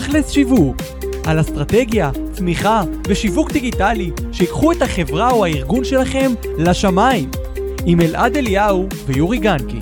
תכלס 0.00 0.30
שיווק, 0.30 0.76
על 1.26 1.40
אסטרטגיה, 1.40 2.10
צמיחה 2.32 2.82
ושיווק 3.08 3.52
דיגיטלי 3.52 4.10
שיקחו 4.32 4.72
את 4.72 4.82
החברה 4.82 5.30
או 5.30 5.44
הארגון 5.44 5.84
שלכם 5.84 6.32
לשמיים. 6.58 7.30
עם 7.86 8.00
אלעד 8.00 8.36
אליהו 8.36 8.88
ויורי 9.06 9.38
גנקי. 9.38 9.78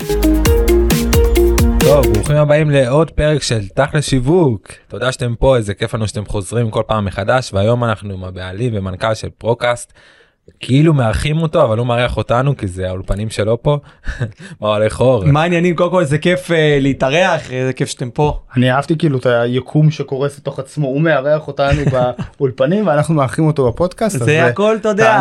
טוב, 1.79 2.05
ברוכים 2.13 2.35
הבאים 2.35 2.69
לעוד 2.69 3.11
פרק 3.11 3.43
של 3.43 3.67
תכל'ס 3.67 4.05
שיווק. 4.05 4.71
תודה 4.87 5.11
שאתם 5.11 5.35
פה, 5.39 5.57
איזה 5.57 5.73
כיף 5.73 5.93
לנו 5.93 6.07
שאתם 6.07 6.25
חוזרים 6.25 6.69
כל 6.69 6.83
פעם 6.87 7.05
מחדש, 7.05 7.53
והיום 7.53 7.83
אנחנו 7.83 8.13
עם 8.13 8.23
הבעלים 8.23 8.73
ומנכ"ל 8.75 9.13
של 9.13 9.29
פרוקאסט. 9.37 9.93
כאילו 10.59 10.93
מארחים 10.93 11.41
אותו 11.41 11.63
אבל 11.63 11.77
הוא 11.77 11.87
מארח 11.87 12.17
אותנו 12.17 12.57
כי 12.57 12.67
זה 12.67 12.87
האולפנים 12.87 13.29
שלו 13.29 13.63
פה. 13.63 13.77
מה 14.61 14.67
הולך 14.75 15.01
אור? 15.01 15.25
מה 15.25 15.41
העניינים? 15.41 15.75
קודם 15.75 15.91
כל 15.91 16.01
איזה 16.01 16.17
כיף 16.17 16.51
אה, 16.51 16.77
להתארח, 16.81 17.51
איזה 17.51 17.73
כיף 17.73 17.89
שאתם 17.89 18.09
פה. 18.09 18.39
אני 18.57 18.71
אהבתי 18.71 18.97
כאילו 18.97 19.17
את 19.17 19.25
היקום 19.25 19.91
שקורס 19.91 20.37
לתוך 20.37 20.59
עצמו 20.59 20.87
הוא 20.87 21.01
מארח 21.01 21.47
אותנו 21.47 21.81
באולפנים 22.39 22.87
ואנחנו 22.87 23.15
מארחים 23.15 23.47
אותו 23.47 23.71
בפודקאסט. 23.71 24.19
זה 24.19 24.45
הכל 24.45 24.75
אתה 24.81 24.89
יודע, 24.89 25.17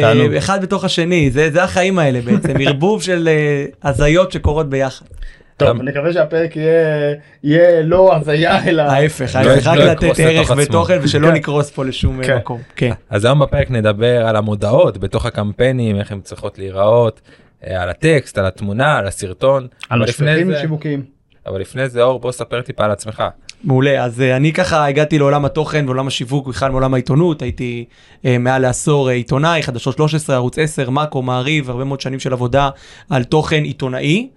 תענוג. 0.00 0.32
אחד 0.32 0.62
בתוך 0.62 0.84
השני, 0.84 1.30
זה 1.30 1.50
זה 1.50 1.64
החיים 1.64 1.98
האלה 1.98 2.20
בעצם, 2.20 2.54
ערבוב 2.60 3.02
של 3.02 3.28
אה, 3.28 3.90
הזיות 3.90 4.32
שקורות 4.32 4.70
ביחד. 4.70 5.06
טוב, 5.66 5.80
אני 5.80 5.90
מקווה 5.90 6.12
שהפרק 6.12 6.50
יהיה 7.44 7.82
לא 7.82 8.16
הזיה 8.16 8.64
אלא 8.68 8.82
ההפך, 8.82 9.36
לא- 9.44 9.50
ההפך, 9.50 9.66
רק 9.66 9.76
לא 9.76 9.84
לתת 9.84 10.20
ערך. 10.20 10.52
ותוכן 10.56 10.98
ושלא 11.02 11.26
כן. 11.28 11.34
נקרוס 11.34 11.70
פה 11.70 11.84
לשום 11.84 12.22
כן. 12.22 12.36
מקום. 12.36 12.60
כן. 12.76 12.90
אז 13.10 13.24
היום 13.24 13.38
בפרק 13.38 13.70
נדבר 13.70 14.26
על 14.26 14.36
המודעות 14.36 14.98
בתוך 14.98 15.26
הקמפיינים, 15.26 15.96
איך 15.96 16.12
הן 16.12 16.20
צריכות 16.20 16.58
להיראות, 16.58 17.20
אה, 17.66 17.82
על 17.82 17.88
הטקסט, 17.90 18.38
על 18.38 18.46
התמונה, 18.46 18.96
על 18.98 19.06
הסרטון. 19.06 19.66
על 19.90 20.06
זה- 20.06 20.12
שיווקיים. 20.60 21.02
אבל 21.46 21.60
לפני 21.60 21.88
זה 21.88 22.02
אור 22.02 22.20
בוא 22.20 22.32
ספר 22.32 22.60
טיפה 22.62 22.84
על 22.84 22.90
עצמך. 22.90 23.22
מעולה 23.64 24.04
אז 24.04 24.20
אה, 24.20 24.36
אני 24.36 24.52
ככה 24.52 24.86
הגעתי 24.86 25.18
לעולם 25.18 25.44
התוכן 25.44 25.84
ועולם 25.84 26.06
השיווק 26.06 26.48
בכלל 26.48 26.70
מעולם 26.70 26.94
העיתונות 26.94 27.42
הייתי 27.42 27.84
אה, 28.24 28.38
מעל 28.38 28.62
לעשור 28.62 29.08
אה, 29.08 29.14
עיתונאי 29.14 29.62
חדשות 29.62 29.96
13 29.96 30.36
ערוץ 30.36 30.58
10 30.58 30.90
מאקו 30.90 31.22
מעריב 31.22 31.70
הרבה 31.70 31.84
מאוד 31.84 32.00
שנים 32.00 32.18
של 32.18 32.32
עבודה 32.32 32.70
על 33.10 33.24
תוכן 33.24 33.62
עיתונאי 33.62 34.28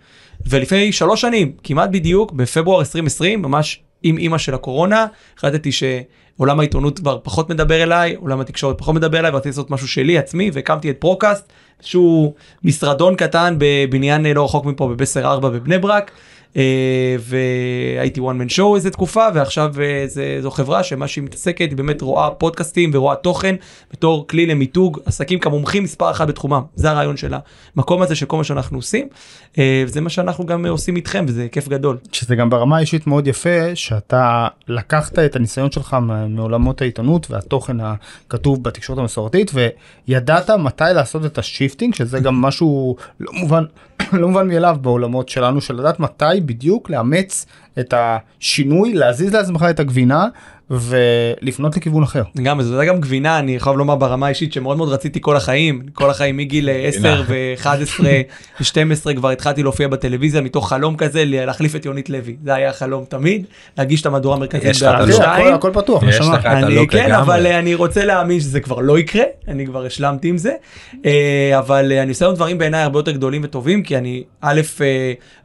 ולפני 0.45 0.91
שלוש 0.91 1.21
שנים 1.21 1.51
כמעט 1.63 1.89
בדיוק 1.89 2.31
בפברואר 2.31 2.79
2020 2.79 3.41
ממש 3.41 3.81
עם 4.03 4.17
אימא 4.17 4.37
של 4.37 4.53
הקורונה 4.53 5.05
החלטתי 5.37 5.71
שעולם 5.71 6.59
העיתונות 6.59 6.99
כבר 6.99 7.19
פחות 7.23 7.49
מדבר 7.49 7.83
אליי 7.83 8.15
עולם 8.15 8.39
התקשורת 8.39 8.77
פחות 8.77 8.95
מדבר 8.95 9.19
אליי 9.19 9.31
ורציתי 9.31 9.49
לעשות 9.49 9.71
משהו 9.71 9.87
שלי 9.87 10.17
עצמי 10.17 10.51
והקמתי 10.53 10.89
את 10.89 10.97
פרוקאסט 10.99 11.53
שהוא 11.81 12.33
משרדון 12.63 13.15
קטן 13.15 13.55
בבניין 13.57 14.25
אה, 14.25 14.33
לא 14.33 14.45
רחוק 14.45 14.65
מפה 14.65 14.87
בבסר 14.87 15.25
4 15.25 15.49
בבני 15.49 15.77
ברק. 15.77 16.11
אה, 16.57 17.15
והייתי 17.19 18.19
one 18.19 18.23
man 18.23 18.53
show 18.57 18.75
איזה 18.75 18.89
תקופה 18.89 19.27
ועכשיו 19.33 19.73
אה, 19.81 20.03
זה, 20.07 20.37
זו 20.41 20.51
חברה 20.51 20.83
שמה 20.83 21.07
שהיא 21.07 21.23
מתעסקת 21.23 21.69
היא 21.69 21.77
באמת 21.77 22.01
רואה 22.01 22.29
פודקאסטים 22.31 22.91
ורואה 22.93 23.15
תוכן 23.15 23.55
בתור 23.91 24.27
כלי 24.27 24.45
למיתוג 24.45 24.99
עסקים 25.05 25.39
כמומחים 25.39 25.83
מספר 25.83 26.11
אחת 26.11 26.27
בתחומם. 26.27 26.61
זה 26.75 26.91
הרעיון 26.91 27.17
של 27.17 27.33
המקום 27.75 28.01
הזה 28.01 28.15
של 28.15 28.25
כל 28.25 28.37
מה 28.37 28.43
שאנחנו 28.43 28.77
עושים 28.77 29.07
אה, 29.57 29.83
וזה 29.87 30.01
מה 30.01 30.09
שאנחנו 30.09 30.45
גם 30.45 30.65
עושים 30.65 30.95
איתכם 30.95 31.25
וזה 31.27 31.47
כיף 31.51 31.67
גדול. 31.67 31.97
שזה 32.11 32.35
גם 32.35 32.49
ברמה 32.49 32.77
האישית 32.77 33.07
מאוד 33.07 33.27
יפה 33.27 33.75
שאתה 33.75 34.47
לקחת 34.67 35.19
את 35.19 35.35
הניסיון 35.35 35.71
שלך 35.71 35.97
מעולמות 36.29 36.81
העיתונות 36.81 37.31
והתוכן 37.31 37.77
הכתוב 37.79 38.63
בתקשורת 38.63 38.99
המסורתית 38.99 39.51
וידעת 40.07 40.49
מתי 40.49 40.83
לעשות 40.93 41.25
את 41.25 41.37
ה 41.37 41.44
shifting 41.44 41.95
שזה 41.95 42.19
גם 42.19 42.35
משהו 42.41 42.95
לא 43.19 43.31
מובן 43.33 43.63
לא 44.13 44.27
מובן 44.27 44.47
מאליו 44.47 44.77
בעולמות 44.81 45.29
שלנו 45.29 45.61
של 45.61 45.75
לדעת 45.75 45.99
מתי 45.99 46.41
בדיוק 46.45 46.89
לאמץ 46.89 47.45
את 47.79 47.93
השינוי 47.97 48.93
להזיז 48.93 49.33
לעצמך 49.33 49.65
את 49.69 49.79
הגבינה 49.79 50.27
ולפנות 50.69 51.77
לכיוון 51.77 52.03
אחר. 52.03 52.23
גם 52.43 52.61
זה 52.61 52.85
גם 52.85 53.01
גבינה 53.01 53.39
אני 53.39 53.59
חייב 53.59 53.77
לומר 53.77 53.95
ברמה 53.95 54.25
האישית 54.25 54.53
שמאוד 54.53 54.77
מאוד 54.77 54.89
רציתי 54.89 55.19
כל 55.21 55.35
החיים 55.35 55.81
כל 55.93 56.09
החיים 56.09 56.37
מגיל 56.37 56.69
אה, 56.69 56.87
10 56.87 57.23
ו-11 57.27 58.03
ו-12 58.03 59.13
כבר 59.15 59.29
התחלתי 59.29 59.63
להופיע 59.63 59.87
בטלוויזיה 59.87 60.41
מתוך 60.41 60.69
חלום 60.69 60.95
כזה 60.95 61.23
להחליף 61.25 61.75
את 61.75 61.85
יונית 61.85 62.09
לוי 62.09 62.35
זה 62.43 62.55
היה 62.55 62.69
החלום 62.69 63.05
תמיד 63.09 63.45
להגיש 63.77 64.01
את 64.01 64.05
המהדורה 64.05 64.35
המרכזית 64.35 64.69
יש 64.69 64.83
לך 64.83 64.89
את 64.89 64.95
בערוץ 64.95 65.09
הלוק. 65.09 65.21
אחי, 65.21 65.31
שתיים. 65.31 65.53
הכל, 65.53 65.69
הכל 65.69 65.81
פתוח 65.81 66.03
יש 66.03 66.15
נשמה. 66.15 66.37
לך 66.37 66.45
את 66.45 66.45
אני 66.45 66.63
הלוק 66.63 66.91
כן. 66.91 67.11
אבל 67.11 67.45
אה, 67.45 67.59
אני 67.59 67.75
רוצה 67.75 68.05
להאמין 68.05 68.39
שזה 68.39 68.59
כבר 68.59 68.79
לא 68.79 68.99
יקרה 68.99 69.23
אני 69.47 69.65
כבר 69.65 69.85
השלמתי 69.85 70.27
עם 70.27 70.37
זה 70.37 70.53
אה, 71.05 71.59
אבל 71.59 71.91
אה, 71.91 72.01
אני 72.01 72.09
עושה 72.09 72.31
דברים 72.31 72.57
בעיניי 72.57 72.81
הרבה 72.81 72.99
יותר 72.99 73.11
גדולים 73.11 73.41
וטובים 73.43 73.83
כי 73.83 73.97
אני 73.97 74.23
א' 74.41 74.61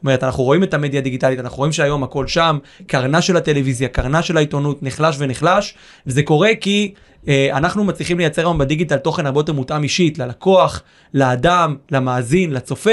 אומרת 0.02 0.25
אנחנו 0.25 0.44
רואים 0.44 0.62
את 0.62 0.75
המדיה 0.75 1.00
הדיגיטלית 1.00 1.41
אנחנו 1.41 1.58
רואים 1.58 1.72
שהיום 1.72 2.02
הכל 2.02 2.17
שם 2.26 2.58
קרנה 2.86 3.22
של 3.22 3.36
הטלוויזיה 3.36 3.88
קרנה 3.88 4.22
של 4.22 4.36
העיתונות 4.36 4.82
נחלש 4.82 5.16
ונחלש 5.18 5.74
וזה 6.06 6.22
קורה 6.22 6.50
כי. 6.60 6.94
אה, 7.28 7.48
אנחנו 7.52 7.84
מצליחים 7.84 8.18
לייצר 8.18 8.42
היום 8.42 8.58
בדיגיטל 8.58 8.96
תוכן 8.96 9.26
הרבה 9.26 9.40
יותר 9.40 9.52
מותאם 9.52 9.82
אישית 9.82 10.18
ללקוח, 10.18 10.82
לאדם, 11.14 11.76
למאזין, 11.90 12.52
לצופה, 12.52 12.90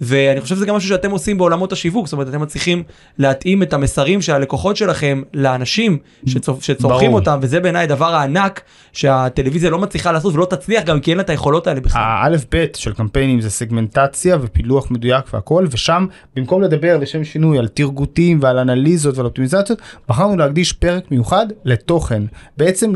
ואני 0.00 0.40
חושב 0.40 0.56
שזה 0.56 0.66
גם 0.66 0.74
משהו 0.74 0.88
שאתם 0.88 1.10
עושים 1.10 1.38
בעולמות 1.38 1.72
השיווק, 1.72 2.06
זאת 2.06 2.12
אומרת 2.12 2.28
אתם 2.28 2.40
מצליחים 2.40 2.82
להתאים 3.18 3.62
את 3.62 3.72
המסרים 3.72 4.22
של 4.22 4.32
הלקוחות 4.32 4.76
שלכם 4.76 5.22
לאנשים 5.34 5.98
שצורכים 6.26 6.80
ברור. 6.80 7.20
אותם, 7.20 7.38
וזה 7.42 7.60
בעיניי 7.60 7.82
הדבר 7.82 8.14
הענק 8.14 8.60
שהטלוויזיה 8.92 9.70
לא 9.70 9.78
מצליחה 9.78 10.12
לעשות 10.12 10.34
ולא 10.34 10.44
תצליח 10.44 10.84
גם 10.84 11.00
כי 11.00 11.10
אין 11.10 11.18
לה 11.18 11.22
את 11.22 11.30
היכולות 11.30 11.66
האלה 11.66 11.80
בכלל. 11.80 12.02
האלף 12.02 12.44
בית 12.50 12.74
של 12.74 12.92
קמפיינים 12.92 13.40
זה 13.40 13.50
סגמנטציה 13.50 14.36
ופילוח 14.40 14.90
מדויק 14.90 15.24
והכל 15.34 15.66
ושם 15.70 16.06
במקום 16.36 16.62
לדבר 16.62 16.98
לשם 16.98 17.24
שינוי 17.24 17.58
על 17.58 17.68
תרגותים 17.68 18.38
ועל 18.42 18.58
אנליזות 18.58 19.16
ועל 19.16 19.26
אופטימיזציות 19.26 19.80
בחרנו 20.08 20.36
להקדיש 20.36 20.72
פרק 20.72 21.10
מיוחד 21.10 21.46
לתוכן 21.64 22.22
בעצם 22.56 22.92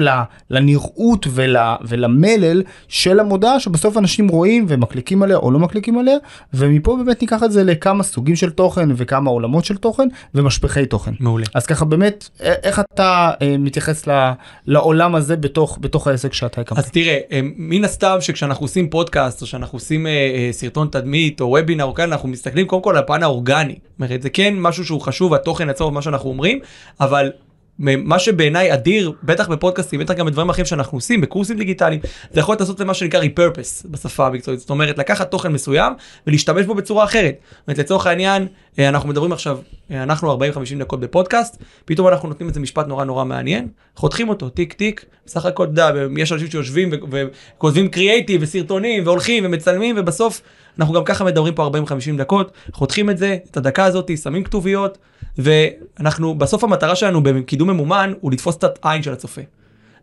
לנראות 0.50 1.26
ול, 1.30 1.56
ולמלל 1.88 2.62
של 2.88 3.20
המודעה 3.20 3.60
שבסוף 3.60 3.96
אנשים 3.98 4.28
רואים 4.28 4.66
ומקליקים 4.68 5.22
עליה 5.22 5.36
או 5.36 5.50
לא 5.50 5.58
מקליקים 5.58 5.98
עליה 5.98 6.16
ומפה 6.54 6.93
באמת 6.96 7.20
ניקח 7.22 7.42
את 7.42 7.52
זה 7.52 7.64
לכמה 7.64 8.02
סוגים 8.02 8.36
של 8.36 8.50
תוכן 8.50 8.88
וכמה 8.96 9.30
עולמות 9.30 9.64
של 9.64 9.76
תוכן 9.76 10.08
ומשפחי 10.34 10.86
תוכן. 10.86 11.12
מעולה. 11.20 11.46
אז 11.54 11.66
ככה 11.66 11.84
באמת 11.84 12.28
איך 12.40 12.80
אתה 12.80 13.30
אה, 13.42 13.56
מתייחס 13.58 14.08
ל- 14.08 14.32
לעולם 14.66 15.14
הזה 15.14 15.36
בתוך 15.36 15.78
בתוך 15.80 16.06
העסק 16.06 16.32
שאתה 16.32 16.60
הקמת. 16.60 16.78
אז 16.78 16.90
תראה, 16.90 17.18
אה, 17.32 17.40
מן 17.56 17.84
הסתם 17.84 18.16
שכשאנחנו 18.20 18.64
עושים 18.64 18.90
פודקאסט 18.90 19.42
או 19.42 19.46
שאנחנו 19.46 19.76
עושים 19.76 20.06
אה, 20.06 20.12
אה, 20.12 20.48
סרטון 20.52 20.88
תדמית 20.90 21.40
או 21.40 21.46
וובינר 21.46 21.84
או 21.84 21.94
כאלה, 21.94 22.14
אנחנו 22.14 22.28
מסתכלים 22.28 22.66
קודם 22.66 22.82
כל 22.82 22.90
על 22.90 22.96
הפן 22.96 23.22
האורגני. 23.22 23.72
זאת 23.74 24.00
אומרת, 24.00 24.22
זה 24.22 24.30
כן 24.30 24.54
משהו 24.56 24.84
שהוא 24.84 25.00
חשוב, 25.00 25.34
התוכן 25.34 25.68
עצמו, 25.70 25.90
מה 25.90 26.02
שאנחנו 26.02 26.30
אומרים, 26.30 26.58
אבל 27.00 27.30
מה 27.78 28.18
שבעיניי 28.18 28.74
אדיר, 28.74 29.12
בטח 29.22 29.48
בפודקאסטים, 29.48 30.00
בטח 30.00 30.14
גם 30.14 30.26
בדברים 30.26 30.50
אחרים 30.50 30.66
שאנחנו 30.66 30.98
עושים, 30.98 31.20
בקורסים 31.20 31.58
דיגיטליים, 31.58 32.00
זה 32.30 32.40
יכול 32.40 32.56
לעשות 32.60 32.80
למה 32.80 32.94
שנקרא 32.94 33.20
repurpose 33.20 33.88
בשפה 33.90 34.26
המקצועית. 34.26 34.60
זאת 34.60 34.70
אומרת, 34.70 34.98
לקחת 34.98 35.30
תוכן 35.30 35.52
מסוים 35.52 35.92
ולהשתמש 36.26 36.66
בו 36.66 36.74
בצורה 36.74 37.04
אחרת. 37.04 37.34
זאת 37.42 37.68
אומרת, 37.68 37.78
לצורך 37.78 38.06
העניין, 38.06 38.46
אנחנו 38.78 39.08
מדברים 39.08 39.32
עכשיו, 39.32 39.58
אה, 39.90 40.02
אנחנו 40.02 40.32
40-50 40.32 40.38
דקות 40.78 41.00
בפודקאסט, 41.00 41.62
פתאום 41.84 42.08
אנחנו 42.08 42.28
נותנים 42.28 42.48
איזה 42.48 42.60
משפט 42.60 42.86
נורא 42.86 43.04
נורא 43.04 43.24
מעניין, 43.24 43.68
חותכים 43.96 44.28
אותו, 44.28 44.48
טיק 44.48 44.72
טיק, 44.72 45.04
בסך 45.26 45.46
הכל, 45.46 45.64
אתה 45.64 45.72
יודע, 45.72 45.90
יש 46.16 46.32
אנשים 46.32 46.50
שיושבים 46.50 46.90
וכותבים 47.10 47.88
קריאייטיב 47.88 48.42
וסרטונים 48.42 49.06
והולכים 49.06 49.44
ומצלמים, 49.46 49.96
ובסוף 49.98 50.42
אנחנו 50.78 50.94
גם 50.94 51.04
ככה 51.04 51.24
מדברים 51.24 51.54
פה 51.54 51.70
40-50 51.86 52.18
דקות, 52.18 52.52
חותכים 52.72 53.10
את 53.10 53.18
זה, 53.18 53.36
את 53.50 53.56
הדקה 53.56 53.84
הזאת, 53.84 54.10
שמים 54.18 54.44
כתוביות, 54.44 54.98
ואנחנו, 55.38 56.34
בסוף 56.34 56.64
המטרה 56.64 56.96
שלנו 56.96 57.22
בקידום 57.22 57.70
ממומן 57.70 58.12
הוא 58.20 58.32
לתפוס 58.32 58.56
את 58.56 58.64
העין 58.82 59.02
של 59.02 59.12
הצופה. 59.12 59.42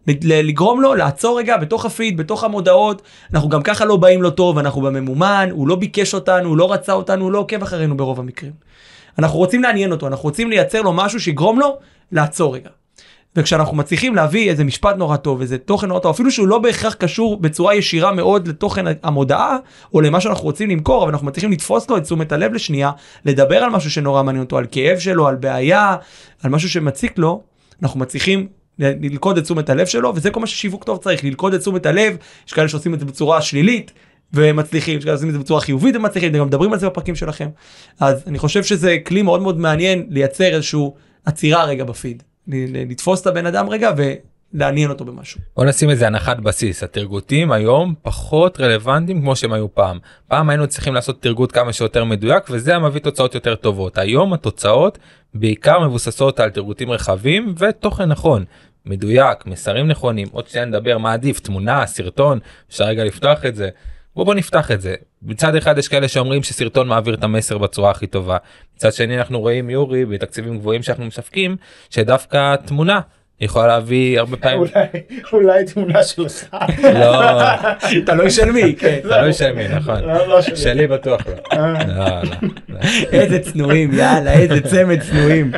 לגרום 0.07 0.81
לו 0.81 0.95
לעצור 0.95 1.39
רגע 1.39 1.57
בתוך 1.57 1.85
הפיד, 1.85 2.17
בתוך 2.17 2.44
המודעות, 2.44 3.01
אנחנו 3.34 3.50
גם 3.50 3.62
ככה 3.62 3.85
לא 3.85 3.97
באים 3.97 4.22
לו 4.22 4.29
טוב, 4.29 4.57
אנחנו 4.57 4.81
בממומן, 4.81 5.50
הוא 5.51 5.67
לא 5.67 5.75
ביקש 5.75 6.13
אותנו, 6.13 6.50
הוא 6.50 6.57
לא 6.57 6.73
רצה 6.73 6.94
אותנו, 6.94 7.23
הוא 7.23 7.31
לא 7.31 7.39
עוקב 7.39 7.61
אחרינו 7.61 7.97
ברוב 7.97 8.20
המקרים. 8.20 8.52
אנחנו 9.20 9.40
רוצים 9.40 9.64
לעניין 9.64 9.91
אותו, 9.91 10.08
אנחנו 10.08 10.23
רוצים 10.23 10.49
לייצר 10.49 10.81
לו 10.81 10.93
משהו 10.93 11.20
שיגרום 11.20 11.59
לו 11.59 11.78
לעצור 12.11 12.55
רגע. 12.55 12.70
וכשאנחנו 13.35 13.78
מצליחים 13.78 14.16
להביא 14.16 14.49
איזה 14.49 14.64
משפט 14.64 14.96
נורא 14.96 15.17
טוב, 15.17 15.41
איזה 15.41 15.58
תוכן 15.58 15.87
נורא 15.87 15.99
טוב, 15.99 16.14
אפילו 16.14 16.31
שהוא 16.31 16.47
לא 16.47 16.59
בהכרח 16.59 16.93
קשור 16.93 17.37
בצורה 17.37 17.75
ישירה 17.75 18.11
מאוד 18.11 18.47
לתוכן 18.47 18.85
המודעה, 19.03 19.58
או 19.93 20.02
למה 20.02 20.22
שאנחנו 20.22 20.43
רוצים 20.43 20.70
למכור, 20.70 21.03
אבל 21.03 21.11
אנחנו 21.11 21.28
מצליחים 21.28 21.52
לתפוס 21.52 21.90
לו 21.90 21.97
את 21.97 22.03
תשומת 22.03 22.31
הלב 22.31 22.53
לשנייה, 22.53 22.91
לדבר 23.25 23.58
על 23.58 23.70
משהו 23.70 23.91
שנורא 23.91 24.23
מעניין 24.23 24.43
אותו, 24.43 24.58
על 24.58 24.66
כאב 24.72 24.99
שלו, 24.99 25.28
על 25.28 25.35
בעיה, 25.35 25.96
על 26.43 26.52
משהו 26.52 26.70
שמציק 26.70 27.17
לו, 27.17 27.41
אנחנו 27.84 27.99
מצליחים 27.99 28.47
ללכוד 28.81 29.37
את 29.37 29.43
תשומת 29.43 29.69
הלב 29.69 29.85
שלו, 29.85 30.16
וזה 30.16 30.31
כל 30.31 30.39
מה 30.39 30.47
ששיווק 30.47 30.83
טוב 30.83 30.97
צריך, 30.97 31.23
ללכוד 31.23 31.53
את 31.53 31.59
תשומת 31.59 31.85
הלב, 31.85 32.17
יש 32.47 32.53
כאלה 32.53 32.67
שעושים 32.67 32.93
את 32.93 32.99
זה 32.99 33.05
בצורה 33.05 33.41
שלילית. 33.41 33.91
ומצליחים, 34.33 34.97
יש 34.97 35.03
כאלה 35.03 35.16
שעושים 35.16 35.29
את 35.29 35.33
זה 35.33 35.39
בצורה 35.39 35.61
חיובית 35.61 35.95
ומצליחים, 35.95 36.31
וגם 36.33 36.47
מדברים 36.47 36.73
על 36.73 36.79
זה 36.79 36.85
בפרקים 36.85 37.16
שלכם. 37.16 37.49
אז 37.99 38.23
אני 38.28 38.39
חושב 38.39 38.63
שזה 38.63 38.97
כלי 39.05 39.22
מאוד 39.22 39.41
מאוד 39.41 39.59
מעניין 39.59 40.05
לייצר 40.09 40.55
איזשהו 40.55 40.95
עצירה 41.25 41.66
רגע 41.66 41.83
בפיד. 41.83 42.23
לתפוס 42.47 43.22
את 43.22 43.28
הבן 43.28 43.45
אדם 43.45 43.69
רגע 43.69 43.91
לעניין 44.53 44.89
אותו 44.89 45.05
במשהו. 45.05 45.39
בוא 45.55 45.66
נשים 45.66 45.89
איזה 45.89 46.07
הנחת 46.07 46.39
בסיס 46.39 46.84
התרגותים 46.84 47.51
היום 47.51 47.93
פחות 48.01 48.59
רלוונטיים 48.59 49.22
כמו 49.22 49.35
שהם 49.35 49.53
היו 49.53 49.73
פעם 49.75 49.99
פעם 50.27 50.49
היינו 50.49 50.67
צריכים 50.67 50.93
לעשות 50.93 51.22
תרגות 51.22 51.51
כמה 51.51 51.73
שיותר 51.73 52.03
מדויק 52.03 52.43
וזה 52.49 52.72
היה 52.72 52.79
מביא 52.79 53.01
תוצאות 53.01 53.35
יותר 53.35 53.55
טובות 53.55 53.97
היום 53.97 54.34
התוצאות 54.34 54.97
בעיקר 55.34 55.79
מבוססות 55.79 56.39
על 56.39 56.49
תרגותים 56.49 56.91
רחבים 56.91 57.55
ותוכן 57.57 58.05
נכון 58.05 58.45
מדויק 58.85 59.45
מסרים 59.45 59.87
נכונים 59.87 60.28
עוד 60.31 60.47
שניה 60.47 60.66
נדבר 60.66 60.97
מה 60.97 61.13
עדיף 61.13 61.39
תמונה 61.39 61.85
סרטון 61.85 62.39
אפשר 62.69 62.83
רגע 62.83 63.03
לפתוח 63.03 63.45
את 63.45 63.55
זה 63.55 63.69
בוא 64.16 64.23
בוא 64.25 64.33
נפתח 64.33 64.72
את 64.72 64.81
זה 64.81 64.95
מצד 65.22 65.55
אחד 65.55 65.78
יש 65.78 65.87
כאלה 65.87 66.07
שאומרים 66.07 66.43
שסרטון 66.43 66.87
מעביר 66.87 67.13
את 67.13 67.23
המסר 67.23 67.57
בצורה 67.57 67.91
הכי 67.91 68.07
טובה 68.07 68.37
מצד 68.75 68.93
שני 68.93 69.17
אנחנו 69.17 69.39
רואים 69.39 69.69
יורי 69.69 70.05
בתקציבים 70.05 70.57
גבוהים 70.57 70.83
שאנחנו 70.83 71.05
משווקים 71.05 71.55
שדווקא 71.89 72.55
תמונה 72.55 72.99
יכולה 73.41 73.67
להביא 73.67 74.19
הרבה 74.19 74.37
פעמים 74.37 74.59
אולי 74.59 74.87
אולי 75.34 75.66
תמונה 75.66 76.03
שלך. 76.03 76.55
לא 76.84 77.22
תלוי 78.05 78.31
של 78.31 78.51
מי, 78.51 78.75
כן. 78.75 78.99
תלוי 79.09 79.34
של 79.34 79.51
מי 79.51 79.67
נכון 79.67 79.99
לא, 80.03 80.27
לא 80.27 80.41
שלי. 80.41 80.87
בטוח 80.87 81.22
לא. 81.27 81.57
אה. 81.57 82.22
לא. 82.69 82.77
איזה 83.11 83.39
צנועים, 83.39 83.93
יאללה, 83.93 84.34
איזה 84.34 84.61
צמד 84.61 85.01
צנועים. 85.01 85.51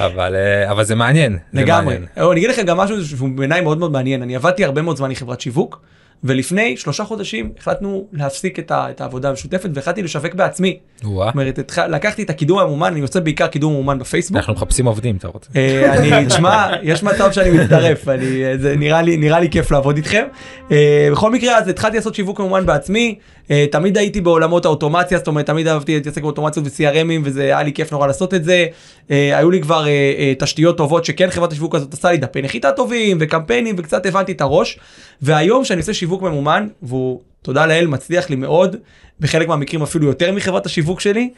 אבל 0.00 0.34
אה, 0.34 0.70
אבל 0.70 0.84
זה 0.84 0.94
מעניין 0.94 1.38
לגמרי. 1.52 1.94
או, 2.20 2.32
אני 2.32 2.40
אגיד 2.40 2.50
לכם 2.50 2.62
גם 2.62 2.76
משהו 2.76 3.04
שהוא 3.04 3.28
בעיניי 3.34 3.60
מאוד 3.60 3.78
מאוד 3.78 3.92
מעניין. 3.92 4.22
אני 4.22 4.36
עבדתי 4.36 4.64
הרבה 4.64 4.82
מאוד 4.82 4.96
זמן 4.96 5.08
עם 5.08 5.14
חברת 5.14 5.40
שיווק, 5.40 5.80
ולפני 6.24 6.76
שלושה 6.76 7.04
חודשים 7.04 7.50
החלטנו 7.58 8.06
להפסיק 8.12 8.58
את 8.58 8.70
ה- 8.70 8.86
את 8.90 9.00
העבודה 9.00 9.28
המשותפת 9.30 9.70
והחלטתי 9.74 10.02
לשווק 10.02 10.34
בעצמי. 10.34 10.78
זאת 11.26 11.34
אומרת, 11.34 11.58
התח- 11.58 11.78
לקחתי 11.88 12.22
את 12.22 12.30
הקידום 12.30 12.58
הממומן, 12.58 12.92
אני 12.92 13.00
עושה 13.00 13.20
בעיקר 13.20 13.46
קידום 13.46 13.72
ממומן 13.72 13.98
בפייסבוק. 13.98 14.36
אנחנו 14.36 14.52
מחפשים 14.54 14.86
עובדים 14.86 15.16
אתה 15.16 15.28
רוצה. 15.28 15.50
אה, 15.56 15.92
אני, 15.94 16.26
תשמע, 16.26 16.66
יש 16.82 17.02
מצב 17.02 17.32
שאני 17.32 17.50
מצטרף, 17.50 18.08
אני, 18.08 18.44
אה, 18.44 18.58
זה 18.58 18.76
נראה 18.76 19.02
לי, 19.02 19.16
נראה 19.16 19.40
לי 19.40 19.50
כיף 19.50 19.70
לעבוד 19.70 19.96
איתכם. 19.96 20.24
אה, 20.70 21.08
בכל 21.12 21.30
מקרה, 21.32 21.58
אז 21.58 21.68
התחלתי 21.68 21.96
לעשות 21.96 22.14
שיווק 22.14 22.40
ממומן 22.40 22.66
בעצמי, 22.66 23.18
אה, 23.50 23.66
תמיד 23.70 23.98
הייתי 23.98 24.20
בעולמות 24.20 24.64
האוטומציה, 24.64 25.18
זאת 25.18 25.26
אומרת, 25.26 25.46
תמיד 25.46 25.68
אהבתי 25.68 25.94
להתעסק 25.94 26.22
באוטומציות 26.22 26.66
ו-CRMים, 26.66 27.20
וזה 27.24 27.42
היה 27.42 27.62
לי 27.62 27.72
כיף 27.72 27.92
נורא 27.92 28.06
לעשות 28.06 28.34
את 28.34 28.44
זה. 28.44 28.66
אה, 29.10 29.38
היו 29.38 29.50
לי 29.50 29.60
כבר 29.60 29.86
אה, 29.86 30.14
אה, 30.18 30.32
תשתיות 30.38 30.76
טובות 30.76 31.04
שכן 31.04 31.30
חברת 31.30 31.52
השיווק 31.52 31.74
הזאת 31.74 31.94
עשה 31.94 32.10
לי 32.10 32.16
דפי 32.16 32.42
נחיתה 32.42 32.72
טובים 32.72 33.16
וקמפיינים 33.20 33.74
וקצת 33.78 34.06
הבנתי 34.06 34.32
את 34.32 34.40
הראש. 34.40 34.78
והיום 35.22 35.64
שאני 35.64 35.80
עושה 35.80 35.94
שיווק 35.94 36.22
ממומן, 36.22 36.68
והוא, 36.82 37.20
תודה 37.42 37.66
לאל, 37.66 37.86
מצליח 37.86 38.30
לי 38.30 38.36
מאוד, 38.36 38.76
בחלק 39.20 39.48
מהמקרים 39.48 39.82
אפילו 39.82 40.06
יותר 40.06 40.32
מחברת 40.32 40.66
השיווק 40.66 41.00
שלי, 41.00 41.30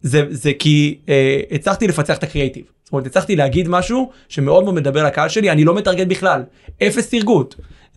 זה, 0.00 0.22
זה 0.30 0.52
כי 0.58 0.98
אה, 1.08 1.40
הצלחתי 1.50 1.88
לפצח 1.88 2.18
את 2.18 2.22
הקריאיטיב. 2.22 2.64
זאת 2.84 2.92
אומרת, 2.92 3.06
הצלחתי 3.06 3.36
להגיד 3.36 3.68
משהו 3.68 4.10
שמאוד 4.28 4.64
מאוד 4.64 4.74
מדבר 4.74 5.04
לקהל 5.04 5.28
שלי, 5.28 5.50
אני 5.50 5.64
לא 5.64 5.74
מטרגט 5.74 6.06
בכלל, 6.06 6.42
אפס 6.82 7.10
תרגות. 7.10 7.54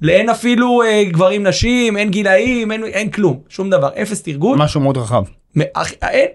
אין 0.10 0.30
אפילו 0.30 0.82
אה, 0.82 1.04
גברים 1.04 1.48
נשים, 1.48 1.98
אין 1.98 2.10
גילאים, 2.10 2.72
אין, 2.72 2.84
אין 2.84 3.10
כלום, 3.10 3.40
שום 3.50 3.70
דבר, 3.70 3.90
אפס 4.02 4.22
תרגות. 4.22 4.58
משהו 4.58 4.82
מאוד 4.82 4.98
רחב. 4.98 5.24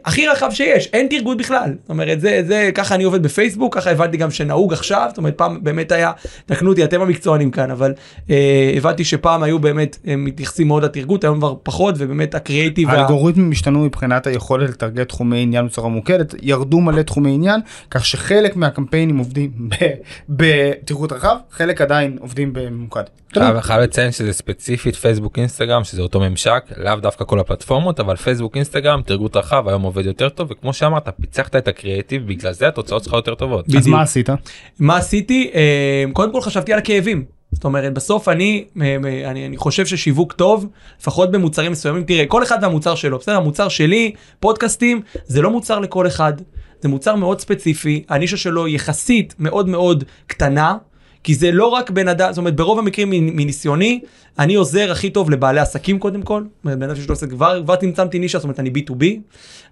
הכי- 0.05 0.29
רחב 0.29 0.51
שיש, 0.51 0.87
אין 0.93 1.07
תרגות 1.11 1.39
בכלל. 1.39 1.75
זאת 1.83 1.91
אומרת, 1.91 2.21
זה, 2.21 2.43
זה, 2.47 2.71
ככה 2.75 2.95
אני 2.95 3.05
עובד 3.05 3.23
בפייסבוק, 3.23 3.75
ככה 3.75 3.91
הבנתי 3.91 4.17
גם 4.17 4.31
שנהוג 4.31 4.73
עכשיו, 4.73 5.07
זאת 5.09 5.19
אומרת, 5.19 5.35
פעם 5.39 5.65
באמת 5.65 5.93
היה, 5.93 6.13
תקנו 6.47 6.71
אותי, 6.71 6.85
אתם 6.85 7.01
המקצוענים 7.01 7.51
כאן, 7.51 7.71
אבל 7.71 7.95
אה, 8.31 8.73
הבנתי 8.77 9.05
שפעם 9.05 9.43
היו 9.43 9.59
באמת, 9.59 9.99
הם 10.05 10.25
מתייחסים 10.25 10.69
מאוד 10.69 10.85
לתרגות, 10.85 11.25
היום 11.25 11.39
כבר 11.39 11.55
פחות, 11.63 11.95
ובאמת 11.99 12.35
הקריאיטיב, 12.35 12.89
וה- 12.89 12.95
האלגוריתמים 12.95 13.51
השתנו 13.53 13.79
מבחינת 13.85 14.27
היכולת 14.27 14.71
לטרגט 14.71 15.09
תחומי 15.09 15.43
עניין 15.43 15.67
בצורה 15.67 15.89
ממוקדת, 15.89 16.35
ירדו 16.43 16.81
מלא 16.81 17.03
תחומי 17.03 17.31
עניין, 17.35 17.61
כך 17.91 18.07
שחלק 18.07 18.57
מהקמפיינים 18.57 19.19
עובדים 19.19 19.51
ב- 19.69 19.75
בתרגות 20.29 21.13
רחב, 21.13 21.37
חלק 21.51 21.81
עדיין 21.81 22.17
עובדים 22.21 22.53
בממוקד. 22.53 23.03
חייב 23.61 23.81
לציין 23.81 24.13
שזה 24.13 24.33
ספציפית 24.33 24.97
פייסבוק 24.97 25.39
אינסטגרם 25.39 25.85
שזה 25.85 26.03
אותו 26.03 26.21
ממשק 26.21 26.63
לאו 26.77 26.97
דווקא 26.97 27.25
כל 27.25 27.41
הפלטפורמות 27.41 28.01
אבל 28.01 28.17
פייסבוק 28.17 28.57
אינסטגרם 28.57 29.01
תרגות 29.09 29.37
רחב 29.37 29.69
היום 29.69 29.83
עובד 29.83 30.07
יותר 30.07 30.29
טוב 30.29 30.51
וכמו 30.51 30.73
שאמרת 30.73 31.09
פיצחת 31.21 31.57
את 31.57 31.69
הקריאיטיב 31.69 32.27
בגלל 32.27 32.53
זה 32.53 32.69
התוצאות 32.69 33.05
שלך 33.05 33.13
יותר 33.13 33.35
טובות. 33.35 33.65
אז. 33.77 33.87
מה 33.87 34.03
עשית? 34.03 34.29
מה 34.79 34.97
עשיתי? 34.97 35.51
אה, 35.55 36.05
קודם 36.13 36.33
כל 36.33 36.41
חשבתי 36.41 36.73
על 36.73 36.79
הכאבים. 36.79 37.25
זאת 37.53 37.65
אומרת, 37.65 37.95
בסוף 37.95 38.29
אני, 38.29 38.65
אה, 38.81 38.97
אה, 39.05 39.31
אני, 39.31 39.47
אני 39.47 39.57
חושב 39.57 39.87
ששיווק 39.87 40.33
טוב, 40.33 40.67
לפחות 41.01 41.31
במוצרים 41.31 41.73
מסוימים, 41.73 42.05
תראה, 42.05 42.27
כל 42.27 42.43
אחד 42.43 42.59
והמוצר 42.63 42.95
שלו, 42.95 43.19
בסדר? 43.19 43.37
המוצר 43.37 43.69
שלי, 43.69 44.13
פודקאסטים, 44.41 45.01
זה 45.27 45.43
לא 45.43 45.51
מוצר 45.51 45.79
לכל 45.79 46.07
אחד, 46.07 46.33
זה 46.81 46.89
מוצר 46.89 47.15
מאוד 47.15 47.41
ספציפי, 47.41 48.05
הנישה 48.09 48.37
שלו 48.37 48.69
יחסית 48.69 49.35
מאוד 49.39 49.69
מאוד 49.69 50.05
קטנה, 50.27 50.77
כי 51.29 51.35
זה 51.35 51.53
לא 51.53 51.67
רק 51.67 51.91
בן 51.91 52.09
אדם, 52.09 52.33
זאת 52.33 52.39
אומרת, 52.39 52.57
ברוב 52.57 52.79
המקרים 52.79 53.11
מניסיוני, 53.11 54.01
אני 54.39 54.55
עוזר 54.55 54.93
הכי 54.93 55.11
טוב 55.11 55.31
לבעלי 55.31 55.61
עסקים 55.61 55.99
קודם 55.99 56.23
כל, 56.23 56.43
בן 56.65 56.83
אדם 56.83 56.97
שיש 56.97 57.09
לו 57.09 57.13
עסק, 57.13 57.31
כבר, 57.31 57.63
כבר 57.63 57.77
צמצמתי 57.77 58.19
נישה, 58.19 58.39
זאת 58.39 58.45
אומרת, 58.45 58.61
אני 58.61 58.71
B2B. 58.71 59.05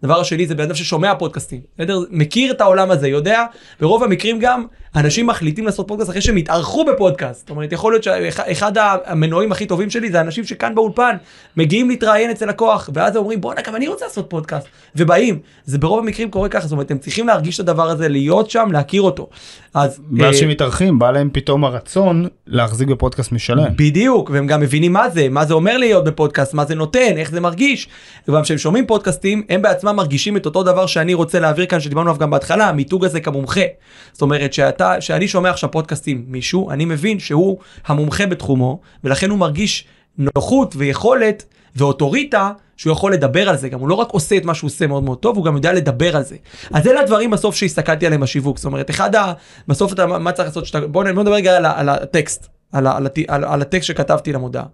הדבר 0.03 0.20
השני 0.20 0.47
זה 0.47 0.55
בן 0.55 0.64
אדם 0.64 0.75
ששומע 0.75 1.14
פודקאסטים, 1.14 1.61
בסדר? 1.75 1.99
מכיר 2.11 2.53
את 2.53 2.61
העולם 2.61 2.91
הזה, 2.91 3.08
יודע, 3.08 3.44
ברוב 3.81 4.03
המקרים 4.03 4.38
גם, 4.38 4.64
אנשים 4.97 5.26
מחליטים 5.26 5.67
לעשות 5.67 5.88
פודקאסט 5.88 6.11
אחרי 6.11 6.20
שהם 6.20 6.37
התארחו 6.37 6.85
בפודקאסט. 6.85 7.41
זאת 7.41 7.50
אומרת, 7.50 7.73
יכול 7.73 7.93
להיות 7.93 8.03
שאחד 8.03 8.73
המנועים 9.05 9.53
הכי 9.53 9.67
טובים 9.67 9.91
שלי 9.91 10.11
זה 10.11 10.20
אנשים 10.20 10.44
שכאן 10.44 10.75
באולפן, 10.75 11.17
מגיעים 11.56 11.88
להתראיין 11.88 12.31
אצל 12.31 12.47
לקוח, 12.49 12.91
ואז 12.94 13.17
אומרים, 13.17 13.41
בואנה, 13.41 13.61
גם 13.67 13.76
אני 13.76 13.88
רוצה 13.88 14.05
לעשות 14.05 14.31
פודקאסט, 14.31 14.67
ובאים. 14.97 15.38
זה 15.64 15.79
ברוב 15.79 15.99
המקרים 15.99 16.31
קורה 16.31 16.49
ככה, 16.49 16.62
זאת 16.62 16.73
אומרת, 16.73 16.91
הם 16.91 16.99
צריכים 16.99 17.26
להרגיש 17.26 17.55
את 17.55 17.61
הדבר 17.61 17.88
הזה, 17.88 18.08
להיות 18.08 18.50
שם, 18.50 18.69
להכיר 18.73 19.03
אותו. 19.03 19.29
אז... 19.75 20.00
ואז 20.19 20.35
אה, 20.35 20.38
שהם 20.41 20.49
מתארחים, 20.49 20.99
בא 20.99 21.11
להם 21.11 21.31
פתאום 21.32 21.45
הרצון 21.48 22.26
להחזיק 22.46 22.88
בפודקאסט 22.88 23.32
משלם. 23.32 23.64
בדיוק, 23.76 24.31
והם 24.31 24.46
גם 24.46 24.60
מבינים 24.60 24.93
מה 24.93 25.10
זה, 25.10 25.28
מה 25.28 25.46
זה 25.46 25.54
אומר 25.54 25.76
להיות 25.76 26.04
בפודקאסט, 26.04 26.54
מה 26.54 26.64
זה 26.64 26.75
נותן, 26.75 27.12
איך 27.16 27.31
זה 27.31 27.40
מרגיש. 27.40 27.88
וגם 28.28 28.43
כשהם 28.43 28.58
שומעים 28.58 28.87
פודקאסטים, 28.87 29.43
הם 29.48 29.62
בעצמם 29.62 29.96
מרגישים 29.96 30.37
את 30.37 30.46
אותו 30.46 30.62
דבר 30.62 30.87
שאני 30.87 31.14
רוצה 31.14 31.40
להעביר 31.40 31.66
כאן, 31.66 31.81
שדיברנו 31.81 32.10
עליו 32.10 32.20
גם 32.20 32.31
בהתחלה, 32.31 32.69
המיתוג 32.69 33.04
הזה 33.04 33.20
כמומחה. 33.20 33.60
זאת 34.12 34.22
אומרת, 34.22 34.52
שאתה, 34.52 35.00
שאני 35.00 35.28
שומע 35.28 35.50
עכשיו 35.50 35.70
פודקאסטים 35.70 36.25
מישהו, 36.28 36.70
אני 36.70 36.84
מבין 36.84 37.19
שהוא 37.19 37.58
המומחה 37.87 38.26
בתחומו, 38.26 38.81
ולכן 39.04 39.31
הוא 39.31 39.38
מרגיש 39.38 39.84
נוחות 40.19 40.75
ויכולת 40.78 41.44
ואוטוריטה 41.76 42.52
שהוא 42.76 42.93
יכול 42.93 43.12
לדבר 43.12 43.49
על 43.49 43.56
זה, 43.56 43.69
גם 43.69 43.81
הוא 43.81 43.88
לא 43.88 43.94
רק 43.94 44.11
עושה 44.11 44.37
את 44.37 44.44
מה 44.44 44.55
שהוא 44.55 44.69
עושה 44.69 44.87
מאוד 44.87 45.02
מאוד 45.02 45.19
טוב, 45.19 45.37
הוא 45.37 45.44
גם 45.44 45.56
יודע 45.56 45.73
לדבר 45.73 46.17
על 46.17 46.23
זה. 46.23 46.37
אז 46.73 46.87
אלה 46.87 47.00
הדברים 47.00 47.31
בסוף 47.31 47.55
שהסתכלתי 47.55 48.06
עליהם 48.06 48.20
בשיווק, 48.20 48.58
זאת 48.58 48.64
אומרת, 48.64 48.90
אחד 48.90 49.14
ה... 49.17 49.32
בסוף 49.69 49.93
אתה, 49.93 50.06
מה 50.06 50.32
צריך 50.32 50.49
לעשות, 50.49 50.67
שאתה... 50.67 50.87
בוא 50.87 51.05
נדבר 51.05 51.32
רגע 51.32 51.56
על, 51.56 51.67
על 51.67 51.88
הטקסט. 51.88 52.49
על, 52.73 52.87
על, 52.87 53.06
על, 53.28 53.44
על 53.44 53.62
הטקסט 53.62 53.87
שכתבתי 53.87 54.32
למודעה. 54.32 54.64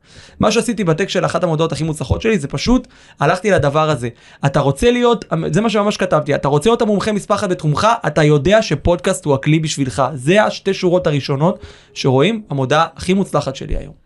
מה 0.40 0.50
שעשיתי 0.50 0.84
בטקסט 0.84 1.10
של 1.10 1.24
אחת 1.24 1.44
המודעות 1.44 1.72
הכי 1.72 1.84
מוצלחות 1.84 2.22
שלי 2.22 2.38
זה 2.38 2.48
פשוט 2.48 2.88
הלכתי 3.20 3.50
לדבר 3.50 3.90
הזה. 3.90 4.08
אתה 4.46 4.60
רוצה 4.60 4.90
להיות, 4.90 5.24
זה 5.52 5.60
מה 5.60 5.70
שממש 5.70 5.96
כתבתי, 5.96 6.34
אתה 6.34 6.48
רוצה 6.48 6.70
להיות 6.70 6.82
המומחה 6.82 7.12
מספר 7.12 7.34
אחת 7.34 7.48
בתחומך, 7.48 7.88
אתה 8.06 8.22
יודע 8.22 8.62
שפודקאסט 8.62 9.24
הוא 9.24 9.34
הכלי 9.34 9.58
בשבילך. 9.58 10.02
זה 10.14 10.44
השתי 10.44 10.74
שורות 10.74 11.06
הראשונות 11.06 11.58
שרואים 11.94 12.42
המודעה 12.50 12.86
הכי 12.96 13.14
מוצלחת 13.14 13.56
שלי 13.56 13.76
היום. 13.76 14.01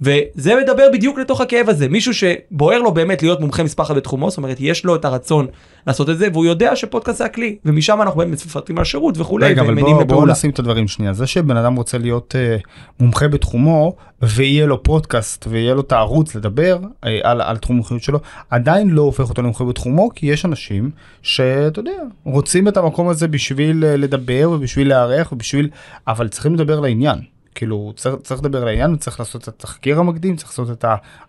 וזה 0.00 0.54
מדבר 0.62 0.82
בדיוק 0.92 1.18
לתוך 1.18 1.40
הכאב 1.40 1.68
הזה, 1.68 1.88
מישהו 1.88 2.14
שבוער 2.14 2.78
לו 2.78 2.94
באמת 2.94 3.22
להיות 3.22 3.40
מומחה 3.40 3.62
מספר 3.62 3.82
אחת 3.82 3.96
בתחומו, 3.96 4.30
זאת 4.30 4.38
אומרת 4.38 4.56
יש 4.60 4.84
לו 4.84 4.96
את 4.96 5.04
הרצון 5.04 5.46
לעשות 5.86 6.10
את 6.10 6.18
זה 6.18 6.28
והוא 6.32 6.44
יודע 6.44 6.76
שפודקאסט 6.76 7.18
זה 7.18 7.24
הכלי 7.24 7.56
ומשם 7.64 8.02
אנחנו 8.02 8.18
באמת 8.18 8.46
מפרטים 8.46 8.78
על 8.78 8.84
שירות 8.84 9.18
וכולי 9.18 9.46
רגע, 9.46 9.62
אבל 9.62 9.80
בואו 9.80 10.06
בוא. 10.06 10.26
נשים 10.26 10.50
את 10.50 10.58
הדברים 10.58 10.88
שנייה. 10.88 11.12
זה 11.12 11.26
שבן 11.26 11.56
אדם 11.56 11.76
רוצה 11.76 11.98
להיות 11.98 12.34
uh, 12.34 12.62
מומחה 13.00 13.28
בתחומו 13.28 13.96
ויהיה 14.22 14.66
לו 14.66 14.82
פודקאסט 14.82 15.46
ויהיה 15.50 15.74
לו 15.74 15.80
את 15.80 15.92
הערוץ 15.92 16.34
לדבר 16.34 16.78
uh, 16.82 17.08
על, 17.22 17.40
על 17.40 17.56
תחום 17.56 17.76
המומחיות 17.76 18.02
שלו, 18.02 18.18
עדיין 18.50 18.90
לא 18.90 19.02
הופך 19.02 19.28
אותו 19.28 19.42
למומחה 19.42 19.64
בתחומו, 19.64 20.10
כי 20.14 20.26
יש 20.26 20.44
אנשים 20.44 20.90
שאתה 21.22 21.80
יודע, 21.80 21.92
רוצים 22.24 22.68
את 22.68 22.76
המקום 22.76 23.08
הזה 23.08 23.28
בשביל 23.28 23.84
uh, 23.84 23.86
לדבר 23.86 24.50
ובשביל 24.52 24.88
לארח 24.88 25.32
ובשביל, 25.32 25.68
אבל 26.08 26.28
צריכים 26.28 26.54
לדבר 26.54 26.80
לעניין. 26.80 27.35
כאילו 27.56 27.92
צריך, 27.96 28.14
צריך 28.22 28.40
לדבר 28.40 28.64
לעניין 28.64 28.94
וצריך 28.94 29.20
לעשות 29.20 29.42
את 29.42 29.48
התחקיר 29.48 29.98
המקדים 29.98 30.36
צריך 30.36 30.50
לעשות 30.50 30.70
את 30.70 30.84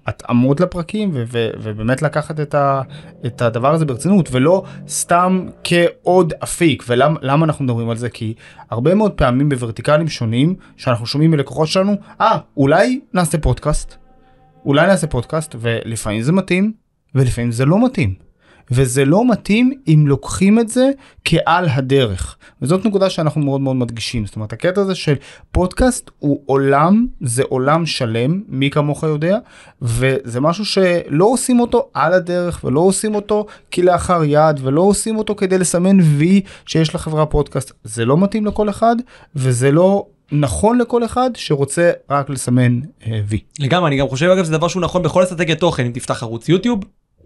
ההתאמות 0.05 0.60
לפרקים 0.60 1.10
ו- 1.13 1.24
ו- 1.27 1.50
ובאמת 1.62 2.01
לקחת 2.01 2.39
את, 2.39 2.55
ה- 2.55 2.81
את 3.25 3.41
הדבר 3.41 3.74
הזה 3.74 3.86
ברצינות 3.86 4.29
ולא 4.31 4.63
סתם 4.88 5.48
כעוד 5.63 6.34
אפיק. 6.43 6.84
ולמה 6.88 7.19
למה 7.22 7.46
אנחנו 7.46 7.65
מדברים 7.65 7.89
על 7.89 7.98
זה? 7.98 8.10
כי 8.10 8.34
הרבה 8.69 8.96
מאוד 8.96 9.12
פעמים 9.12 9.50
בוורטיקלים 9.50 10.07
שונים 10.07 10.55
שאנחנו 10.77 11.05
שומעים 11.05 11.31
מלקוחות 11.31 11.67
שלנו 11.67 11.96
אה 12.22 12.38
אולי 12.57 13.00
נעשה 13.13 13.38
פודקאסט. 13.38 13.96
אולי 14.65 14.88
נעשה 14.88 15.07
פודקאסט 15.07 15.55
ולפעמים 15.60 16.22
זה 16.22 16.31
מתאים 16.31 16.74
ולפעמים 17.15 17.51
זה 17.51 17.65
לא 17.65 17.86
מתאים. 17.86 18.26
וזה 18.71 19.05
לא 19.05 19.31
מתאים 19.31 19.74
אם 19.88 20.03
לוקחים 20.07 20.59
את 20.59 20.69
זה 20.69 20.89
כעל 21.25 21.65
הדרך. 21.69 22.38
וזאת 22.62 22.86
נקודה 22.86 23.09
שאנחנו 23.09 23.41
מאוד 23.41 23.62
מאוד 23.62 23.75
מדגישים. 23.75 24.25
זאת 24.25 24.36
אומרת 24.36 24.53
הקטע 24.53 24.81
הזה 24.81 24.95
של 24.95 25.13
פודקאסט 25.51 26.12
הוא 26.19 26.41
עולם 26.45 27.07
זה 27.21 27.43
עולם 27.50 27.86
שלם 27.86 28.41
מי 28.47 28.69
כמוך 28.69 29.03
יודע 29.03 29.38
וזה 29.81 30.39
משהו 30.39 30.65
שלא 30.65 31.25
עושים 31.25 31.59
אותו 31.59 31.89
על 31.93 32.13
הדרך 32.13 32.63
ולא 32.63 32.79
עושים 32.79 33.15
אותו 33.15 33.45
כלאחר 33.74 34.24
יד 34.24 34.59
ולא 34.62 34.81
עושים 34.81 35.17
אותו 35.17 35.36
כדי 35.36 35.57
לסמן 35.57 35.97
וי 36.00 36.41
שיש 36.65 36.95
לחברה 36.95 37.25
פודקאסט. 37.25 37.71
זה 37.83 38.05
לא 38.05 38.17
מתאים 38.17 38.45
לכל 38.45 38.69
אחד 38.69 38.95
וזה 39.36 39.71
לא 39.71 40.05
נכון 40.31 40.77
לכל 40.77 41.05
אחד 41.05 41.29
שרוצה 41.36 41.91
רק 42.09 42.29
לסמן 42.29 42.79
אה, 43.07 43.21
וי. 43.27 43.39
לגמרי, 43.59 43.88
אני 43.88 43.97
גם 43.97 44.07
חושב 44.07 44.29
אגב 44.29 44.43
שזה 44.43 44.57
דבר 44.57 44.67
שהוא 44.67 44.81
נכון 44.81 45.03
בכל 45.03 45.24
אסטרטגיית 45.24 45.59
תוכן, 45.59 45.86
אם 45.86 45.91
תפתח 45.91 46.24
ערוץ 46.24 46.50
יוטיוב, 46.50 46.79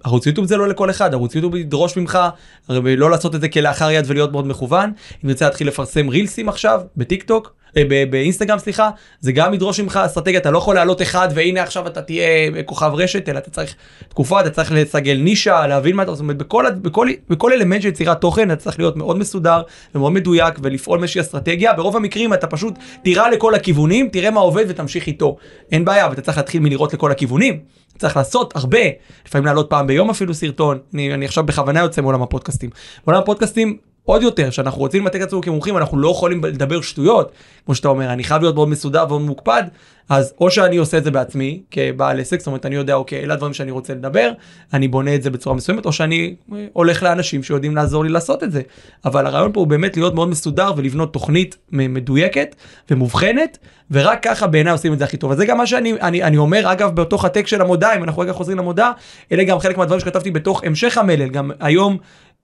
ערוץ 0.04 0.26
יוטיוב 0.26 0.48
זה 0.48 0.58
לא 0.58 0.68
לכל 0.68 0.90
אחד, 0.90 1.14
ערוץ 1.14 1.36
יוטיוב 1.36 1.56
ידרוש 1.56 1.98
ממך 1.98 2.20
הרי 2.68 2.96
לא 2.96 3.12
לעשות 3.12 3.36
את 3.36 3.42
זה 3.42 3.50
כלאחר 3.50 3.92
יד 3.92 4.06
ולהיות 4.08 4.32
מאוד 4.32 4.48
מכוון, 4.48 4.92
אם 5.26 5.30
תרצה 5.30 5.46
להתחיל 5.46 5.68
לפרסם 5.68 6.10
רילסים 6.10 6.50
עכשיו 6.50 6.82
בטיק 6.98 7.24
טוק, 7.24 7.46
אה, 7.48 7.61
באינסטגרם 8.10 8.60
סליחה, 8.60 8.90
זה 9.20 9.32
גם 9.32 9.54
ידרוש 9.54 9.80
ממך 9.80 10.00
אסטרטגיה, 10.06 10.40
אתה 10.40 10.52
לא 10.52 10.58
יכול 10.58 10.76
לעלות 10.76 11.02
אחד 11.02 11.30
והנה 11.36 11.64
עכשיו 11.64 11.88
אתה 11.88 12.02
תהיה 12.02 12.64
כוכב 12.66 12.92
רשת, 12.94 13.30
אלא 13.30 13.38
אתה 13.38 13.50
צריך 13.50 13.76
תקופה, 14.10 14.42
אתה 14.42 14.50
צריך 14.50 14.72
לסגל 14.72 15.18
נישה, 15.18 15.68
להבין 15.68 15.96
מה 15.96 16.04
אתה 16.04 16.12
זאת 16.12 16.20
אומרת, 16.22 16.38
בכל, 16.38 16.66
בכל, 16.82 17.08
בכל 17.30 17.54
אלמנט 17.54 17.82
של 17.82 17.88
יצירת 17.88 18.22
תוכן 18.22 18.52
אתה 18.52 18.62
צריך 18.62 18.80
להיות 18.80 18.98
מאוד 18.98 19.18
מסודר 19.18 19.62
ומאוד 19.96 20.12
מדויק 20.12 20.56
ולפעול 20.64 21.00
מאיזושהי 21.00 21.22
אסטרטגיה, 21.22 21.74
ברוב 21.74 21.96
המקרים 21.96 22.34
אתה 22.34 22.48
פשוט 22.48 22.74
תירה 23.04 23.30
לכל 23.30 23.56
הכיוונים, 23.56 24.10
תראה 24.10 24.32
מה 24.32 24.40
עובד 24.40 24.66
ותמשיך 24.68 25.08
איתו, 25.08 25.38
אין 25.72 25.86
בעיה, 25.86 26.06
אבל 26.06 26.14
אתה 26.14 26.22
צריך 26.22 26.38
להתחיל 26.38 26.62
מלראות 26.62 26.94
לכל 26.94 27.12
הכיוונים. 27.12 27.60
צריך 27.98 28.18
לעשות 28.18 28.56
הרבה, 28.56 28.80
לפעמים 29.28 29.46
לעלות 29.46 29.70
פעם 29.70 29.88
ביום 29.88 30.10
אפילו 30.10 30.34
סרטון, 30.34 30.80
אני, 30.94 31.14
אני 31.14 31.26
עכשיו 31.26 31.44
בכוונה 31.44 31.80
יוצא 31.80 32.02
מעולם 32.02 32.22
הפודקאסטים. 32.22 32.70
בעולם 33.06 33.22
הפודקאסטים 33.22 33.78
עוד 34.06 34.24
יותר, 34.24 34.50
שאנחנו 34.50 34.82
רוצים 34.82 35.02
למתק 35.02 35.16
את 35.16 35.22
עצמנו 35.22 35.42
כמומחים, 35.42 35.78
אנחנו 35.78 35.98
לא 35.98 36.10
יכולים 36.10 36.44
לדבר 36.44 36.82
שטויות, 36.82 37.32
כמו 37.66 37.76
שאתה 37.76 37.88
אומר, 37.88 38.14
אני 38.14 38.24
חייב 38.24 38.42
להיות 38.42 38.56
מאוד 38.56 38.70
מסודר 38.70 39.06
ומאוד 39.08 39.22
מוקפד, 39.22 39.64
אז 40.10 40.34
או 40.42 40.52
שאני 40.52 40.78
עושה 40.78 40.98
את 40.98 41.04
זה 41.04 41.12
בעצמי, 41.12 41.62
כבעל 41.72 42.20
עסק, 42.20 42.40
זאת 42.40 42.48
אומרת, 42.48 42.66
אני 42.66 42.76
יודע, 42.76 42.94
אוקיי, 42.94 43.24
אלה 43.24 43.34
הדברים 43.34 43.54
שאני 43.54 43.72
רוצה 43.72 43.94
לדבר, 43.94 44.32
אני 44.74 44.88
בונה 44.88 45.16
את 45.16 45.24
זה 45.24 45.30
בצורה 45.30 45.56
מסוימת, 45.56 45.86
או 45.86 45.94
שאני 45.94 46.36
אה, 46.54 46.66
הולך 46.74 47.04
לאנשים 47.04 47.44
שיודעים 47.44 47.76
לעזור 47.76 48.04
לי 48.04 48.10
לעשות 48.10 48.44
את 48.44 48.52
זה. 48.52 48.62
אבל 49.06 49.26
הרעיון 49.26 49.52
פה 49.52 49.60
הוא 49.60 49.68
באמת 49.68 49.98
להיות 49.98 50.14
מאוד 50.14 50.30
מסודר 50.30 50.72
ולבנות 50.78 51.14
תוכנית 51.14 51.58
מדויקת 51.72 52.56
ומובחנת, 52.92 53.58
ורק 53.92 54.24
ככה 54.24 54.48
בעיניי 54.48 54.72
עושים 54.72 54.94
את 54.94 55.00
זה 55.00 55.06
הכי 55.06 55.18
טוב. 55.18 55.32
אז 55.32 55.38
זה 55.38 55.46
גם 55.46 55.58
מה 55.58 55.68
שאני 55.68 55.94
אני, 55.94 56.24
אני 56.24 56.38
אומר, 56.38 56.72
אגב, 56.72 56.96
בתוך 56.96 57.26
הטקסט 57.26 57.48
של 57.48 57.62
המודעה, 57.62 57.96
אם 57.96 58.04
אנחנו 58.04 58.22
רגע 58.22 58.34
חוזרים 58.34 58.58
למודעה, 58.58 58.92
אלה 59.32 59.44
גם 59.44 59.60
חלק 59.60 59.78
מהדברים 59.78 60.00
שכתבתי 60.00 60.32
בתוך 60.32 60.64
המשך 60.64 60.98
המלל, 60.98 61.28
גם 61.28 61.52
היום. 61.60 61.98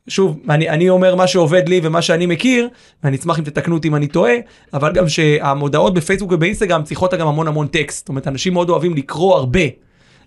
שוב, 0.08 0.40
אני, 0.50 0.70
אני 0.70 0.90
אומר 0.90 1.16
מה 1.16 1.28
שעובד 1.28 1.70
לי 1.70 1.80
ומה 1.84 2.02
שאני 2.02 2.26
מכיר, 2.26 2.68
ואני 3.04 3.18
אשמח 3.18 3.40
אם 3.40 3.44
תתקנו 3.44 3.76
אותי 3.76 3.88
אם 3.88 3.96
אני 3.96 4.08
טועה, 4.08 4.34
אבל 4.74 4.94
גם 4.94 5.10
שהמודעות 5.10 5.94
בפייסבוק 5.94 6.32
ובאינסטגרם 6.32 6.84
צריכות 6.84 7.14
גם 7.14 7.28
המון 7.28 7.48
המון 7.48 7.68
טקסט. 7.68 8.00
זאת 8.00 8.10
אומרת, 8.10 8.28
אנשים 8.28 8.54
מאוד 8.54 8.70
אוהבים 8.70 8.96
לקרוא 8.96 9.36
הרבה 9.36 9.60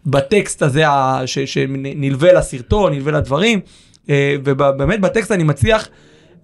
בטקסט 0.06 0.62
הזה 0.62 0.84
ש- 1.26 1.38
שנלווה 1.38 2.32
לסרטון, 2.32 2.92
נלווה 2.92 3.12
לדברים, 3.12 3.60
אה, 4.10 4.36
ובאמת 4.44 5.00
בטקסט 5.00 5.32
אני 5.32 5.42
מצליח 5.42 5.88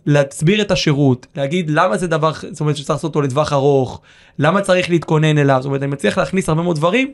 להסביר 0.06 0.62
את 0.62 0.70
השירות, 0.70 1.26
להגיד 1.36 1.70
למה 1.70 1.96
זה 1.96 2.06
דבר, 2.06 2.32
זאת 2.50 2.60
אומרת 2.60 2.76
שצריך 2.76 2.90
לעשות 2.90 3.08
אותו 3.08 3.22
לטווח 3.22 3.52
ארוך, 3.52 4.00
למה 4.38 4.60
צריך 4.60 4.90
להתכונן 4.90 5.38
אליו, 5.38 5.58
זאת 5.60 5.66
אומרת 5.66 5.82
אני 5.82 5.90
מצליח 5.90 6.18
להכניס 6.18 6.48
הרבה 6.48 6.62
מאוד 6.62 6.76
דברים. 6.76 7.12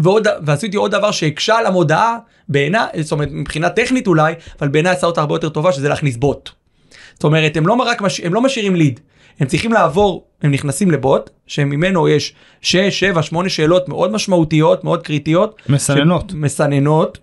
ועוד, 0.00 0.26
ועשיתי 0.42 0.76
עוד 0.76 0.90
דבר 0.90 1.10
שהקשה 1.10 1.56
על 1.58 1.66
המודעה 1.66 2.16
בעיניי, 2.48 2.86
זאת 3.00 3.12
אומרת 3.12 3.28
מבחינה 3.32 3.70
טכנית 3.70 4.06
אולי, 4.06 4.34
אבל 4.60 4.68
בעיניי 4.68 4.92
עשה 4.92 5.06
אותה 5.06 5.20
הרבה 5.20 5.34
יותר 5.34 5.48
טובה 5.48 5.72
שזה 5.72 5.88
להכניס 5.88 6.16
בוט. 6.16 6.50
זאת 7.14 7.24
אומרת 7.24 7.56
הם 7.56 7.66
לא 7.66 7.72
רק, 7.72 8.02
מש... 8.02 8.20
הם 8.20 8.34
לא 8.34 8.40
משאירים 8.40 8.76
ליד, 8.76 9.00
הם 9.40 9.46
צריכים 9.46 9.72
לעבור, 9.72 10.24
הם 10.42 10.50
נכנסים 10.50 10.90
לבוט, 10.90 11.30
שממנו 11.46 12.08
יש 12.08 12.34
6, 12.60 13.00
7, 13.00 13.22
8 13.22 13.48
שאלות 13.48 13.88
מאוד 13.88 14.12
משמעותיות, 14.12 14.84
מאוד 14.84 15.02
קריטיות. 15.02 15.62
מסננות. 15.68 16.30
ש... 16.30 16.34
מסננות. 16.34 17.18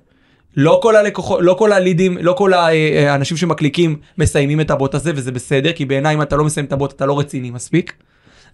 לא 0.58 0.80
כל 0.84 0.96
הלקוחות, 0.96 1.39
לא 1.41 1.53
כל 1.53 1.72
הלידים, 1.72 2.18
לא 2.18 2.34
כל 2.38 2.53
אה, 2.53 3.12
האנשים 3.12 3.38
שמקליקים 3.38 3.96
מסיימים 4.18 4.62
את 4.62 4.72
הבוט 4.72 4.96
הזה 4.96 5.12
וזה 5.15 5.32
בסדר, 5.32 5.72
כי 5.72 5.86
בעיניי 5.86 6.15
אם 6.15 6.22
אתה 6.22 6.36
לא 6.36 6.44
מסיים 6.44 6.65
את 6.65 6.74
הבוט 6.74 6.94
אתה 6.94 7.06
לא 7.06 7.20
רציני 7.20 7.51
מספיק. 7.51 7.94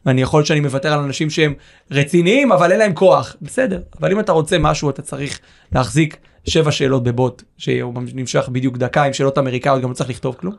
ואני 0.07 0.21
יכול 0.21 0.43
שאני 0.43 0.59
מוותר 0.59 0.93
על 0.93 0.99
אנשים 0.99 1.29
שהם 1.29 1.53
רציניים 1.91 2.51
אבל 2.51 2.71
אין 2.71 2.79
להם 2.79 2.93
כוח, 2.93 3.35
בסדר. 3.41 3.81
אבל 3.99 4.11
אם 4.11 4.19
אתה 4.19 4.31
רוצה 4.31 4.57
משהו 4.57 4.89
אתה 4.89 5.01
צריך 5.01 5.39
להחזיק 5.71 6.17
שבע 6.45 6.71
שאלות 6.71 7.03
בבוט, 7.03 7.43
שנמשך 7.57 8.49
בדיוק 8.51 8.77
דקה 8.77 9.03
עם 9.03 9.13
שאלות 9.13 9.37
אמריקאיות, 9.37 9.81
גם 9.81 9.89
לא 9.89 9.93
צריך 9.93 10.09
לכתוב 10.09 10.35
כלום. 10.39 10.55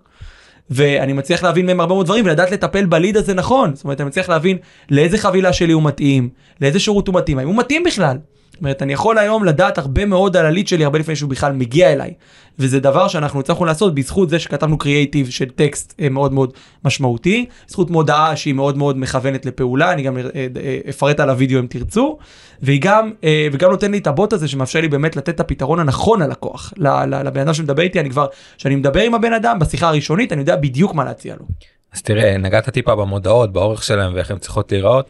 ואני 0.70 1.12
מצליח 1.12 1.42
להבין 1.42 1.66
מהם 1.66 1.80
הרבה 1.80 1.94
מאוד 1.94 2.06
דברים 2.06 2.24
ולדעת 2.24 2.50
לטפל 2.50 2.86
בליד 2.86 3.16
הזה 3.16 3.34
נכון. 3.34 3.74
זאת 3.74 3.84
אומרת, 3.84 4.00
אני 4.00 4.08
מצליח 4.08 4.28
להבין 4.28 4.58
לאיזה 4.90 5.18
חבילה 5.18 5.52
שלי 5.52 5.72
הוא 5.72 5.82
מתאים, 5.82 6.28
לאיזה 6.60 6.80
שירות 6.80 7.08
הוא 7.08 7.14
מתאים, 7.14 7.38
האם 7.38 7.48
הוא 7.48 7.56
מתאים 7.56 7.84
בכלל. 7.84 8.18
זאת 8.58 8.62
אומרת, 8.62 8.82
אני 8.82 8.92
יכול 8.92 9.18
היום 9.18 9.44
לדעת 9.44 9.78
הרבה 9.78 10.04
מאוד 10.04 10.36
על 10.36 10.46
הליד 10.46 10.68
שלי 10.68 10.84
הרבה 10.84 10.98
לפני 10.98 11.16
שהוא 11.16 11.30
בכלל 11.30 11.52
מגיע 11.52 11.92
אליי. 11.92 12.14
וזה 12.58 12.80
דבר 12.80 13.08
שאנחנו 13.08 13.40
הצלחנו 13.40 13.64
לעשות 13.64 13.94
בזכות 13.94 14.30
זה 14.30 14.38
שכתבנו 14.38 14.78
קריאייטיב 14.78 15.30
של 15.30 15.50
טקסט 15.50 15.94
אה, 16.00 16.08
מאוד 16.08 16.32
מאוד 16.32 16.52
משמעותי, 16.84 17.46
זכות 17.68 17.90
מודעה 17.90 18.36
שהיא 18.36 18.54
מאוד 18.54 18.78
מאוד 18.78 18.98
מכוונת 18.98 19.46
לפעולה, 19.46 19.92
אני 19.92 20.02
גם 20.02 20.18
אה, 20.18 20.22
אה, 20.34 20.78
אפרט 20.88 21.20
על 21.20 21.30
הוידאו 21.30 21.58
אם 21.60 21.66
תרצו, 21.66 22.18
והיא 22.62 22.80
גם, 22.82 23.12
וגם 23.52 23.70
נותן 23.70 23.90
לי 23.90 23.98
את 23.98 24.06
הבוט 24.06 24.32
הזה 24.32 24.48
שמאפשר 24.48 24.80
לי 24.80 24.88
באמת 24.88 25.16
לתת 25.16 25.28
את 25.28 25.40
הפתרון 25.40 25.80
הנכון 25.80 26.22
ללקוח, 26.22 26.72
לבן 26.76 27.40
אדם 27.40 27.54
שמדבר 27.54 27.82
איתי, 27.82 28.00
אני 28.00 28.10
כבר, 28.10 28.26
כשאני 28.56 28.76
מדבר 28.76 29.00
עם 29.00 29.14
הבן 29.14 29.32
אדם 29.32 29.58
בשיחה 29.58 29.88
הראשונית, 29.88 30.32
אני 30.32 30.40
יודע 30.40 30.56
בדיוק 30.56 30.94
מה 30.94 31.04
להציע 31.04 31.34
לו. 31.40 31.46
אז 31.92 32.02
תראה 32.02 32.36
נגעת 32.38 32.68
טיפה 32.68 32.94
במודעות 32.94 33.52
באורך 33.52 33.82
שלהם 33.82 34.14
ואיך 34.14 34.30
הן 34.30 34.38
צריכות 34.38 34.72
להיראות. 34.72 35.06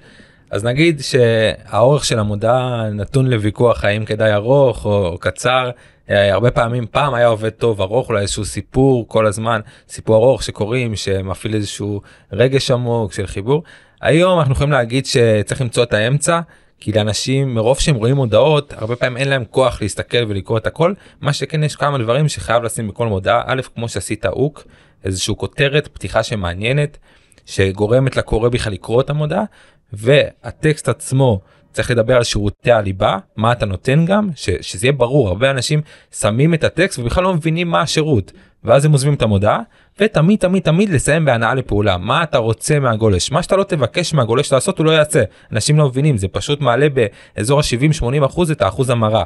אז 0.51 0.65
נגיד 0.65 1.01
שהאורך 1.01 2.05
של 2.05 2.19
המודעה 2.19 2.91
נתון 2.91 3.27
לוויכוח 3.27 3.85
האם 3.85 4.05
כדאי 4.05 4.35
ארוך 4.35 4.85
או 4.85 5.19
קצר. 5.21 5.71
אה, 6.11 6.33
הרבה 6.33 6.51
פעמים 6.51 6.87
פעם 6.91 7.15
היה 7.15 7.27
עובד 7.27 7.51
טוב 7.51 7.81
ארוך 7.81 8.09
אולי 8.09 8.21
איזשהו 8.23 8.45
סיפור 8.45 9.09
כל 9.09 9.27
הזמן 9.27 9.61
סיפור 9.89 10.17
ארוך 10.17 10.43
שקוראים 10.43 10.97
שמפעיל 10.97 11.55
איזשהו 11.55 12.01
רגש 12.33 12.71
עמוק 12.71 13.13
של 13.13 13.27
חיבור. 13.27 13.63
היום 14.01 14.39
אנחנו 14.39 14.53
יכולים 14.53 14.73
להגיד 14.73 15.07
שצריך 15.07 15.61
למצוא 15.61 15.83
את 15.83 15.93
האמצע 15.93 16.41
כי 16.81 16.93
לאנשים 16.93 17.55
מרוב 17.55 17.79
שהם 17.79 17.97
רואים 17.97 18.17
הודעות 18.17 18.73
הרבה 18.77 18.97
פעמים 18.97 19.17
אין 19.17 19.29
להם 19.29 19.45
כוח 19.51 19.83
להסתכל 19.83 20.25
ולקרוא 20.29 20.59
את 20.59 20.67
הכל 20.67 20.93
מה 21.21 21.33
שכן 21.33 21.65
יש 21.65 21.77
כמה 21.77 21.99
דברים 21.99 22.29
שחייב 22.29 22.63
לשים 22.63 22.89
בכל 22.89 23.07
מודעה 23.07 23.43
א' 23.47 23.61
כמו 23.75 23.89
שעשית 23.89 24.27
הוק 24.27 24.65
איזשהו 25.05 25.37
כותרת 25.37 25.89
פתיחה 25.89 26.23
שמעניינת 26.23 26.99
שגורמת 27.47 28.17
לקורא 28.17 28.49
בכלל 28.49 28.73
לקרוא 28.73 29.01
את 29.01 29.11
המודעה 29.11 29.45
והטקסט 29.93 30.89
עצמו 30.89 31.41
צריך 31.73 31.91
לדבר 31.91 32.17
על 32.17 32.25
שירותי 32.25 32.73
הליבה 32.73 33.19
מה 33.37 33.53
אתה 33.53 33.67
נותן 33.67 34.05
גם 34.07 34.29
ש, 34.35 34.51
שזה 34.61 34.87
יהיה 34.87 34.93
ברור 34.93 35.29
הרבה 35.29 35.51
אנשים 35.51 35.81
שמים 36.21 36.55
את 36.55 36.65
הטקסט 36.65 36.99
ובכלל 36.99 37.25
לא 37.25 37.35
מבינים 37.35 37.69
מה 37.69 37.81
השירות 37.81 38.33
ואז 38.65 38.85
הם 38.85 38.93
עוזבים 38.93 39.15
את 39.15 39.23
המודעה 39.23 39.61
ותמיד 40.01 40.39
תמיד 40.39 40.63
תמיד 40.63 40.91
לסיים 40.91 41.25
בהנאה 41.25 41.55
לפעולה. 41.55 41.99
מה 41.99 42.23
אתה 42.23 42.39
רוצה 42.39 42.79
מהגולש? 42.79 43.33
מה 43.33 43.43
שאתה 43.43 43.57
לא 43.57 43.65
תבקש 43.65 44.15
מהגולש 44.15 44.53
לעשות 44.53 44.79
הוא 44.79 44.87
לא 44.87 44.91
יעשה. 44.91 45.23
אנשים 45.53 45.79
לא 45.79 45.89
מבינים 45.89 46.17
זה 46.17 46.29
פשוט 46.29 46.61
מעלה 46.61 46.87
באזור 46.89 47.61
ה-70-80 47.61 48.27
אחוז 48.27 48.51
את 48.51 48.63
האחוז 48.63 48.91
המרה. 48.91 49.23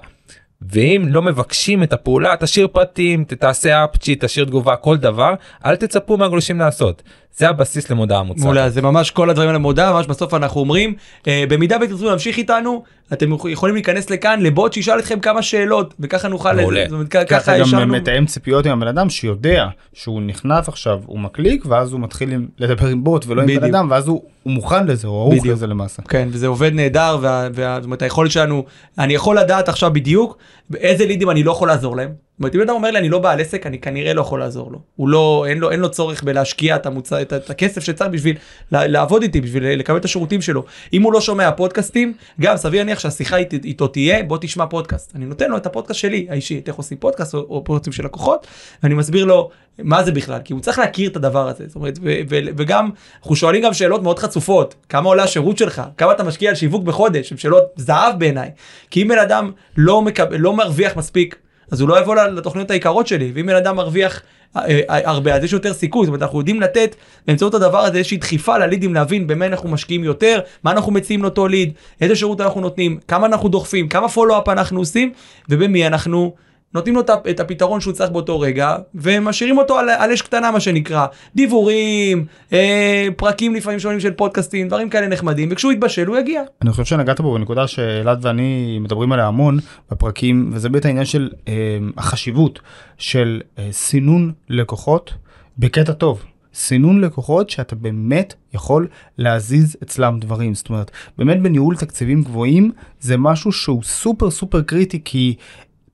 ואם 0.71 1.05
לא 1.09 1.23
מבקשים 1.23 1.83
את 1.83 1.93
הפעולה 1.93 2.35
תשאיר 2.41 2.69
פרטים 2.69 3.25
תעשה 3.25 3.85
אפצ'י 3.85 4.17
תשאיר 4.21 4.45
תגובה 4.45 4.77
כל 4.77 4.97
דבר 4.97 5.35
אל 5.67 5.77
תצפו 5.77 6.17
מהגולשים 6.17 6.59
לעשות 6.59 7.03
זה 7.37 7.49
הבסיס 7.49 7.91
למודעה 7.91 8.23
מוצעת. 8.23 8.45
מעולה, 8.45 8.71
זה 8.71 8.83
ממש 8.83 9.11
כל 9.11 9.31
הדברים 9.31 9.49
על 9.49 9.55
המודעה, 9.55 9.93
ממש 9.93 10.07
בסוף 10.07 10.35
אנחנו 10.35 10.61
אומרים, 10.61 10.95
אה, 11.29 11.45
במידה 11.49 11.77
ותרצו 11.83 12.09
להמשיך 12.09 12.37
איתנו, 12.39 12.83
אתם 13.13 13.31
יכולים 13.51 13.75
להיכנס 13.75 14.11
לכאן 14.11 14.41
לבוט 14.43 14.73
שישאל 14.73 14.99
אתכם 14.99 15.21
כמה 15.21 15.43
שאלות, 15.43 15.95
וככה 16.01 16.29
נוכל, 16.29 16.57
מעולה. 16.57 16.85
זאת 16.85 16.93
אומרת, 16.93 17.09
ככה 17.09 17.25
ככה 17.25 17.53
גם 17.83 17.91
מתאם 17.91 18.27
ציפיות 18.27 18.67
עם 18.67 18.73
הבן 18.73 18.89
אדם 18.89 19.11
שיודע 19.11 19.67
שהוא 19.93 20.23
נכנס 20.23 20.69
עכשיו 20.69 21.01
הוא 21.07 21.19
מקליק 21.21 21.65
ואז 21.67 21.93
הוא 21.93 22.01
מתחיל 22.01 22.33
עם- 22.33 22.47
לדבר 22.59 22.87
עם 22.87 23.05
בוט 23.05 23.25
ולא 23.29 23.41
עם 23.41 23.47
בן 23.47 23.57
בדיוק. 23.57 23.75
אדם 23.75 23.89
ואז 23.91 24.09
הוא 24.09 24.23
הוא 24.43 24.53
מוכן 24.53 24.87
לזה 24.87 25.09
הוא 25.09 25.21
ערוך 25.21 25.35
בדיוק. 25.35 25.47
לזה 25.57 25.67
למעשה. 25.67 26.03
כן, 26.03 26.29
וזה 26.33 26.47
עובד 26.47 26.71
נהדר, 26.75 27.19
וה- 27.21 27.49
וה- 27.55 27.75
זאת 27.77 27.85
אומרת, 27.85 28.03
היכולת 28.03 28.31
שלנו, 28.31 28.65
אני 28.99 29.15
יכול 29.15 29.39
לדעת 29.39 29.69
עכשיו 29.69 29.93
בדיוק 29.93 30.39
באיזה 30.71 31.07
לידים 31.07 31.31
אני 31.31 31.43
לא 31.43 31.51
יכול 31.53 31.69
לעזור 31.69 31.97
להם. 31.97 32.09
אומרת, 32.43 32.55
אם 32.55 32.61
אדם 32.61 32.75
אומר 32.75 32.91
לי 32.91 32.99
אני 32.99 33.09
לא 33.09 33.19
בעל 33.19 33.41
עסק, 33.41 33.67
אני 33.67 33.79
כנראה 33.79 34.15
לא 34.15 34.21
יכול 34.21 34.41
לעזור 34.41 34.73
לו. 34.73 34.79
הוא 34.97 35.09
לא, 35.09 35.45
אין 35.49 35.59
לו, 35.59 35.71
אין 35.71 35.81
לו 35.81 35.91
צורך 35.91 36.23
בלהשקיע 36.23 36.77
את, 36.77 36.87
המוצא, 36.87 37.23
את, 37.23 37.33
את 37.33 37.51
הכסף 37.51 37.85
שצריך 37.85 38.11
בשביל 38.11 38.37
לעבוד 38.73 39.23
איתי, 39.23 39.41
בשביל 39.41 39.79
לקבל 39.79 39.97
את 39.97 40.05
השירותים 40.05 40.43
שלו. 40.43 40.65
אם 40.93 41.03
הוא 41.03 41.13
לא 41.13 41.21
שומע 41.21 41.51
פודקאסטים, 41.51 42.13
גם 42.41 42.57
סביר 42.57 42.81
להניח 42.81 42.99
שהשיחה 42.99 43.37
אית- 43.37 43.65
איתו 43.65 43.89
תהיה, 43.89 44.23
בוא 44.23 44.39
תשמע 44.41 44.67
פודקאסט. 44.67 45.13
אני 45.17 45.25
נותן 45.25 45.51
לו 45.51 45.57
את 45.57 45.67
הפודקאסט 45.67 46.01
שלי, 46.01 46.27
האישי, 46.31 46.59
את 46.59 46.69
איך 46.69 46.77
עושים 46.77 46.99
פודקאסט 46.99 47.35
או, 47.35 47.39
או 47.39 47.65
פודקאסטים 47.65 47.93
של 47.93 48.05
לקוחות, 48.05 48.47
ואני 48.83 48.95
מסביר 48.95 49.25
לו 49.25 49.51
מה 49.79 50.05
זה 50.05 50.13
בכלל, 50.13 50.39
כי 50.45 50.53
הוא 50.53 50.63
צריך 50.63 50.79
להכיר 50.79 51.11
את 51.11 51.17
הדבר 51.17 51.49
הזה. 51.49 51.65
זאת 51.67 51.77
אומרת, 51.77 51.99
ו- 52.03 52.15
ו- 52.31 52.39
וגם, 52.57 52.91
אנחנו 53.21 53.37
שואלים 53.37 53.63
גם 53.63 53.75
שאלות 53.75 54.03
מאוד 54.03 54.19
חצופות, 54.19 54.75
כמה 54.89 55.09
עולה 55.09 55.23
השירות 55.23 55.59
שלך, 55.59 55.83
כמה 55.97 56.13
אתה 56.13 56.25
משקיע 56.25 56.51
על 56.51 56.55
שיווק 56.57 56.83
בחודש, 56.85 57.33
הן 57.33 57.39
שאלות 57.39 57.65
זהב 57.77 58.19
בעיניי. 58.19 58.51
כי 58.91 59.03
אם 59.03 59.09
בן 59.09 59.19
אדם 59.19 59.51
לא, 59.77 60.03
מקב... 60.03 60.25
לא 60.31 60.57
מרוויח 60.57 60.97
מספיק, 60.97 61.37
אז 61.73 61.81
הוא 61.81 61.89
לא 61.89 62.01
יבוא 62.01 62.15
לתוכניות 62.15 62.71
היקרות 62.71 63.07
שלי, 63.07 63.33
ואם 63.35 63.47
בן 63.47 63.57
אדם 63.57 63.77
מרוויח 63.77 64.23
אה, 64.57 64.81
אה, 64.91 65.11
הרבה, 65.11 65.35
אז 65.35 65.45
יש 65.45 65.53
יותר 65.53 65.73
סיכוי, 65.73 66.07
זאת 66.07 66.09
אומרת, 66.09 66.23
אנחנו 66.23 66.39
יודעים 66.39 66.61
לתת 66.61 66.97
באמצעות 67.27 67.55
הדבר 67.55 67.79
הזה 67.79 67.99
איזושהי 67.99 68.17
דחיפה 68.17 68.59
ללידים 68.59 68.95
להבין 68.95 69.27
במה 69.27 69.47
אנחנו 69.47 69.69
משקיעים 69.69 70.05
יותר, 70.05 70.41
מה 70.65 70.71
אנחנו 70.71 70.93
מציעים 70.93 71.23
לאותו 71.23 71.49
ליד, 71.49 71.73
איזה 72.01 72.17
שירות 72.17 72.41
אנחנו 72.41 72.61
נותנים, 72.61 72.99
כמה 73.09 73.27
אנחנו 73.27 73.49
דוחפים, 73.49 73.89
כמה 73.89 74.09
פולו-אפ 74.09 74.49
אנחנו 74.49 74.79
עושים, 74.79 75.13
ובמי 75.49 75.87
אנחנו 75.87 76.35
נותנים 76.75 76.95
לו 76.95 77.01
את 77.31 77.41
הפתרון 77.41 77.81
שהוא 77.81 77.93
צריך 77.93 78.11
באותו 78.11 78.41
רגע, 78.41 78.77
ומשאירים 78.95 79.59
אותו 79.59 79.79
על, 79.79 79.89
על 79.89 80.13
אש 80.13 80.23
קטנה 80.23 80.51
מה 80.51 80.61
שנקרא, 80.61 81.07
דיבורים, 81.35 82.27
אה, 82.53 83.09
פרקים 83.17 83.55
לפעמים 83.55 83.79
שונים 83.79 84.01
של 84.01 84.11
פודקאסטים, 84.11 84.69
דברים 84.69 84.91
כאלה 84.91 85.09
נחמדים, 85.09 85.49
וכשהוא 85.53 85.73
יתבשל 85.73 86.07
הוא 86.07 86.17
יגיע. 86.17 86.43
אני 86.63 86.71
חושב 86.71 86.85
שנגעת 86.85 87.21
בו 87.21 87.35
בנקודה 87.35 87.67
שאלעד 87.67 88.25
ואני 88.25 88.79
מדברים 88.79 89.13
עליה 89.13 89.27
המון 89.27 89.59
בפרקים 89.91 90.51
וזה 90.53 90.69
באמת 90.69 90.85
העניין 90.85 91.05
של 91.05 91.31
אה, 91.49 91.53
החשיבות 91.97 92.61
של 92.99 93.41
אה, 93.59 93.69
סינון 93.73 94.33
לקוחות 94.49 95.15
בקטע 95.59 95.93
טוב. 95.93 96.23
סינון 96.55 97.01
לקוחות 97.01 97.51
שאתה 97.51 97.77
באמת 97.77 98.35
יכול 98.55 98.89
להזיז 99.19 99.77
אצלם 99.83 100.19
דברים 100.21 100.55
זאת 100.55 100.69
אומרת 100.69 100.91
באמת 101.19 101.43
בניהול 101.43 101.77
תקציבים 101.77 102.23
גבוהים 102.23 102.73
זה 103.01 103.17
משהו 103.17 103.53
שהוא 103.53 103.83
סופר 103.83 104.31
סופר 104.31 104.63
קריטי 104.63 105.01
כי 105.05 105.35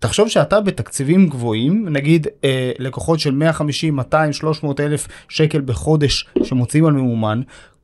תחשוב 0.01 0.29
שאתה 0.29 0.61
בתקציבים 0.61 1.29
גבוהים 1.29 1.89
נגיד 1.89 2.27
אה, 2.45 2.73
לקוחות 2.79 3.21
של 3.21 3.31
150 3.31 3.97
200 3.97 4.33
300 4.33 4.81
אלף 4.81 5.09
שקל 5.29 5.61
בחודש 5.61 6.27
שמוציאים 6.43 6.87
על 6.87 6.93
ממומן 6.93 7.41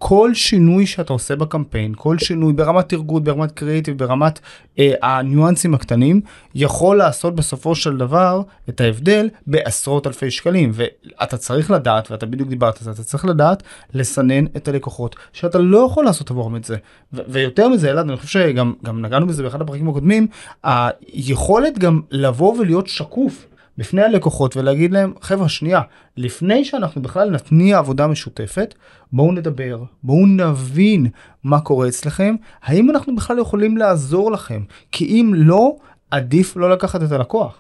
כל 0.07 0.35
שינוי 0.35 0.87
שאתה 0.87 1.13
עושה 1.13 1.37
בקמפיין 1.37 1.93
כל 1.97 2.19
שינוי 2.19 2.53
ברמת 2.53 2.93
ארגון 2.93 3.25
ברמת 3.25 3.53
קריאיטיב 3.53 3.99
ברמת 3.99 4.39
אה, 4.79 4.93
הניואנסים 5.03 5.75
הקטנים 5.75 6.21
יכול 6.55 6.97
לעשות 6.97 7.35
בסופו 7.35 7.75
של 7.75 7.97
דבר 7.97 8.43
את 8.69 8.81
ההבדל 8.81 9.29
בעשרות 9.47 10.07
אלפי 10.07 10.31
שקלים 10.31 10.71
ואתה 10.75 11.37
צריך 11.37 11.71
לדעת 11.71 12.11
ואתה 12.11 12.27
בדיוק 12.27 12.49
דיברת 12.49 12.79
על 12.79 12.85
זה 12.85 12.91
אתה 12.91 13.03
צריך 13.03 13.25
לדעת 13.25 13.63
לסנן 13.95 14.47
את 14.47 14.69
הלקוחות 14.69 15.17
שאתה 15.33 15.59
לא 15.59 15.87
יכול 15.91 16.05
לעשות 16.05 16.31
עבורם 16.31 16.57
את 16.57 16.65
זה 16.65 16.77
ויותר 17.13 17.69
מזה 17.69 17.91
אלעד 17.91 18.09
אני 18.09 18.17
חושב 18.17 18.41
שגם 18.49 18.73
גם 18.85 19.03
נגענו 19.03 19.27
בזה 19.27 19.43
באחד 19.43 19.61
הפרקים 19.61 19.89
הקודמים 19.89 20.27
היכולת 20.65 21.79
גם 21.79 22.01
לבוא 22.11 22.59
ולהיות 22.59 22.87
שקוף. 22.87 23.47
בפני 23.79 24.03
הלקוחות 24.03 24.57
ולהגיד 24.57 24.93
להם 24.93 25.13
חבר'ה 25.21 25.49
שנייה 25.49 25.81
לפני 26.17 26.65
שאנחנו 26.65 27.03
בכלל 27.03 27.31
נתניע 27.31 27.79
עבודה 27.79 28.07
משותפת 28.07 28.75
בואו 29.13 29.33
נדבר 29.33 29.83
בואו 30.03 30.27
נבין 30.27 31.07
מה 31.45 31.61
קורה 31.61 31.89
אצלכם 31.89 32.35
האם 32.63 32.91
אנחנו 32.91 33.17
בכלל 33.17 33.39
יכולים 33.39 33.77
לעזור 33.77 34.33
לכם 34.33 34.63
כי 34.93 35.05
אם 35.05 35.33
לא 35.35 35.77
עדיף 36.11 36.57
לא 36.57 36.71
לקחת 36.71 37.03
את 37.03 37.13
הלקוח. 37.13 37.59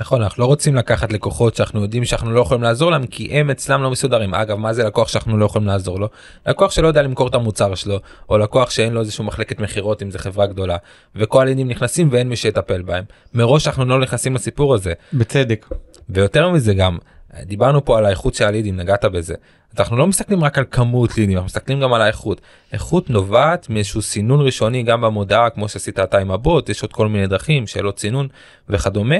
נכון 0.00 0.22
אנחנו 0.22 0.42
לא 0.42 0.46
רוצים 0.46 0.74
לקחת 0.74 1.12
לקוחות 1.12 1.54
שאנחנו 1.54 1.82
יודעים 1.82 2.04
שאנחנו 2.04 2.32
לא 2.32 2.40
יכולים 2.40 2.62
לעזור 2.62 2.90
להם 2.90 3.06
כי 3.06 3.38
הם 3.38 3.50
אצלם 3.50 3.82
לא 3.82 3.90
מסודרים. 3.90 4.34
אגב 4.34 4.56
מה 4.56 4.72
זה 4.72 4.84
לקוח 4.84 5.08
שאנחנו 5.08 5.38
לא 5.38 5.44
יכולים 5.44 5.68
לעזור 5.68 6.00
לו? 6.00 6.08
לקוח 6.46 6.70
שלא 6.70 6.88
יודע 6.88 7.02
למכור 7.02 7.28
את 7.28 7.34
המוצר 7.34 7.74
שלו 7.74 7.98
או 8.28 8.38
לקוח 8.38 8.70
שאין 8.70 8.92
לו 8.92 9.00
איזשהו 9.00 9.24
מחלקת 9.24 9.60
מכירות 9.60 10.02
אם 10.02 10.10
זה 10.10 10.18
חברה 10.18 10.46
גדולה. 10.46 10.76
וכל 11.16 11.38
העניינים 11.38 11.68
נכנסים 11.68 12.08
ואין 12.12 12.28
מי 12.28 12.36
שיטפל 12.36 12.82
בהם. 12.82 13.04
מראש 13.34 13.66
אנחנו 13.66 13.84
לא 13.84 14.00
נכנסים 14.00 14.34
לסיפור 14.34 14.74
הזה. 14.74 14.92
בצדק. 15.12 15.66
ויותר 16.08 16.50
מזה 16.50 16.74
גם 16.74 16.98
דיברנו 17.42 17.84
פה 17.84 17.98
על 17.98 18.06
האיכות 18.06 18.34
של 18.34 18.44
הלידים 18.44 18.76
נגעת 18.76 19.04
בזה. 19.04 19.34
אנחנו 19.78 19.96
לא 19.96 20.06
מסתכלים 20.06 20.44
רק 20.44 20.58
על 20.58 20.64
כמות 20.70 21.18
לידים 21.18 21.34
אנחנו 21.36 21.46
מסתכלים 21.46 21.80
גם 21.80 21.92
על 21.92 22.02
האיכות. 22.02 22.40
איכות 22.72 23.10
נובעת 23.10 23.70
מאיזשהו 23.70 24.02
סינון 24.02 24.40
ראשוני 24.40 24.82
גם 24.82 25.00
במודעה 25.00 25.50
כמו 25.50 25.68
שעשית 25.68 25.98
אתה 25.98 26.18
עם 26.18 26.30
הבוט 26.30 26.68
יש 26.68 26.82
עוד 26.82 26.92
כל 26.92 27.08
מיני 27.08 27.26
דרכים 27.26 27.66
שאלות 27.66 27.98
סינון 27.98 28.28
וכדומה. 28.68 29.16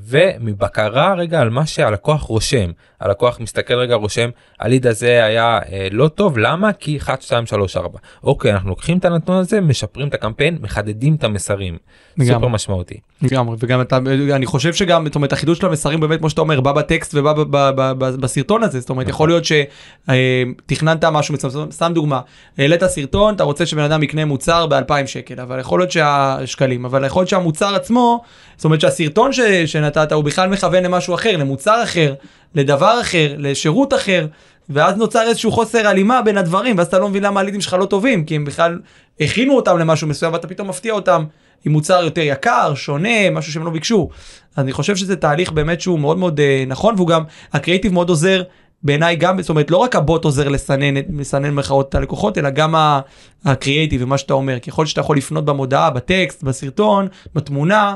ומבקרה 0.00 1.14
רגע 1.14 1.40
על 1.40 1.50
מה 1.50 1.66
שהלקוח 1.66 2.22
רושם 2.22 2.70
הלקוח 3.00 3.40
מסתכל 3.40 3.74
רגע 3.74 3.94
רושם 3.94 4.28
הליד 4.60 4.86
הזה 4.86 5.24
היה 5.24 5.58
אה, 5.72 5.88
לא 5.90 6.08
טוב 6.08 6.38
למה? 6.38 6.72
כי 6.72 6.96
1 6.98 7.22
2 7.22 7.46
3 7.46 7.76
4 7.76 7.98
אוקיי 8.24 8.52
אנחנו 8.52 8.68
לוקחים 8.68 8.98
את 8.98 9.04
הנתון 9.04 9.36
הזה 9.36 9.60
משפרים 9.60 10.08
את 10.08 10.14
הקמפיין 10.14 10.58
מחדדים 10.60 11.14
את 11.14 11.24
המסרים. 11.24 11.76
לגמרי. 12.18 12.34
סופר 12.34 12.48
משמעותי. 12.48 12.94
לגמרי 13.22 13.56
וגם 13.60 13.80
אתה 13.80 13.96
אני 14.32 14.46
חושב 14.46 14.74
שגם 14.74 15.06
זאת 15.06 15.14
אומרת 15.14 15.32
החידוש 15.32 15.58
של 15.58 15.66
המסרים 15.66 16.00
באמת 16.00 16.18
כמו 16.18 16.30
שאתה 16.30 16.40
אומר 16.40 16.60
בא 16.60 16.72
בטקסט 16.72 17.14
ובא 17.14 17.32
ב- 17.32 17.40
ב- 17.40 17.70
ב- 17.76 17.92
ב- 17.98 18.20
בסרטון 18.20 18.62
הזה. 18.62 18.80
זאת 18.80 18.90
אומרת 18.90 19.08
יכול 19.08 19.28
להיות 19.28 19.44
שתכננת 19.44 21.04
משהו 21.04 21.34
מסוים 21.34 21.70
סתם 21.70 21.92
דוגמה. 21.94 22.20
העלית 22.58 22.84
סרטון 22.86 23.34
אתה 23.34 23.44
רוצה 23.44 23.66
שבן 23.66 23.82
אדם 23.82 24.02
יקנה 24.02 24.24
מוצר 24.24 24.66
ב-2000 24.66 25.06
שקל 25.06 25.40
אבל 25.40 25.60
יכול 25.60 25.80
להיות 25.80 25.90
שהשקלים 25.90 26.84
אבל 26.84 27.04
יכול 27.04 27.20
להיות 27.20 27.28
שהמוצר 27.28 27.74
עצמו 27.74 28.22
זאת 28.56 28.64
אומרת 28.64 28.80
שהסרטון 28.80 29.32
ש- 29.32 29.40
שנתת 29.66 30.12
הוא 30.12 30.24
בכלל 30.24 30.48
מכוון 30.48 30.82
למשהו 30.82 31.14
אחר 31.14 31.36
למוצר 31.36 31.82
אחר 31.82 32.14
לדבר 32.54 32.85
אחר 33.00 33.34
לשירות 33.38 33.94
אחר. 33.94 34.26
ואז 34.68 34.96
נוצר 34.96 35.22
איזשהו 35.22 35.52
חוסר 35.52 35.86
הלימה 35.86 36.22
בין 36.22 36.38
הדברים 36.38 36.78
ואז 36.78 36.86
אתה 36.86 36.98
לא 36.98 37.08
מבין 37.08 37.22
למה 37.22 37.40
הלידים 37.40 37.60
שלך 37.60 37.72
לא 37.72 37.84
טובים 37.84 38.24
כי 38.24 38.36
הם 38.36 38.44
בכלל 38.44 38.78
הכינו 39.20 39.56
אותם 39.56 39.78
למשהו 39.78 40.08
מסוים 40.08 40.32
ואתה 40.32 40.48
פתאום 40.48 40.68
מפתיע 40.68 40.92
אותם 40.92 41.24
עם 41.64 41.72
מוצר 41.72 42.04
יותר 42.04 42.20
יקר, 42.20 42.74
שונה, 42.74 43.30
משהו 43.30 43.52
שהם 43.52 43.64
לא 43.64 43.70
ביקשו. 43.70 44.08
אז 44.56 44.64
אני 44.64 44.72
חושב 44.72 44.96
שזה 44.96 45.16
תהליך 45.16 45.52
באמת 45.52 45.80
שהוא 45.80 45.98
מאוד 45.98 46.18
מאוד 46.18 46.40
אה, 46.40 46.64
נכון, 46.66 46.94
והוא 46.96 47.08
גם, 47.08 47.22
הקריאיטיב 47.52 47.92
מאוד 47.92 48.08
עוזר 48.08 48.42
בעיניי 48.82 49.16
גם, 49.16 49.42
זאת 49.42 49.48
אומרת, 49.48 49.70
לא 49.70 49.76
רק 49.76 49.96
הבוט 49.96 50.24
עוזר 50.24 50.48
לסנן, 50.48 50.94
לסנן 51.18 51.48
במרכאות 51.50 51.88
את 51.88 51.94
הלקוחות, 51.94 52.38
אלא 52.38 52.50
גם 52.50 52.74
ה- 52.74 53.00
הקריאיטיב 53.44 54.02
ומה 54.02 54.18
שאתה 54.18 54.34
אומר. 54.34 54.58
ככל 54.58 54.86
שאתה 54.86 55.00
יכול 55.00 55.16
לפנות 55.16 55.44
במודעה, 55.44 55.90
בטקסט, 55.90 56.42
בסרטון, 56.42 57.08
בתמונה, 57.34 57.94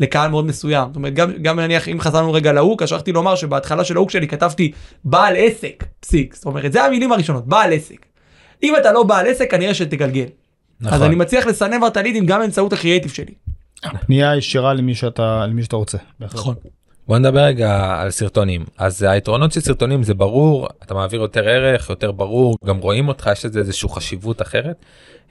לקהל 0.00 0.30
מאוד 0.30 0.44
מסוים. 0.44 0.88
זאת 0.88 0.96
אומרת, 0.96 1.14
גם, 1.14 1.32
גם 1.42 1.60
נניח, 1.60 1.88
אם 1.88 2.00
חזרנו 2.00 2.32
רגע 2.32 2.52
להוק, 2.52 2.82
אז 2.82 2.88
שכחתי 2.88 3.12
לומר 3.12 3.34
שבהתחלה 3.34 3.84
של 3.84 3.96
ההוק 3.96 4.10
שלי 4.10 4.28
כתבתי 4.28 4.72
בעל 5.04 5.34
עסק, 5.36 5.84
פסיק. 6.00 6.34
זאת 6.34 6.46
אומרת, 6.46 6.72
זה 6.72 6.84
המילים 6.84 7.12
הראשונות, 7.12 7.46
בעל 7.46 7.72
עסק. 7.72 8.06
אם 8.62 8.76
אתה 8.76 8.92
לא 8.92 9.02
בעל 9.02 9.26
עסק, 9.26 9.50
כנראה 9.50 9.74
שתגלגל. 9.74 10.24
נכון. 10.80 10.94
אז 10.94 11.02
אני 11.02 11.14
מצליח 11.14 11.46
לסנן 11.46 11.78
כבר 11.78 11.86
את 11.86 11.96
הלידים 11.96 12.26
גם 12.26 12.40
באמצעות 12.40 12.72
הקריאיטיב 12.72 13.10
שלי. 13.10 13.34
פנייה 14.06 14.36
ישירה 14.36 14.74
למי 14.74 14.94
שאתה 14.94 15.46
למי 15.46 15.62
שאתה 15.62 15.76
רוצה. 15.76 15.98
נכון. 16.20 16.54
בוא 17.10 17.18
נדבר 17.18 17.40
רגע 17.40 17.96
על 18.00 18.10
סרטונים. 18.10 18.64
אז 18.78 19.02
היתרונות 19.02 19.52
של 19.52 19.60
סרטונים 19.60 20.02
זה 20.02 20.14
ברור 20.14 20.68
אתה 20.82 20.94
מעביר 20.94 21.20
יותר 21.20 21.48
ערך 21.48 21.90
יותר 21.90 22.12
ברור 22.12 22.56
גם 22.64 22.78
רואים 22.78 23.08
אותך 23.08 23.30
יש 23.32 23.44
לזה 23.44 23.58
איזושהי 23.58 23.88
חשיבות 23.88 24.42
אחרת. 24.42 24.76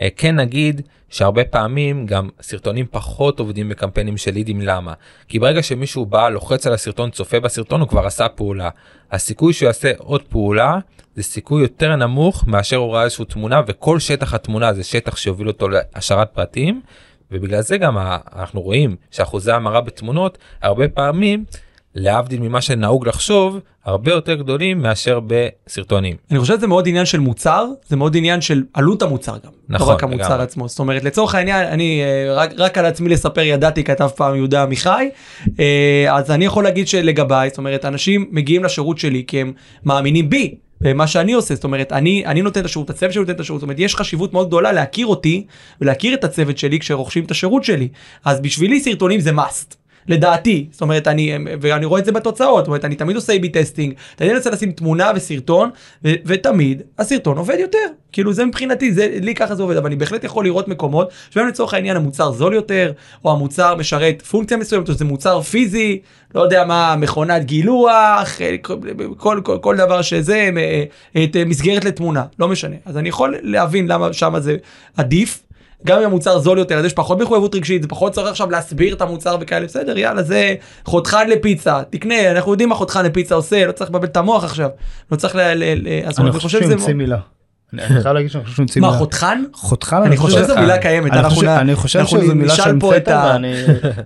אה, 0.02 0.08
כן 0.18 0.36
נגיד 0.36 0.82
שהרבה 1.10 1.44
פעמים 1.44 2.06
גם 2.06 2.30
סרטונים 2.42 2.86
פחות 2.92 3.40
עובדים 3.40 3.70
בקמפיינים 3.70 4.18
של 4.18 4.32
לידים 4.32 4.62
למה? 4.62 4.94
כי 5.28 5.40
ברגע 5.40 5.64
שמישהו 5.64 6.06
בא 6.06 6.30
לוחץ 6.30 6.68
על 6.68 6.74
הסרטון 6.74 7.12
צופה 7.12 7.40
בסרטון 7.40 7.82
הוא 7.82 7.90
כבר 7.90 8.06
עשה 8.06 8.30
פעולה. 8.30 8.70
הסיכוי 9.12 9.54
שהוא 9.54 9.68
יעשה 9.68 9.92
עוד 9.98 10.22
פעולה 10.22 10.78
זה 11.16 11.24
סיכוי 11.24 11.62
יותר 11.62 11.96
נמוך 11.96 12.48
מאשר 12.48 12.78
הוא 12.78 12.94
ראה 12.94 13.04
איזושהי 13.04 13.26
תמונה 13.26 13.62
וכל 13.68 14.00
שטח 14.00 14.34
התמונה 14.34 14.74
זה 14.74 14.84
שטח 14.84 15.18
שיוביל 15.18 15.48
אותו 15.48 15.68
להשארת 15.70 16.30
פרטים. 16.34 16.82
ובגלל 17.32 17.62
זה 17.62 17.78
גם 17.78 17.98
אנחנו 18.36 18.62
רואים 18.62 18.96
שאחוזי 19.12 19.52
המרה 19.52 19.82
בתמונות 19.82 20.38
הרבה 20.62 20.88
פעמים 20.88 21.46
להבדיל 21.96 22.40
ממה 22.42 22.62
שנהוג 22.62 23.08
לחשוב 23.08 23.60
הרבה 23.86 24.12
יותר 24.12 24.36
גדולים 24.36 24.82
מאשר 24.82 25.20
בסרטונים. 25.28 26.16
אני 26.32 26.40
חושב 26.40 26.58
שזה 26.58 26.68
מאוד 26.68 26.88
עניין 26.88 27.06
של 27.06 27.20
מוצר, 27.20 27.66
זה 27.88 27.96
מאוד 27.96 28.18
עניין 28.18 28.42
של 28.42 28.64
עלות 28.74 29.02
המוצר 29.02 29.38
גם. 29.46 29.52
נכון, 29.70 29.88
לא 29.88 29.94
רק 29.94 30.04
המוצר 30.04 30.24
לגמרי. 30.24 30.44
עצמו. 30.44 30.68
זאת 30.68 30.80
אומרת, 30.80 31.04
לצורך 31.04 31.36
העניין, 31.36 31.68
אני 31.68 32.02
אה, 32.04 32.34
רק, 32.34 32.52
רק 32.58 32.78
על 32.78 32.86
עצמי 32.86 33.10
לספר 33.10 33.42
ידעתי, 33.42 33.84
כתב 33.84 34.10
פעם 34.16 34.36
יהודה 34.36 34.64
עמיחי, 34.64 35.10
אה, 35.60 36.08
אז 36.10 36.32
אני 36.32 36.46
יכול 36.46 36.64
להגיד 36.64 36.88
שלגביי, 36.88 37.50
זאת 37.50 37.58
אומרת, 37.58 37.86
אנשים 37.86 38.28
מגיעים 38.32 38.64
לשירות 38.64 38.98
שלי 38.98 39.24
כי 39.28 39.42
הם 39.42 39.54
מאמינים 39.86 40.30
בי. 40.30 40.56
במה 40.82 41.08
שאני 41.08 41.34
עושה, 41.34 41.56
זאת 41.56 41.64
אומרת, 41.64 41.92
אני, 41.92 42.26
אני 42.26 42.42
נותן 42.42 42.60
את 42.60 42.66
השירות, 42.66 42.90
הצוות 42.90 43.14
שלי 43.14 43.22
נותן 43.22 43.34
את 43.34 43.40
השירות, 43.40 43.60
זאת 43.60 43.64
אומרת, 43.64 43.80
יש 43.80 43.96
חשיבות 43.96 44.34
מאוד 44.34 44.48
גדולה 44.48 44.72
להכיר 44.72 45.08
אותי 45.08 45.46
ולהכיר 45.82 46.14
את 46.14 46.24
הצוות 46.24 46.58
שלי 46.58 46.80
כשרוכשים 46.80 47.24
את 47.24 47.32
השירות 47.32 47.64
שלי. 47.64 47.88
אז 48.26 48.42
בשבילי 48.42 48.80
סרטונים 48.80 49.20
זה 49.20 49.32
must. 49.32 49.76
לדעתי, 50.10 50.68
זאת 50.72 50.82
אומרת, 50.82 51.08
אני, 51.08 51.34
ואני 51.62 51.86
רואה 51.86 52.00
את 52.00 52.06
זה 52.06 52.12
בתוצאות, 52.12 52.58
זאת 52.58 52.68
אומרת, 52.68 52.86
אני 52.86 52.96
תמיד 52.96 53.16
עושה 53.16 53.34
A-B 53.34 53.50
testing, 53.54 53.94
תמיד 54.16 54.34
מנסה 54.34 54.50
לשים 54.50 54.72
תמונה 54.72 55.12
וסרטון, 55.16 55.70
ו- 56.06 56.14
ותמיד 56.26 56.82
הסרטון 57.00 57.38
עובד 57.38 57.58
יותר. 57.60 57.78
כאילו 58.12 58.34
זה 58.34 58.46
מבחינתי, 58.46 58.94
זה, 58.94 59.18
לי 59.22 59.36
ככה 59.36 59.56
זה 59.56 59.64
עובד, 59.64 59.78
אבל 59.78 59.86
אני 59.86 59.96
בהחלט 59.96 60.24
יכול 60.24 60.46
לראות 60.46 60.68
מקומות, 60.68 61.10
שבהם 61.30 61.48
לצורך 61.48 61.74
העניין 61.74 61.98
המוצר 61.98 62.32
זול 62.32 62.54
יותר, 62.54 62.92
או 63.26 63.32
המוצר 63.32 63.76
משרת 63.76 64.22
פונקציה 64.22 64.58
מסוימת, 64.58 64.90
או 64.90 64.94
זה 64.94 65.06
מוצר 65.06 65.42
פיזי, 65.42 66.00
לא 66.36 66.42
יודע 66.42 66.66
מה, 66.66 66.96
מכונת 66.96 67.46
גילוח, 67.46 68.42
אה, 68.42 68.58
כל, 68.62 68.76
כל, 69.18 69.42
כל, 69.44 69.58
כל 69.62 69.78
דבר 69.78 70.02
שזה, 70.02 70.50
אה, 70.58 70.84
את 71.24 71.36
אה, 71.36 71.46
מסגרת 71.46 71.86
לתמונה, 71.86 72.24
לא 72.40 72.48
משנה. 72.48 72.76
אז 72.86 72.98
אני 72.98 73.10
יכול 73.10 73.36
להבין 73.42 73.88
למה 73.88 74.14
שם 74.14 74.40
זה 74.40 74.58
עדיף. 74.98 75.44
גם 75.86 76.00
אם 76.00 76.06
המוצר 76.06 76.40
זול 76.40 76.58
יותר 76.58 76.78
אז 76.78 76.86
יש 76.86 76.94
פחות 76.94 77.22
מחויבות 77.22 77.56
רגשית 77.56 77.82
זה 77.82 77.88
פחות 77.88 78.14
צריך 78.14 78.28
עכשיו 78.28 78.52
להסביר 78.52 78.94
את 78.94 79.02
המוצר 79.02 79.38
וכאלה. 79.42 79.66
בסדר 79.66 79.98
יאללה 79.98 80.24
זה 80.24 80.56
חותכן 80.86 81.30
לפיצה. 81.30 81.82
תקנה 81.90 82.32
אנחנו 82.32 82.52
יודעים 82.52 82.70
מה 82.70 82.76
חותכן 82.76 83.06
לפיצה 83.06 83.36
עושה 83.36 83.66
לא 83.66 83.72
צריך 83.72 83.90
לבלבל 83.90 84.08
את 84.08 84.18
המוח 84.18 84.44
עכשיו. 84.44 84.70
לא 85.12 85.18
צריך 85.18 85.36
ל... 85.36 85.40
ל, 85.40 85.64
ל 85.64 85.88
אז 86.06 86.20
אני 86.20 86.32
חושב 86.32 86.50
שזה 86.50 86.68
שימצא 86.68 86.94
מילה. 86.94 87.18
אני 87.74 87.82
אני 87.84 88.02
חייב 88.02 88.16
להגיד 88.16 88.32
שאני 88.32 88.44
חושב 88.44 88.56
שנמצאים... 88.58 88.84
מה 88.86 88.92
חותכן? 88.92 89.44
חותכן? 89.54 89.96
אני 89.96 90.18
חושב 90.18 90.44
שזו. 90.44 90.56
מילה 90.60 90.78
קיימת. 90.78 91.12
אני 91.12 91.20
אנחנו 91.20 91.36
חושב- 91.36 91.48
אני 91.48 91.72
אנחנו 91.74 91.90
שזו 92.22 92.36
מילה 92.36 92.54
נשאל 92.54 92.66
של 92.66 92.80
פה 92.80 92.98
את 92.98 93.02
פטה 93.02 93.24
ה- 93.24 93.28
ואני 93.34 93.54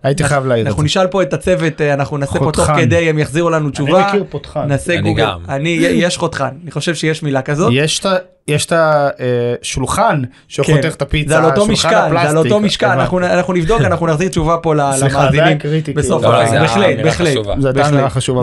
הייתי 0.04 0.24
חייב 0.24 0.46
להעיר 0.46 0.64
את 0.64 0.68
אנחנו 0.68 0.82
זה. 0.82 0.86
נשאל 0.86 1.08
פה 1.08 1.22
את 1.22 1.34
הצוות, 1.34 1.82
אה, 1.82 1.94
אנחנו 1.94 2.18
נעשה 2.18 2.40
פה 2.40 2.52
תוך. 2.52 2.70
כדי, 2.78 3.10
הם 3.10 3.20
יחזירו 3.20 3.50
לנו 3.50 3.70
תשובה. 3.70 4.08
מכיר 4.08 4.24
פותחן. 4.30 4.66
נעשה 4.68 4.94
אני 4.94 5.02
גוגל. 5.10 5.24
גם. 5.24 5.40
אני, 5.50 5.70
יש 5.82 6.18
חותכן. 6.18 6.44
אני 6.64 6.72
חושב 6.72 6.96
שיש 6.96 7.24
מילה 7.24 7.42
כזאת. 7.42 7.72
יש 7.76 8.00
את 8.00 8.06
ה- 8.06 8.16
יש 8.48 8.66
את 8.66 8.74
השולחן 9.62 10.22
כן. 10.22 10.28
שחותך 10.48 10.96
את 10.96 11.02
הפיצה, 11.02 11.30
זה 11.30 11.38
על 11.38 11.46
אותו 11.46 11.68
משקל, 11.68 11.90
זה 12.24 12.30
על. 12.30 12.38
אותו 12.38 12.60
משקל. 12.60 12.86
אנחנו 12.88 13.20
אנחנו 13.20 13.54
נבדוק, 13.54 13.82
אנחנו 13.82 14.08
נחזיר 14.08 14.30
תשובה 14.30 14.58
פה 14.58 14.76
למאזינים 14.76 15.58
בסוף 15.96 16.22
כאילו. 16.22 16.34
לא, 16.34 16.38
הפרק. 16.38 16.50
זה 16.50 16.60
בהחלט, 16.60 16.98
בהחלט. 17.04 17.34
זו 17.60 17.68
הייתה. 17.68 17.90
אמירה 17.90 18.10
חשובה 18.10 18.42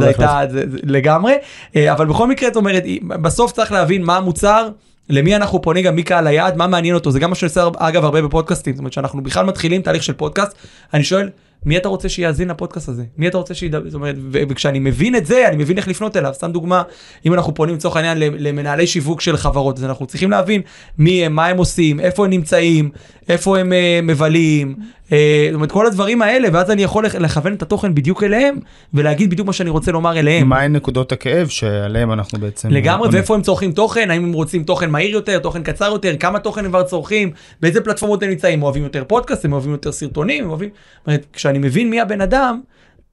לגמרי, 0.83 1.35
אה, 1.77 1.93
אבל 1.93 2.07
בכל 2.07 2.29
מקרה, 2.29 2.49
זאת 2.49 2.57
אומרת, 2.57 2.83
בסוף 3.23 3.53
צריך 3.53 3.73
להבין 3.73 4.03
מה 4.03 4.17
המוצר. 4.17 4.69
למי 5.11 5.37
אנחנו 5.37 5.63
פונים 5.63 5.85
גם 5.85 5.95
מי 5.97 6.03
קהל 6.03 6.27
היעד 6.27 6.57
מה 6.57 6.67
מעניין 6.67 6.95
אותו 6.95 7.11
זה 7.11 7.21
גם 7.21 7.31
מה 7.31 7.37
שאני 7.37 7.49
עושה 7.49 7.69
אגב 7.77 8.05
הרבה 8.05 8.23
בפודקאסטים. 8.23 8.75
זאת 8.75 8.79
אומרת 8.79 8.93
שאנחנו 8.93 9.23
בכלל 9.23 9.47
מתחילים 9.47 9.83
תהליך 9.83 10.03
של 10.03 10.13
פודקאסט 10.13 10.55
אני 10.95 11.05
שואל 11.05 11.29
מי 11.67 11.77
אתה 11.77 11.89
רוצה 11.89 12.09
שיאזין 12.09 12.49
לפודקאסט 12.49 12.89
הזה? 12.89 13.05
מי 13.19 13.29
אתה 13.29 13.39
רוצה 13.39 13.55
שידבר? 13.55 13.85
זאת 13.85 13.95
אומרת 13.95 14.17
וכשאני 14.33 14.79
מבין 14.79 15.17
את 15.17 15.27
זה 15.27 15.49
אני 15.49 15.57
מבין 15.57 15.77
איך 15.77 15.89
לפנות 15.89 16.17
אליו. 16.17 16.31
סתם 16.35 16.53
דוגמה 16.53 16.83
אם 17.27 17.35
אנחנו 17.35 17.55
פונים 17.55 17.75
לצורך 17.75 17.97
העניין 17.97 18.19
למנהלי 18.19 18.87
שיווק 18.87 19.21
של 19.21 19.37
חברות 19.37 19.79
אז 19.79 19.85
אנחנו 19.85 20.07
צריכים 20.07 20.31
להבין 20.31 20.63
מי 20.99 21.27
הם 21.27 21.35
מה 21.35 21.47
הם 21.47 21.57
עושים 21.57 22.01
איפה 22.01 22.25
הם 22.25 22.31
נמצאים 22.31 22.91
איפה 23.29 23.59
הם 23.59 23.73
אה, 23.73 24.01
מבלים 24.03 24.75
זאת 25.11 25.55
אומרת 25.55 25.73
כל 25.73 25.87
הדברים 25.87 26.23
האלה 26.23 26.49
ואז 26.53 26.71
אני 26.71 26.83
יכול 26.83 27.07
לכ- 27.07 27.15
לכוון 27.15 27.55
את 27.55 27.63
התוכן 27.63 27.95
בדיוק 27.95 28.23
אליהם 28.23 28.59
ולהגיד 28.95 29.31
בדיוק 29.31 29.47
מה 29.47 29.53
שאני 29.53 29.71
רוצה 29.71 29.93
לומר 29.93 30.19
אליהם. 30.19 30.49
מהן 30.49 30.77
נקודות 30.77 31.13
הכאב 31.13 31.49
שעליהם 31.49 32.13
אנחנו 32.13 32.39
בעצם... 32.39 32.71
לגמרי. 32.71 33.09
ואיפה 33.13 33.35
הם 33.35 33.43
צורכים 33.43 33.73
תוכן, 33.73 34.11
האם 34.11 34.25
הם 34.25 34.33
רוצים 34.33 34.65
תוכן 34.65 34.91
מהיר 34.91 35.11
יותר, 35.11 35.39
תוכן 35.39 35.63
קצר 35.63 35.85
יותר, 35.85 36.17
כמה 36.17 36.39
תוכן 36.39 36.65
הם 36.65 36.71
כבר 36.71 36.83
צורכים, 36.83 37.31
באיזה 37.61 37.81
פלטפורמות 37.81 38.23
הם 38.23 38.31
נמצאים, 38.31 38.63
אוהבים 38.63 38.83
יותר 38.83 39.05
פודקאסט, 39.07 39.45
הם 39.45 39.53
אוהבים 39.53 39.73
יותר 39.73 39.93
סרטונים, 39.93 40.45
הם 40.45 40.51
אוהבים... 40.51 40.69
זאת 40.99 41.07
אומרת, 41.07 41.27
כשאני 41.33 41.59
מבין 41.59 41.91
מי 41.91 42.01
הבן 42.01 42.21
אדם, 42.21 42.61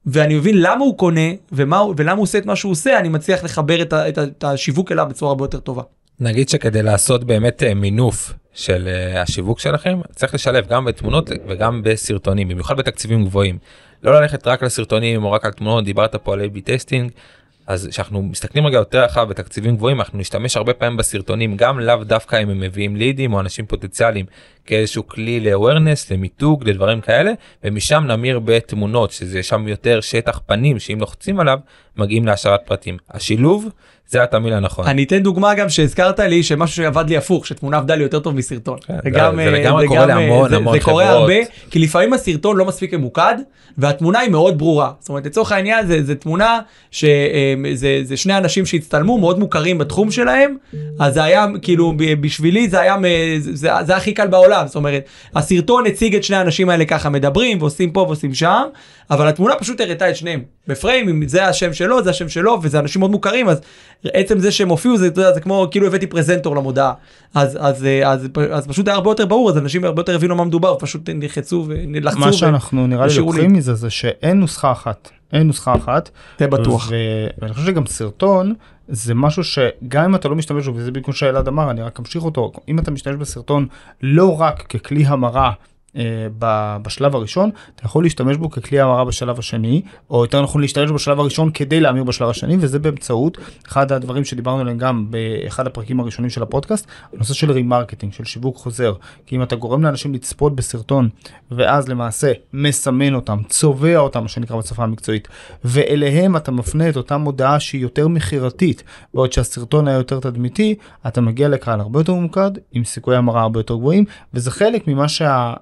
ואני 0.06 0.34
מבין 0.34 0.60
למה 0.62 0.84
הוא 0.84 0.98
קונה, 0.98 1.20
ומה, 1.52 1.82
ולמה 1.96 2.12
הוא 2.12 2.22
עושה 2.22 2.38
את 2.38 2.46
מה 2.46 2.56
שהוא 2.56 2.72
עושה, 2.72 2.98
אני 2.98 3.08
מצליח 3.08 3.44
לחבר 3.44 3.82
את, 3.82 3.92
ה, 3.92 4.08
את, 4.08 4.18
ה, 4.18 4.24
את 4.24 4.44
השיווק 4.44 4.92
אליו 4.92 5.06
בצורה 5.10 5.30
הרבה 5.30 5.44
יותר 5.44 5.58
טובה. 5.60 5.82
נגיד 6.20 6.48
שכדי 6.48 6.82
לעשות 6.82 7.24
באמת 7.24 7.62
אה, 7.62 7.74
מינוף 7.74 8.32
של 8.58 8.88
אה, 8.88 9.22
השיווק 9.22 9.60
שלכם 9.60 10.00
צריך 10.14 10.34
לשלב 10.34 10.66
גם 10.66 10.84
בתמונות 10.84 11.30
וגם 11.48 11.82
בסרטונים 11.84 12.48
במיוחד 12.48 12.76
בתקציבים 12.76 13.24
גבוהים. 13.24 13.58
לא 14.02 14.20
ללכת 14.20 14.46
רק 14.46 14.62
לסרטונים 14.62 15.24
או 15.24 15.32
רק 15.32 15.44
על 15.44 15.50
תמונות 15.50 15.84
דיברת 15.84 16.16
פה 16.16 16.32
על 16.32 16.40
A-B 16.40 16.60
testing. 16.64 17.10
אז 17.66 17.88
כשאנחנו 17.90 18.22
מסתכלים 18.22 18.66
רגע 18.66 18.78
יותר 18.78 19.04
רחב 19.04 19.28
בתקציבים 19.28 19.76
גבוהים 19.76 20.00
אנחנו 20.00 20.18
נשתמש 20.18 20.56
הרבה 20.56 20.74
פעמים 20.74 20.96
בסרטונים 20.96 21.56
גם 21.56 21.80
לאו 21.80 22.04
דווקא 22.04 22.42
אם 22.42 22.50
הם 22.50 22.60
מביאים 22.60 22.96
לידים 22.96 23.32
או 23.32 23.40
אנשים 23.40 23.66
פוטנציאליים 23.66 24.26
כאיזשהו 24.66 25.06
כלי 25.06 25.40
ל-awareness 25.40 26.14
למיתוג 26.14 26.68
לדברים 26.68 27.00
כאלה 27.00 27.32
ומשם 27.64 28.04
נמיר 28.06 28.38
בתמונות 28.38 29.10
שזה 29.10 29.42
שם 29.42 29.68
יותר 29.68 30.00
שטח 30.00 30.40
פנים 30.46 30.78
שאם 30.78 31.00
לוחצים 31.00 31.40
עליו 31.40 31.58
מגיעים 31.96 32.26
להשארת 32.26 32.60
פרטים 32.64 32.96
השילוב 33.10 33.68
זה 34.08 34.22
התמיל 34.22 34.52
הנכון. 34.52 34.86
אני 34.86 35.04
אתן 35.04 35.18
דוגמה 35.18 35.54
גם 35.54 35.68
שהזכרת 35.68 36.20
לי 36.20 36.42
שמשהו 36.42 36.76
שעבד 36.76 37.04
לי 37.08 37.16
הפוך, 37.16 37.46
שתמונה 37.46 37.76
עבדה 37.76 37.94
לי 37.94 38.02
יותר 38.02 38.18
טוב 38.20 38.34
מסרטון. 38.34 38.78
כן, 38.86 38.94
זה 38.94 39.00
זה- 39.04 39.10
גם, 39.10 39.36
זה 39.36 39.42
אה, 39.42 39.50
לגמרי 39.50 39.86
קורה 39.88 40.06
גם, 40.06 40.10
אה, 40.10 40.26
להמון, 40.26 40.48
זה- 40.50 40.56
המון 40.56 40.78
זה 40.78 40.84
קורה 40.84 41.04
חברות. 41.06 41.20
הרבה, 41.20 41.34
כי 41.70 41.78
לפעמים 41.78 42.12
הסרטון 42.12 42.56
לא 42.56 42.64
מספיק 42.64 42.94
ממוקד, 42.94 43.34
והתמונה 43.78 44.18
היא 44.18 44.30
מאוד 44.30 44.58
ברורה. 44.58 44.90
זאת 45.00 45.08
אומרת, 45.08 45.26
לצורך 45.26 45.52
העניין, 45.52 45.86
זה, 45.86 46.02
זה 46.02 46.14
תמונה 46.14 46.58
שזה 46.90 47.04
זה 48.02 48.16
שני 48.16 48.38
אנשים 48.38 48.66
שהצטלמו, 48.66 49.18
מאוד 49.18 49.38
מוכרים 49.38 49.78
בתחום 49.78 50.10
שלהם, 50.10 50.56
אז 51.00 51.14
זה 51.14 51.24
היה, 51.24 51.46
כאילו, 51.62 51.92
בשבילי 52.20 52.68
זה 52.68 52.80
היה, 52.80 52.96
זה 53.38 53.70
זה 53.86 53.96
הכי 53.96 54.12
קל 54.12 54.26
בעולם. 54.26 54.66
זאת 54.66 54.76
אומרת, 54.76 55.02
הסרטון 55.36 55.86
הציג 55.86 56.14
את 56.16 56.24
שני 56.24 56.36
האנשים 56.36 56.70
האלה 56.70 56.84
ככה 56.84 57.08
מדברים, 57.08 57.58
ועושים 57.60 57.90
פה 57.90 58.00
ועושים 58.00 58.34
שם, 58.34 58.62
אבל 59.10 59.28
התמונה 59.28 59.54
פשוט 59.56 59.80
הראתה 59.80 60.10
את 60.10 60.16
שניהם. 60.16 60.42
בפריים, 60.66 61.08
אם 61.08 61.28
זה 61.28 61.46
השם 61.46 61.72
שלו, 61.72 62.02
זה 62.02 62.10
השם 62.10 62.28
שלו, 62.28 62.58
וזה 62.62 62.78
אנשים 62.78 63.00
מאוד 63.00 63.10
מוכרים, 63.10 63.48
אז 63.48 63.60
עצם 64.04 64.38
זה 64.38 64.50
שהם 64.52 64.68
הופיעו, 64.68 64.96
זה, 64.96 65.06
אתה 65.06 65.20
יודע, 65.20 65.32
זה 65.32 65.40
כמו 65.40 65.66
כאילו 65.70 65.86
הבאתי 65.86 66.06
פרזנטור 66.06 66.56
למודעה. 66.56 66.92
אז, 67.34 67.58
אז, 67.60 67.84
אה, 67.84 68.12
אז, 68.12 68.28
אז 68.52 68.66
פשוט 68.66 68.88
היה 68.88 68.94
הרבה 68.94 69.10
יותר 69.10 69.26
ברור, 69.26 69.50
אז 69.50 69.58
אנשים 69.58 69.84
הרבה 69.84 70.00
יותר 70.00 70.14
הבינו 70.14 70.36
מה 70.36 70.44
מדובר, 70.44 70.76
פשוט 70.78 71.08
נלחצו 71.08 71.64
ולחצו. 71.68 72.18
מה 72.18 72.28
ו- 72.28 72.32
שאנחנו 72.32 72.86
נראה 72.86 73.06
לי. 73.06 73.14
לוקחים 73.16 73.52
מזה 73.52 73.74
זה 73.74 73.90
שאין 73.90 74.40
נוסחה 74.40 74.72
אחת. 74.72 75.10
אין 75.32 75.46
נוסחה 75.46 75.74
אחת. 75.74 76.10
זה 76.38 76.46
בטוח. 76.46 76.92
ואני 77.38 77.52
חושב 77.52 77.66
שגם 77.66 77.86
סרטון 77.86 78.54
זה 78.88 79.14
משהו 79.14 79.44
שגם 79.44 80.04
אם 80.04 80.14
אתה 80.14 80.28
לא 80.28 80.34
משתמש 80.36 80.68
בו 80.68 80.74
וזה 80.74 80.90
בדיוק 80.90 81.04
כמו 81.04 81.14
שאלעד 81.14 81.48
אמר 81.48 81.70
אני 81.70 81.82
רק 81.82 81.98
אמשיך 82.00 82.24
אותו 82.24 82.52
אם 82.68 82.78
אתה 82.78 82.90
משתמש 82.90 83.16
בסרטון 83.16 83.66
לא 84.02 84.40
רק 84.40 84.62
ככלי 84.62 85.04
המרה. 85.06 85.52
אה, 85.96 86.02
בשלב 86.82 87.16
הראשון 87.16 87.50
אתה 87.74 87.86
יכול 87.86 88.04
להשתמש 88.04 88.36
בו 88.36 88.50
ככלי 88.50 88.80
המרה 88.80 89.04
בשלב 89.04 89.38
השני 89.38 89.82
או 90.10 90.24
יותר 90.24 90.42
נכון 90.42 90.60
להשתמש 90.60 90.90
בשלב 90.90 91.20
הראשון 91.20 91.50
כדי 91.50 91.80
להמיר 91.80 92.04
בשלב 92.04 92.28
השני 92.28 92.56
וזה 92.60 92.78
באמצעות 92.78 93.38
אחד 93.68 93.92
הדברים 93.92 94.24
שדיברנו 94.24 94.60
עליהם 94.60 94.78
גם 94.78 95.06
באחד 95.10 95.66
הפרקים 95.66 96.00
הראשונים 96.00 96.30
של 96.30 96.42
הפודקאסט 96.42 96.86
הנושא 97.14 97.34
של 97.34 97.50
remarketing 97.50 98.12
של 98.12 98.24
שיווק 98.24 98.56
חוזר. 98.56 98.92
כי 99.26 99.36
אם 99.36 99.42
אתה 99.42 99.56
גורם 99.56 99.82
לאנשים 99.82 100.14
לצפות 100.14 100.56
בסרטון 100.56 101.08
ואז 101.50 101.88
למעשה 101.88 102.32
מסמן 102.52 103.14
אותם 103.14 103.38
צובע 103.48 103.98
אותם 103.98 104.22
מה 104.22 104.28
שנקרא 104.28 104.56
בשפה 104.56 104.82
המקצועית 104.82 105.28
ואליהם 105.64 106.36
אתה 106.36 106.50
מפנה 106.50 106.88
את 106.88 106.96
אותה 106.96 107.16
מודעה 107.16 107.60
שהיא 107.60 107.82
יותר 107.82 108.08
מכירתית 108.08 108.82
בעוד 109.14 109.32
שהסרטון 109.32 109.88
היה 109.88 109.96
יותר 109.96 110.20
תדמיתי 110.20 110.74
אתה 111.06 111.20
מגיע 111.20 111.48
לקהל 111.48 111.80
הרבה 111.80 112.00
יותר 112.00 112.14
ממוקד 112.14 112.50
עם 112.72 112.84
סיכויי 112.84 113.16
המרה 113.16 113.42
הרבה 113.42 113.60
יותר 113.60 113.74
גבוהים 113.74 114.04
וזה 114.34 114.50
חלק 114.50 114.88
ממה 114.88 115.08
שהראייה 115.08 115.54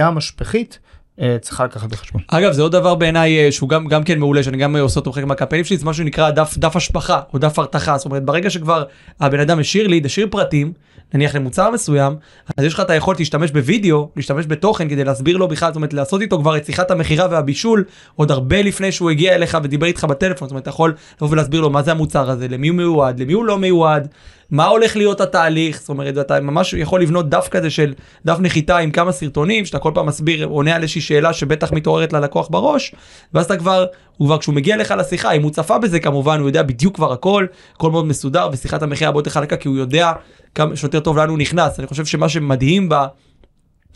המשפחית 0.00 0.78
אה, 1.20 1.36
צריכה 1.40 1.64
לקחת 1.64 1.88
בחשבון. 1.88 2.22
אגב 2.28 2.52
זה 2.52 2.62
עוד 2.62 2.72
דבר 2.72 2.94
בעיניי 2.94 3.38
אה, 3.38 3.52
שהוא 3.52 3.68
גם 3.68 3.86
גם 3.86 4.04
כן 4.04 4.18
מעולה 4.18 4.42
שאני 4.42 4.56
גם 4.56 4.76
אה, 4.76 4.80
עושה 4.80 5.00
אותו 5.00 5.12
חלק 5.12 5.24
מהקמפיינים 5.24 5.64
שלי 5.64 5.76
זה 5.76 5.86
משהו 5.86 6.04
שנקרא 6.04 6.30
דף 6.30 6.54
דף 6.58 6.76
השפחה 6.76 7.20
או 7.34 7.38
דף 7.38 7.58
הרתחה 7.58 7.98
זאת 7.98 8.06
אומרת 8.06 8.24
ברגע 8.24 8.50
שכבר 8.50 8.84
הבן 9.20 9.40
אדם 9.40 9.58
השאיר 9.58 9.86
לי 9.86 10.02
השאיר 10.04 10.26
פרטים 10.30 10.72
נניח 11.14 11.34
למוצר 11.34 11.70
מסוים 11.70 12.16
אז 12.56 12.64
יש 12.64 12.74
לך 12.74 12.80
את 12.80 12.90
היכולת 12.90 13.18
להשתמש 13.18 13.50
בווידאו 13.50 14.08
להשתמש 14.16 14.46
בתוכן 14.46 14.88
כדי 14.88 15.04
להסביר 15.04 15.36
לו 15.36 15.48
בכלל 15.48 15.68
זאת 15.68 15.76
אומרת 15.76 15.94
לעשות 15.94 16.20
איתו 16.20 16.38
כבר 16.38 16.56
את 16.56 16.64
שיחת 16.64 16.90
המכירה 16.90 17.26
והבישול 17.30 17.84
עוד 18.14 18.30
הרבה 18.30 18.62
לפני 18.62 18.92
שהוא 18.92 19.10
הגיע 19.10 19.34
אליך 19.34 19.58
ודיבר 19.62 19.86
איתך 19.86 20.04
בטלפון 20.04 20.48
זאת 20.48 20.50
אומרת 20.50 20.62
אתה 20.62 20.70
יכול 20.70 20.94
לבוא 21.16 21.30
ולהסביר 21.30 21.60
לו 21.60 21.70
מה 21.70 21.82
זה 21.82 21.90
המוצר 21.90 22.30
הזה 22.30 22.48
למי 22.48 22.68
הוא 22.68 22.76
מיועד 22.76 23.20
למי 23.20 23.32
הוא 23.32 23.44
לא 23.44 23.58
מיועד 23.58 24.08
מה 24.50 24.66
הולך 24.66 24.96
להיות 24.96 25.20
התהליך? 25.20 25.80
זאת 25.80 25.88
אומרת 25.88 26.18
אתה 26.18 26.40
ממש 26.40 26.72
יכול 26.72 27.02
לבנות 27.02 27.28
דף 27.28 27.48
כזה 27.50 27.70
של 27.70 27.94
דף 28.26 28.36
נחיתה 28.40 28.78
עם 28.78 28.90
כמה 28.90 29.12
סרטונים 29.12 29.64
שאתה 29.64 29.78
כל 29.78 29.90
פעם 29.94 30.06
מסביר 30.06 30.46
עונה 30.46 30.76
על 30.76 30.82
איזושהי 30.82 31.00
שאלה 31.00 31.32
שבטח 31.32 31.72
מתעוררת 31.72 32.12
ללקוח 32.12 32.48
בראש 32.48 32.94
ואז 33.34 33.44
אתה 33.44 33.56
כבר 33.56 33.86
הוא 34.16 34.28
כבר 34.28 34.38
כשהוא 34.38 34.54
מגיע 34.54 34.74
אליך 34.74 34.94
לשיחה 34.98 35.32
אם 35.32 35.42
הוא 35.42 35.50
צפה 35.50 35.78
בזה 35.78 36.00
כמובן 36.00 36.40
הוא 36.40 36.48
יודע 36.48 36.62
בדיוק 36.62 36.94
כבר 36.94 37.12
הכל 37.12 37.46
הכל 37.74 37.90
מאוד 37.90 38.06
מסודר 38.06 38.48
ושיחת 38.52 38.82
המחיר 38.82 39.06
הרבה 39.06 39.18
יותר 39.18 39.30
חלקה 39.30 39.56
כי 39.56 39.68
הוא 39.68 39.76
יודע 39.76 40.12
כמה 40.54 40.76
שיותר 40.76 41.00
טוב 41.00 41.16
לאן 41.16 41.28
הוא 41.28 41.38
נכנס. 41.38 41.78
אני 41.78 41.86
חושב 41.86 42.04
שמה 42.04 42.28
שמדהים 42.28 42.88
ב... 42.88 42.94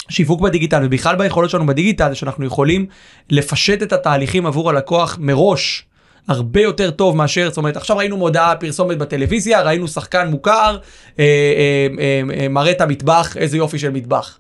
שיווק 0.09 0.41
בדיגיטל 0.41 0.83
ובכלל 0.85 1.17
ביכולות 1.17 1.51
שלנו 1.51 1.67
בדיגיטל 1.67 2.09
זה 2.09 2.15
שאנחנו 2.15 2.45
יכולים 2.45 2.87
לפשט 3.31 3.83
את 3.83 3.93
התהליכים 3.93 4.47
עבור 4.47 4.71
הלקוח 4.71 5.19
מראש 5.21 5.87
הרבה 6.31 6.61
יותר 6.61 6.91
טוב 6.91 7.17
מאשר 7.17 7.49
זאת 7.49 7.57
אומרת 7.57 7.77
עכשיו 7.77 7.97
ראינו 7.97 8.17
מודעה 8.17 8.57
פרסומת 8.57 8.99
בטלוויזיה 8.99 9.63
ראינו 9.63 9.89
שחקן 9.89 10.29
מוכר 10.29 10.79
אה, 11.19 11.25
אה, 11.25 11.87
אה, 11.99 12.23
אה, 12.41 12.49
מראה 12.49 12.71
את 12.71 12.81
המטבח 12.81 13.37
איזה 13.37 13.57
יופי 13.57 13.79
של 13.79 13.91
מטבח. 13.91 14.39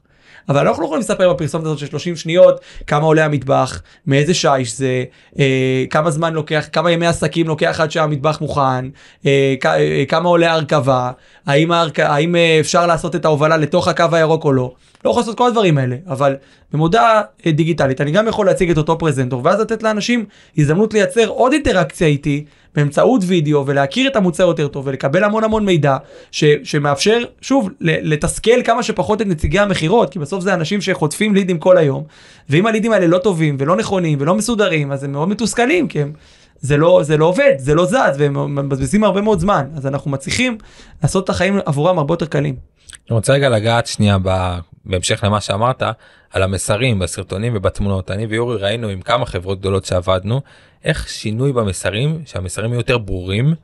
אבל 0.48 0.68
אנחנו 0.68 0.82
לא 0.82 0.86
יכולים 0.86 1.00
לספר 1.00 1.32
בפרסומת 1.32 1.64
הזאת 1.64 1.78
של 1.78 1.86
30 1.86 2.16
שניות 2.16 2.60
כמה 2.86 3.04
עולה 3.04 3.24
המטבח, 3.24 3.82
מאיזה 4.06 4.34
שיש 4.34 4.76
זה, 4.76 5.04
אה, 5.38 5.84
כמה 5.90 6.10
זמן 6.10 6.34
לוקח, 6.34 6.68
כמה 6.72 6.90
ימי 6.90 7.06
עסקים 7.06 7.48
לוקח 7.48 7.80
עד 7.80 7.90
שהמטבח 7.90 8.40
מוכן, 8.40 8.88
אה, 9.26 9.54
אה, 9.64 10.04
כמה 10.08 10.28
עולה 10.28 10.52
ההרכבה, 10.52 11.10
האם, 11.46 11.72
ההרכ... 11.72 11.98
האם 11.98 12.36
אה, 12.36 12.56
אפשר 12.60 12.86
לעשות 12.86 13.16
את 13.16 13.24
ההובלה 13.24 13.56
לתוך 13.56 13.88
הקו 13.88 14.04
הירוק 14.12 14.44
או 14.44 14.52
לא. 14.52 14.72
לא 15.04 15.10
יכול 15.10 15.20
לעשות 15.20 15.38
כל 15.38 15.46
הדברים 15.46 15.78
האלה, 15.78 15.96
אבל 16.06 16.36
במודעה 16.72 17.22
אה, 17.46 17.52
דיגיטלית 17.52 18.00
אני 18.00 18.10
גם 18.10 18.28
יכול 18.28 18.46
להציג 18.46 18.70
את 18.70 18.78
אותו 18.78 18.98
פרזנטור 18.98 19.40
ואז 19.44 19.60
לתת 19.60 19.82
לאנשים 19.82 20.24
הזדמנות 20.58 20.94
לייצר 20.94 21.28
עוד 21.28 21.52
אינטראקציה 21.52 22.06
איתי 22.06 22.44
באמצעות 22.74 23.22
וידאו 23.26 23.66
ולהכיר 23.66 24.10
את 24.10 24.16
המוצר 24.16 24.42
יותר 24.42 24.68
טוב 24.68 24.86
ולקבל 24.86 25.24
המון 25.24 25.44
המון 25.44 25.64
מידע 25.64 25.96
ש, 26.30 26.44
שמאפשר 26.64 27.18
שוב 27.40 27.70
לתסכל 27.80 28.62
כמה 28.64 28.82
שפחות 28.82 29.22
את 29.22 29.26
נציגי 29.26 29.58
המכירות 29.58 30.10
כי 30.10 30.18
בסוף 30.18 30.44
זה 30.44 30.54
אנשים 30.54 30.80
שחוטפים 30.80 31.34
לידים 31.34 31.58
כל 31.58 31.76
היום 31.78 32.04
ואם 32.48 32.66
הלידים 32.66 32.92
האלה 32.92 33.06
לא 33.06 33.18
טובים 33.18 33.56
ולא 33.58 33.76
נכונים 33.76 34.18
ולא 34.20 34.34
מסודרים 34.34 34.92
אז 34.92 35.04
הם 35.04 35.12
מאוד 35.12 35.28
מתוסכלים 35.28 35.88
כי 35.88 36.02
הם 36.02 36.12
זה 36.60 36.76
לא 36.76 37.00
זה 37.02 37.16
לא 37.16 37.24
עובד 37.24 37.52
זה 37.58 37.74
לא 37.74 37.86
זז 37.86 38.16
והם 38.18 38.66
מבזבזים 38.66 39.04
הרבה 39.04 39.20
מאוד 39.20 39.40
זמן 39.40 39.64
אז 39.76 39.86
אנחנו 39.86 40.10
מצליחים 40.10 40.58
לעשות 41.02 41.24
את 41.24 41.28
החיים 41.28 41.58
עבורם 41.66 41.98
הרבה 41.98 42.12
יותר 42.12 42.26
קלים. 42.26 42.79
אני 43.10 43.14
רוצה 43.16 43.32
רגע 43.32 43.48
לגעת 43.48 43.86
שנייה 43.86 44.16
ב... 44.22 44.58
בהמשך 44.84 45.24
למה 45.24 45.40
שאמרת 45.40 45.82
על 46.30 46.42
המסרים 46.42 46.98
בסרטונים 46.98 47.52
ובתמונות. 47.56 48.10
אני 48.10 48.26
ויורי 48.26 48.56
ראינו 48.56 48.88
עם 48.88 49.00
כמה 49.00 49.26
חברות 49.26 49.60
גדולות 49.60 49.84
שעבדנו 49.84 50.40
איך 50.84 51.08
שינוי 51.08 51.52
במסרים 51.52 52.22
שהמסרים 52.26 52.72
יותר 52.72 52.98
ברורים 52.98 53.54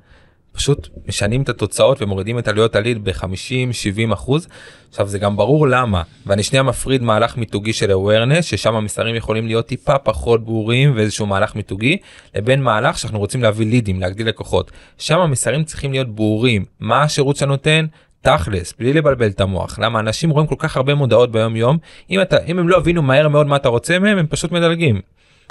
פשוט 0.53 0.89
משנים 1.09 1.43
את 1.43 1.49
התוצאות 1.49 2.03
ומורידים 2.03 2.39
את 2.39 2.49
עלויות 2.49 2.77
הליד 2.77 3.05
ב-50-70 3.05 4.15
אחוז. 4.15 4.49
עכשיו 4.89 5.09
זה 5.09 5.19
גם 5.19 5.37
ברור 5.37 5.69
למה 5.69 6.03
ואני 6.27 6.43
שנייה 6.43 6.63
מפריד 6.63 7.03
מהלך 7.03 7.37
מיתוגי 7.37 7.73
של 7.73 7.91
awareness 7.91 8.43
ששם 8.43 8.75
המסרים 8.75 9.15
יכולים 9.15 9.47
להיות 9.47 9.67
טיפה 9.67 9.99
פחות 9.99 10.45
ברורים 10.45 10.93
ואיזשהו 10.97 11.27
מהלך 11.27 11.55
מיתוגי 11.55 11.97
לבין 12.35 12.63
מהלך 12.63 12.99
שאנחנו 12.99 13.19
רוצים 13.19 13.43
להביא 13.43 13.67
לידים 13.67 14.01
להגדיל 14.01 14.29
לקוחות. 14.29 14.71
שם 14.99 15.19
המסרים 15.19 15.65
צריכים 15.65 15.93
להיות 15.93 16.15
ברורים. 16.15 16.65
מה 16.81 17.03
השירות 17.03 17.37
שאתה 17.37 17.47
נותן 17.47 17.87
תכלס 18.27 18.75
בלי 18.79 18.93
לבלבל 18.93 19.27
את 19.27 19.41
המוח. 19.41 19.79
למה? 19.79 20.01
אנשים 20.01 20.31
רואים 20.31 20.47
כל 20.47 20.55
כך 20.59 20.77
הרבה 20.77 20.95
מודעות 20.95 21.33
ביום 21.33 21.57
יום 21.57 21.79
אם 22.11 22.23
אתה 22.23 22.37
אם 22.47 22.59
הם 22.59 22.69
לא 22.69 22.77
הבינו 22.77 23.03
מהר 23.03 23.29
מאוד 23.29 23.47
מה 23.47 23.57
אתה 23.57 23.69
רוצה 23.69 23.99
מהם 23.99 24.19
הם 24.19 24.27
פשוט 24.27 24.53
מדלגים. 24.53 25.01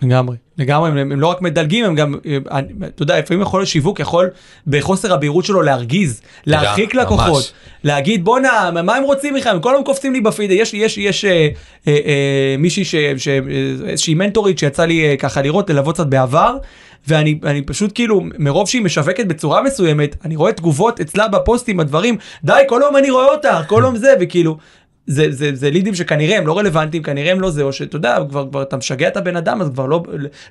לגמרי, 0.01 0.37
לגמרי, 0.57 0.89
הם, 0.89 0.97
הם 0.97 1.19
לא 1.19 1.27
רק 1.27 1.41
מדלגים, 1.41 1.85
הם 1.85 1.95
גם, 1.95 2.15
הם, 2.49 2.83
אתה 2.85 3.03
יודע, 3.03 3.19
לפעמים 3.19 3.41
יכול 3.41 3.59
להיות 3.59 3.69
שיווק, 3.69 3.99
יכול 3.99 4.29
בחוסר 4.67 5.13
הבהירות 5.13 5.45
שלו 5.45 5.61
להרגיז, 5.61 6.21
להרחיק 6.45 6.95
לקוחות, 6.95 7.33
ממש. 7.33 7.53
להגיד 7.83 8.25
בואנה, 8.25 8.71
מה 8.83 8.95
הם 8.95 9.03
רוצים 9.03 9.33
ממך, 9.33 9.47
הם 9.47 9.59
כל 9.59 9.73
הזמן 9.73 9.85
קופצים 9.85 10.13
לי 10.13 10.21
בפיד, 10.21 10.51
יש, 10.51 10.73
יש, 10.73 10.97
יש 10.97 11.25
אה, 11.25 11.49
אה, 11.87 11.93
אה, 12.05 12.55
מישהי, 12.57 12.85
ש, 12.85 12.95
ש, 13.17 13.27
אה, 13.27 13.39
איזושהי 13.87 14.13
מנטורית 14.13 14.59
שיצא 14.59 14.85
לי 14.85 15.09
אה, 15.09 15.17
ככה 15.17 15.41
לראות, 15.41 15.69
ללוות 15.69 15.95
קצת 15.95 16.07
בעבר, 16.07 16.57
ואני 17.07 17.39
אני 17.43 17.61
פשוט 17.61 17.91
כאילו, 17.95 18.21
מרוב 18.37 18.67
שהיא 18.67 18.81
משווקת 18.81 19.25
בצורה 19.25 19.63
מסוימת, 19.63 20.15
אני 20.25 20.35
רואה 20.35 20.51
תגובות 20.51 20.99
אצלה 20.99 21.27
בפוסטים, 21.27 21.79
הדברים, 21.79 22.17
די, 22.43 22.61
כל 22.67 22.81
יום 22.83 22.97
אני 22.97 23.09
רואה 23.09 23.25
אותך, 23.25 23.57
כל 23.67 23.81
יום 23.85 23.95
זה, 23.95 24.13
וכאילו, 24.19 24.57
זה, 25.07 25.25
זה, 25.29 25.49
זה 25.53 25.69
לידים 25.69 25.95
שכנראה 25.95 26.37
הם 26.37 26.47
לא 26.47 26.57
רלוונטיים, 26.57 27.03
כנראה 27.03 27.31
הם 27.31 27.41
לא 27.41 27.49
זה, 27.49 27.63
או 27.63 27.73
שאתה 27.73 27.95
יודע, 27.95 28.17
כבר, 28.29 28.47
כבר 28.49 28.61
אתה 28.61 28.77
משגע 28.77 29.07
את 29.07 29.17
הבן 29.17 29.35
אדם, 29.35 29.61
אז 29.61 29.69
כבר 29.69 29.85
לא, 29.85 30.03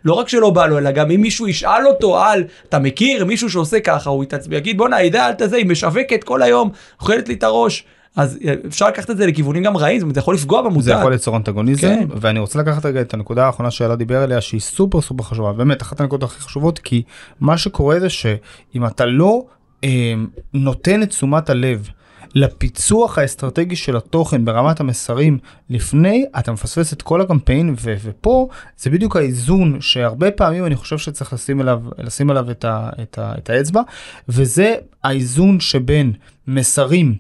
לא 0.05 0.13
רק 0.13 0.29
שלא 0.29 0.51
בא 0.51 0.67
לו, 0.67 0.79
אלא 0.79 0.91
גם 0.91 1.11
אם 1.11 1.21
מישהו 1.21 1.49
ישאל 1.49 1.87
אותו 1.87 2.19
על, 2.19 2.45
אתה 2.69 2.79
מכיר 2.79 3.25
מישהו 3.25 3.51
שעושה 3.51 3.81
ככה, 3.81 4.11
הוא 4.11 4.25
יתעצבן, 4.25 4.57
יגיד 4.57 4.79
בואנה, 4.79 4.97
הידע 4.97 5.27
אל 5.27 5.33
תזה, 5.33 5.57
היא 5.57 5.67
משווקת 5.67 6.25
כל 6.25 6.43
היום, 6.43 6.71
אוכלת 7.01 7.29
לי 7.29 7.35
את 7.35 7.43
הראש. 7.43 7.85
אז 8.17 8.39
אפשר 8.67 8.89
לקחת 8.89 9.11
את 9.11 9.17
זה 9.17 9.27
לכיוונים 9.27 9.63
גם 9.63 9.77
רעים, 9.77 9.99
זאת 9.99 10.03
אומרת, 10.03 10.15
זה 10.15 10.21
יכול 10.21 10.35
לפגוע 10.35 10.63
במותג. 10.63 10.81
זה 10.81 10.93
יכול 10.93 11.13
ליצור 11.13 11.37
אנטגוניזם, 11.37 11.81
כן. 11.81 12.09
ואני 12.21 12.39
רוצה 12.39 12.59
לקחת 12.59 12.87
רגע 12.87 13.01
את 13.01 13.15
הנקודה 13.15 13.47
האחרונה 13.47 13.71
שאלה 13.71 13.97
דיבר 13.97 14.23
עליה, 14.23 14.41
שהיא 14.41 14.61
סופר 14.61 15.01
סופר 15.01 15.25
חשובה, 15.25 15.53
באמת 15.53 15.83
אחת 15.83 16.01
הנקודות 16.01 16.31
הכי 16.31 16.41
חשובות, 16.41 16.79
כי 16.79 17.03
מה 17.41 17.59
שקורה 17.59 18.01
זה 18.01 18.09
שאם 18.09 18.87
אתה 18.87 19.07
לא 19.07 19.45
אה, 19.85 20.15
נותן 20.55 21.03
את 21.03 21.09
תשומת 21.09 21.51
הלב 21.51 21.89
לפיצוח 22.35 23.19
האסטרטגי 23.19 23.77
של 23.77 23.97
התוכן 23.97 24.45
ברמת 24.45 24.81
המסרים 24.81 25.39
לפני, 25.71 26.25
אתה 26.39 26.53
מפספס 26.53 26.93
את 26.93 27.03
כל 27.03 27.21
הקמפיין, 27.21 27.75
ו- 27.81 27.95
ופה 28.03 28.49
זה 28.79 28.91
בדיוק 28.91 29.17
האיזון 29.17 29.81
שהרבה 29.81 30.31
פעמים 30.31 30.67
אני 30.67 30.77
חושב 30.77 30.99
שצריך 30.99 31.33
לשים 31.33 31.61
עליו, 31.61 31.81
לשים 31.99 32.31
עליו 32.31 32.51
את, 32.51 32.65
ה- 32.65 32.91
את, 33.03 33.19
ה- 33.19 33.33
את 33.39 33.51
האצבע, 33.51 33.83
וזה 34.29 34.75
האיזון 35.05 35.61
שבין 35.61 36.13
מסרים. 36.49 37.15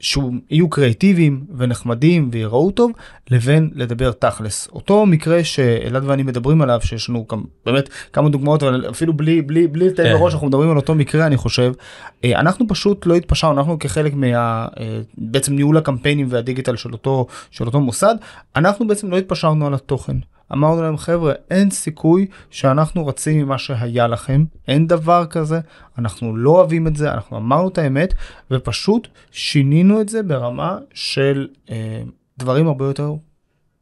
שיהיו 0.00 0.70
קריאטיביים 0.70 1.44
ונחמדים 1.56 2.28
ויראו 2.32 2.70
טוב 2.70 2.92
לבין 3.30 3.70
לדבר 3.74 4.12
תכלס 4.12 4.68
אותו 4.72 5.06
מקרה 5.06 5.44
שאלעד 5.44 6.02
ואני 6.06 6.22
מדברים 6.22 6.62
עליו 6.62 6.80
שיש 6.82 7.10
לנו 7.10 7.26
גם 7.32 7.42
באמת 7.66 7.88
כמה 8.12 8.28
דוגמאות 8.28 8.62
אבל 8.62 8.90
אפילו 8.90 9.12
בלי 9.12 9.42
בלי 9.42 9.66
בלי 9.66 9.88
לתאר 9.88 10.04
כן. 10.04 10.12
מראש 10.12 10.34
אנחנו 10.34 10.46
מדברים 10.46 10.70
על 10.70 10.76
אותו 10.76 10.94
מקרה 10.94 11.26
אני 11.26 11.36
חושב 11.36 11.72
אה, 12.24 12.40
אנחנו 12.40 12.68
פשוט 12.68 13.06
לא 13.06 13.14
התפשרנו 13.14 13.58
אנחנו 13.58 13.78
כחלק 13.78 14.14
מה 14.14 14.26
אה, 14.26 15.00
בעצם 15.18 15.54
ניהול 15.54 15.76
הקמפיינים 15.76 16.26
והדיגיטל 16.30 16.76
של 16.76 16.92
אותו 16.92 17.26
של 17.50 17.66
אותו 17.66 17.80
מוסד 17.80 18.14
אנחנו 18.56 18.86
בעצם 18.86 19.10
לא 19.10 19.18
התפשרנו 19.18 19.66
על 19.66 19.74
התוכן. 19.74 20.16
אמרנו 20.52 20.82
להם 20.82 20.96
חבר'ה 20.96 21.32
אין 21.50 21.70
סיכוי 21.70 22.26
שאנחנו 22.50 23.06
רצים 23.06 23.38
ממה 23.42 23.58
שהיה 23.58 24.06
לכם 24.06 24.44
אין 24.68 24.86
דבר 24.86 25.26
כזה 25.30 25.60
אנחנו 25.98 26.36
לא 26.36 26.50
אוהבים 26.50 26.86
את 26.86 26.96
זה 26.96 27.12
אנחנו 27.12 27.36
אמרנו 27.36 27.68
את 27.68 27.78
האמת 27.78 28.14
ופשוט 28.50 29.08
שינינו 29.30 30.00
את 30.00 30.08
זה 30.08 30.22
ברמה 30.22 30.78
של 30.94 31.48
אה, 31.70 32.02
דברים 32.38 32.66
הרבה 32.68 32.84
יותר 32.84 33.12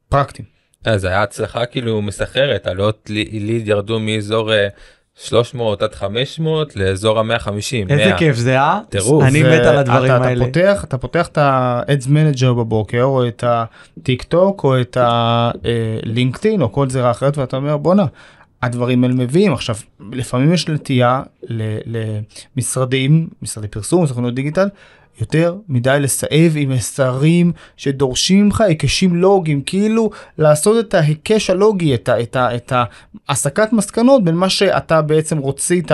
פרקטיים. 0.09 0.49
אה, 0.87 0.99
זה 0.99 1.09
היה 1.09 1.23
הצלחה 1.23 1.67
כאילו 1.67 2.03
מסחררת 2.03 2.67
עלות 2.67 3.11
לי- 3.11 3.41
ליד 3.41 3.69
ירדו 3.69 4.01
מאזור 4.01 4.53
אה, 4.53 4.69
300 5.17 5.83
עד 5.83 5.95
500 5.95 6.77
לאזור 6.77 7.19
ה-150. 7.19 7.91
איזה 7.91 8.13
כיף 8.19 8.37
זה, 8.37 8.61
אה? 8.61 8.81
טירוף. 8.89 9.25
אני 9.25 9.43
מת 9.43 9.67
על 9.67 9.79
הדברים 9.79 10.13
אתה, 10.13 10.25
האלה. 10.25 10.45
אתה 10.45 10.53
פותח 10.53 10.85
אתה 10.85 10.99
פותח 10.99 11.27
את 11.27 11.39
ה-Ads 11.39 12.07
Manager 12.07 12.53
בבוקר 12.53 13.03
או 13.03 13.29
את 13.29 13.45
הטיק 13.47 14.23
טוק 14.23 14.65
או 14.65 14.81
את 14.81 14.97
הלינקדאין 15.01 16.63
או 16.63 16.73
כל 16.73 16.91
זירה 16.91 17.11
אחרת 17.11 17.39
ואתה 17.39 17.57
אומר 17.57 17.77
בואנה. 17.77 18.05
הדברים 18.63 19.05
האלה 19.05 19.15
מביאים 19.15 19.53
עכשיו 19.53 19.77
לפעמים 20.13 20.53
יש 20.53 20.69
נטייה 20.69 21.23
למשרדים 22.57 23.29
משרדי 23.43 23.69
פרסום 23.69 24.07
סוכנות 24.07 24.35
דיגיטל 24.35 24.69
יותר 25.21 25.57
מדי 25.69 25.97
לסאב 26.01 26.53
עם 26.57 26.71
מסרים 26.71 27.53
שדורשים 27.77 28.45
ממך 28.45 28.61
היקשים 28.61 29.17
לוגיים 29.17 29.63
כאילו 29.63 30.11
לעשות 30.39 30.87
את 30.87 30.95
ההיקש 30.95 31.51
הלוגי 31.51 31.95
את, 31.95 32.73
ההסקת 33.29 33.73
מסקנות 33.73 34.25
בין 34.25 34.35
מה 34.35 34.49
שאתה 34.49 35.03
בעצם 35.03 35.39
רוצית 35.39 35.91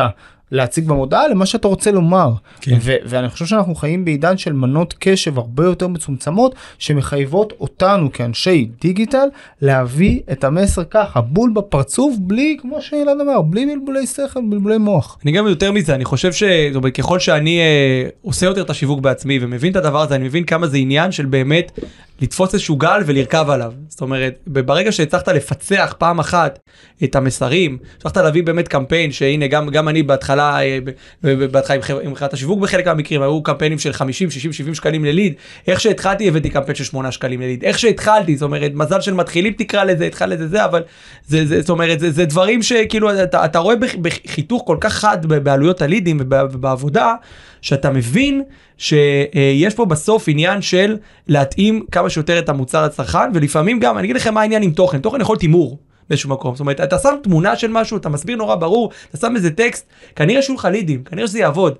להציג 0.52 0.88
במודעה 0.88 1.28
למה 1.28 1.46
שאתה 1.46 1.68
רוצה 1.68 1.90
לומר 1.90 2.32
כן. 2.60 2.78
ו- 2.80 2.96
ואני 3.04 3.28
חושב 3.28 3.46
שאנחנו 3.46 3.74
חיים 3.74 4.04
בעידן 4.04 4.36
של 4.36 4.52
מנות 4.52 4.94
קשב 4.98 5.38
הרבה 5.38 5.64
יותר 5.64 5.88
מצומצמות 5.88 6.54
שמחייבות 6.78 7.52
אותנו 7.60 8.12
כאנשי 8.12 8.68
דיגיטל 8.80 9.26
להביא 9.62 10.20
את 10.32 10.44
המסר 10.44 10.82
ככה 10.90 11.20
בול 11.20 11.50
בפרצוף 11.54 12.16
בלי 12.18 12.56
כמו 12.60 12.82
שאילן 12.82 13.20
אמר 13.20 13.42
בלי 13.42 13.66
בלבולי 13.66 14.06
שכל 14.06 14.40
בלבולי 14.50 14.78
מוח. 14.78 15.18
אני 15.24 15.32
גם 15.32 15.46
יותר 15.46 15.72
מזה, 15.72 15.94
אני 15.94 16.04
חושב 16.04 16.32
שככל 16.32 17.18
שאני 17.18 17.60
אה, 17.60 18.08
עושה 18.22 18.46
יותר 18.46 18.62
את 18.62 18.70
השיווק 18.70 19.00
בעצמי 19.00 19.38
ומבין 19.42 19.70
את 19.70 19.76
הדבר 19.76 20.00
הזה, 20.00 20.14
אני 20.14 20.24
מבין 20.24 20.44
כמה 20.44 20.66
זה 20.66 20.76
עניין 20.76 21.12
של 21.12 21.26
באמת 21.26 21.78
לתפוס 22.22 22.54
איזשהו 22.54 22.76
גל 22.76 23.02
ולרכב 23.06 23.50
עליו. 23.50 23.72
זאת 23.88 24.00
אומרת, 24.00 24.38
ברגע 24.46 24.92
שהצלחת 24.92 25.28
לפצח 25.28 25.94
פעם 25.98 26.18
אחת 26.18 26.58
את 27.04 27.16
המסרים, 27.16 27.78
הצלחת 27.96 28.16
להביא 28.16 28.42
באמת 28.42 28.68
קמפיין, 28.68 29.12
שהנה 29.12 29.46
גם, 29.46 29.68
גם 29.68 29.88
אני 29.88 30.02
בהתחלה, 30.02 30.41
אה, 30.42 30.78
ב- 30.84 30.90
ב- 31.24 31.44
בהתחלה 31.44 31.76
עם 32.02 32.14
חברת 32.14 32.32
השיווק 32.32 32.60
בחלק 32.60 32.86
מהמקרים, 32.88 33.22
היו 33.22 33.42
קמפיינים 33.42 33.78
של 33.78 33.92
50, 33.92 34.30
60, 34.30 34.52
70 34.52 34.74
שקלים 34.74 35.04
לליד. 35.04 35.34
איך 35.66 35.80
שהתחלתי 35.80 36.28
הבאתי 36.28 36.50
קמפיין 36.50 36.74
של 36.74 36.84
8 36.84 37.12
שקלים 37.12 37.40
לליד. 37.40 37.64
איך 37.64 37.78
שהתחלתי, 37.78 38.36
זאת 38.36 38.42
אומרת, 38.42 38.70
מזל 38.74 39.00
של 39.00 39.14
מתחילים 39.14 39.52
תקרא 39.52 39.84
לזה, 39.84 40.04
התחל 40.06 40.26
לזה 40.26 40.48
זה, 40.48 40.64
אבל 40.64 40.82
זה, 41.26 41.46
זה, 41.46 41.60
זאת 41.60 41.70
אומרת, 41.70 42.00
זה, 42.00 42.10
זה 42.10 42.24
דברים 42.24 42.62
שכאילו 42.62 43.22
אתה, 43.22 43.44
אתה 43.44 43.58
רואה 43.58 43.76
בח- 43.76 43.94
בחיתוך 44.02 44.62
כל 44.66 44.76
כך 44.80 44.92
חד 44.92 45.26
בעלויות 45.26 45.82
הלידים 45.82 46.18
וב- 46.20 46.48
ובעבודה, 46.52 47.14
שאתה 47.62 47.90
מבין 47.90 48.42
שיש 48.78 49.74
פה 49.74 49.84
בסוף 49.84 50.24
עניין 50.28 50.62
של 50.62 50.96
להתאים 51.28 51.84
כמה 51.92 52.10
שיותר 52.10 52.38
את 52.38 52.48
המוצר 52.48 52.84
לצרכן, 52.84 53.18
ולפעמים 53.34 53.80
גם, 53.80 53.98
אני 53.98 54.04
אגיד 54.04 54.16
לכם 54.16 54.34
מה 54.34 54.40
העניין 54.40 54.62
עם 54.62 54.70
תוכן, 54.70 54.98
תוכן 54.98 55.20
יכול 55.20 55.32
להיות 55.34 55.42
הימור. 55.42 55.78
באיזשהו 56.12 56.30
מקום, 56.30 56.54
זאת 56.54 56.60
אומרת, 56.60 56.80
אתה 56.80 56.98
שם 56.98 57.14
תמונה 57.22 57.56
של 57.56 57.70
משהו, 57.70 57.96
אתה 57.96 58.08
מסביר 58.08 58.36
נורא 58.36 58.54
ברור, 58.56 58.90
אתה 59.10 59.16
שם 59.16 59.36
איזה 59.36 59.50
טקסט, 59.50 59.86
כנראה 60.16 60.42
שיהיו 60.42 60.56
לך 60.56 60.64
לידים, 60.64 61.04
כנראה 61.04 61.26
שזה 61.26 61.38
יעבוד. 61.38 61.74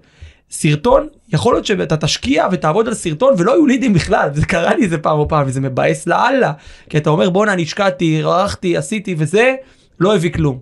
סרטון, 0.50 1.08
יכול 1.28 1.54
להיות 1.54 1.66
שאתה 1.66 1.96
תשקיע 1.96 2.46
ותעבוד 2.52 2.88
על 2.88 2.94
סרטון 2.94 3.34
ולא 3.38 3.52
יהיו 3.52 3.66
לידים 3.66 3.92
בכלל, 3.92 4.28
זה 4.34 4.46
קרה 4.46 4.74
לי 4.74 4.84
איזה 4.84 4.98
פעם 4.98 5.18
או 5.18 5.28
פעם 5.28 5.44
וזה 5.46 5.60
מבאס 5.60 6.06
לאללה, 6.06 6.52
כי 6.90 6.98
אתה 6.98 7.10
אומר 7.10 7.30
בואנה 7.30 7.52
אני 7.52 7.62
השקעתי, 7.62 8.22
ערכתי, 8.22 8.76
עשיתי 8.76 9.14
וזה, 9.18 9.54
לא 10.00 10.14
הביא 10.14 10.32
כלום. 10.32 10.58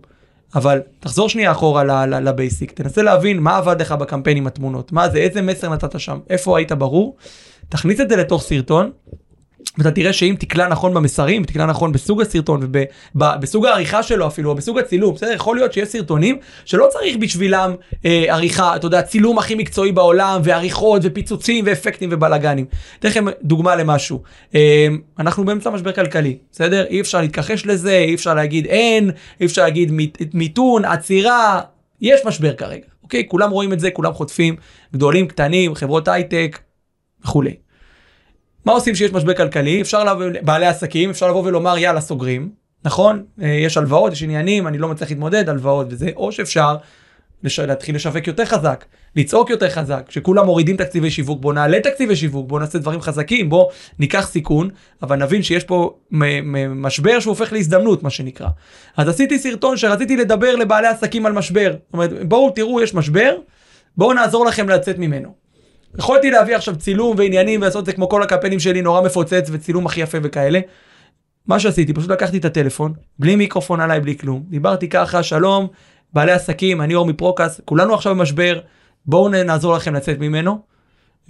אבל 0.54 0.80
תחזור 1.00 1.28
שנייה 1.28 1.52
אחורה 1.52 2.06
לבייסיק, 2.06 2.72
תנסה 2.72 3.02
להבין 3.02 3.38
מה 3.38 3.56
עבד 3.56 3.80
לך 3.80 3.92
בקמפיין 3.92 4.36
עם 4.36 4.46
התמונות, 4.46 4.92
מה 4.92 5.08
זה, 5.08 5.18
איזה 5.18 5.42
מסר 5.42 5.68
נתת 5.68 6.00
שם, 6.00 6.18
איפה 6.30 6.58
היית 6.58 6.72
ברור, 6.72 7.16
תכניס 7.68 8.00
את 8.00 8.08
זה 8.08 8.16
לתוך 8.16 8.42
סרטון, 8.42 8.90
ואתה 9.78 9.90
תראה 9.90 10.12
שאם 10.12 10.34
תקלע 10.38 10.68
נכון 10.68 10.94
במסרים, 10.94 11.44
תקלע 11.44 11.66
נכון 11.66 11.92
בסוג 11.92 12.20
הסרטון 12.20 12.60
ובסוג 13.14 13.66
העריכה 13.66 14.02
שלו 14.02 14.26
אפילו, 14.26 14.50
או 14.50 14.54
בסוג 14.54 14.78
הצילום, 14.78 15.14
בסדר? 15.14 15.32
יכול 15.32 15.56
להיות 15.56 15.72
שיש 15.72 15.88
סרטונים 15.88 16.38
שלא 16.64 16.86
צריך 16.92 17.16
בשבילם 17.16 17.74
אה, 18.04 18.24
עריכה, 18.28 18.76
אתה 18.76 18.86
יודע, 18.86 19.02
צילום 19.02 19.38
הכי 19.38 19.54
מקצועי 19.54 19.92
בעולם, 19.92 20.40
ועריכות, 20.44 21.02
ופיצוצים, 21.04 21.64
ואפקטים, 21.68 22.08
ובלאגנים. 22.12 22.64
אתן 22.98 23.08
לכם 23.08 23.24
דוגמה 23.42 23.76
למשהו. 23.76 24.22
אה, 24.54 24.86
אנחנו 25.18 25.44
באמצע 25.44 25.70
משבר 25.70 25.92
כלכלי, 25.92 26.38
בסדר? 26.52 26.84
אי 26.90 27.00
אפשר 27.00 27.20
להתכחש 27.20 27.66
לזה, 27.66 27.98
אי 27.98 28.14
אפשר 28.14 28.34
להגיד 28.34 28.66
אין, 28.66 29.10
אי 29.40 29.46
אפשר 29.46 29.62
להגיד 29.62 29.90
מית- 29.92 30.18
מיתון, 30.34 30.84
עצירה, 30.84 31.60
יש 32.00 32.20
משבר 32.26 32.52
כרגע, 32.54 32.86
אוקיי? 33.02 33.24
כולם 33.28 33.50
רואים 33.50 33.72
את 33.72 33.80
זה, 33.80 33.90
כולם 33.90 34.12
חוטפים, 34.12 34.56
גדולים, 34.92 35.26
קטנים, 35.28 35.74
חברות 35.74 36.08
הייטק 36.08 36.58
וכולי. 37.24 37.54
מה 38.64 38.72
עושים 38.72 38.94
כשיש 38.94 39.12
משבר 39.12 39.34
כלכלי? 39.34 39.80
אפשר 39.80 40.04
לבוא, 40.04 40.24
בעלי 40.42 40.66
עסקים, 40.66 41.10
אפשר 41.10 41.28
לבוא 41.28 41.42
ולומר 41.44 41.78
יאללה 41.78 42.00
סוגרים, 42.00 42.50
נכון? 42.84 43.24
אה, 43.42 43.48
יש 43.48 43.76
הלוואות, 43.76 44.12
יש 44.12 44.22
עניינים, 44.22 44.66
אני 44.66 44.78
לא 44.78 44.88
מצליח 44.88 45.10
להתמודד, 45.10 45.48
הלוואות 45.48 45.86
וזה, 45.90 46.10
או 46.16 46.32
שאפשר 46.32 46.76
לש... 47.42 47.60
להתחיל 47.60 47.94
לשווק 47.94 48.26
יותר 48.26 48.44
חזק, 48.44 48.84
לצעוק 49.16 49.50
יותר 49.50 49.70
חזק, 49.70 50.02
כשכולם 50.08 50.46
מורידים 50.46 50.76
תקציבי 50.76 51.10
שיווק, 51.10 51.40
בוא 51.40 51.52
נעלה 51.52 51.80
תקציבי 51.80 52.16
שיווק, 52.16 52.48
בוא 52.48 52.60
נעשה 52.60 52.78
דברים 52.78 53.00
חזקים, 53.00 53.50
בוא 53.50 53.70
ניקח 53.98 54.28
סיכון, 54.30 54.68
אבל 55.02 55.16
נבין 55.16 55.42
שיש 55.42 55.64
פה 55.64 55.94
משבר 56.70 57.20
שהוא 57.20 57.30
הופך 57.30 57.52
להזדמנות, 57.52 58.02
מה 58.02 58.10
שנקרא. 58.10 58.48
אז 58.96 59.08
עשיתי 59.08 59.38
סרטון 59.38 59.76
שרציתי 59.76 60.16
לדבר 60.16 60.56
לבעלי 60.56 60.86
עסקים 60.86 61.26
על 61.26 61.32
משבר. 61.32 61.72
זאת 61.72 61.92
אומרת, 61.92 62.28
בואו 62.28 62.50
תראו, 62.50 62.80
יש 62.80 62.94
משבר, 62.94 63.36
בואו 63.96 64.12
נעזור 64.12 64.46
לכם 64.46 64.68
לצאת 64.68 64.98
ממנו. 64.98 65.34
יכולתי 65.98 66.30
להביא 66.30 66.56
עכשיו 66.56 66.76
צילום 66.76 67.16
ועניינים 67.18 67.60
ולעשות 67.60 67.80
את 67.80 67.86
זה 67.86 67.92
כמו 67.92 68.08
כל 68.08 68.22
הקמפיינים 68.22 68.60
שלי 68.60 68.82
נורא 68.82 69.00
מפוצץ 69.00 69.48
וצילום 69.52 69.86
הכי 69.86 70.00
יפה 70.00 70.18
וכאלה. 70.22 70.60
מה 71.46 71.60
שעשיתי 71.60 71.92
פשוט 71.92 72.10
לקחתי 72.10 72.38
את 72.38 72.44
הטלפון 72.44 72.92
בלי 73.18 73.36
מיקרופון 73.36 73.80
עליי 73.80 74.00
בלי 74.00 74.18
כלום 74.18 74.42
דיברתי 74.48 74.88
ככה 74.88 75.22
שלום 75.22 75.66
בעלי 76.12 76.32
עסקים 76.32 76.80
אני 76.80 76.94
אור 76.94 77.06
מפרוקס 77.06 77.60
כולנו 77.64 77.94
עכשיו 77.94 78.14
במשבר 78.14 78.60
בואו 79.06 79.28
נעזור 79.28 79.74
לכם 79.74 79.94
לצאת 79.94 80.18
ממנו. 80.18 80.69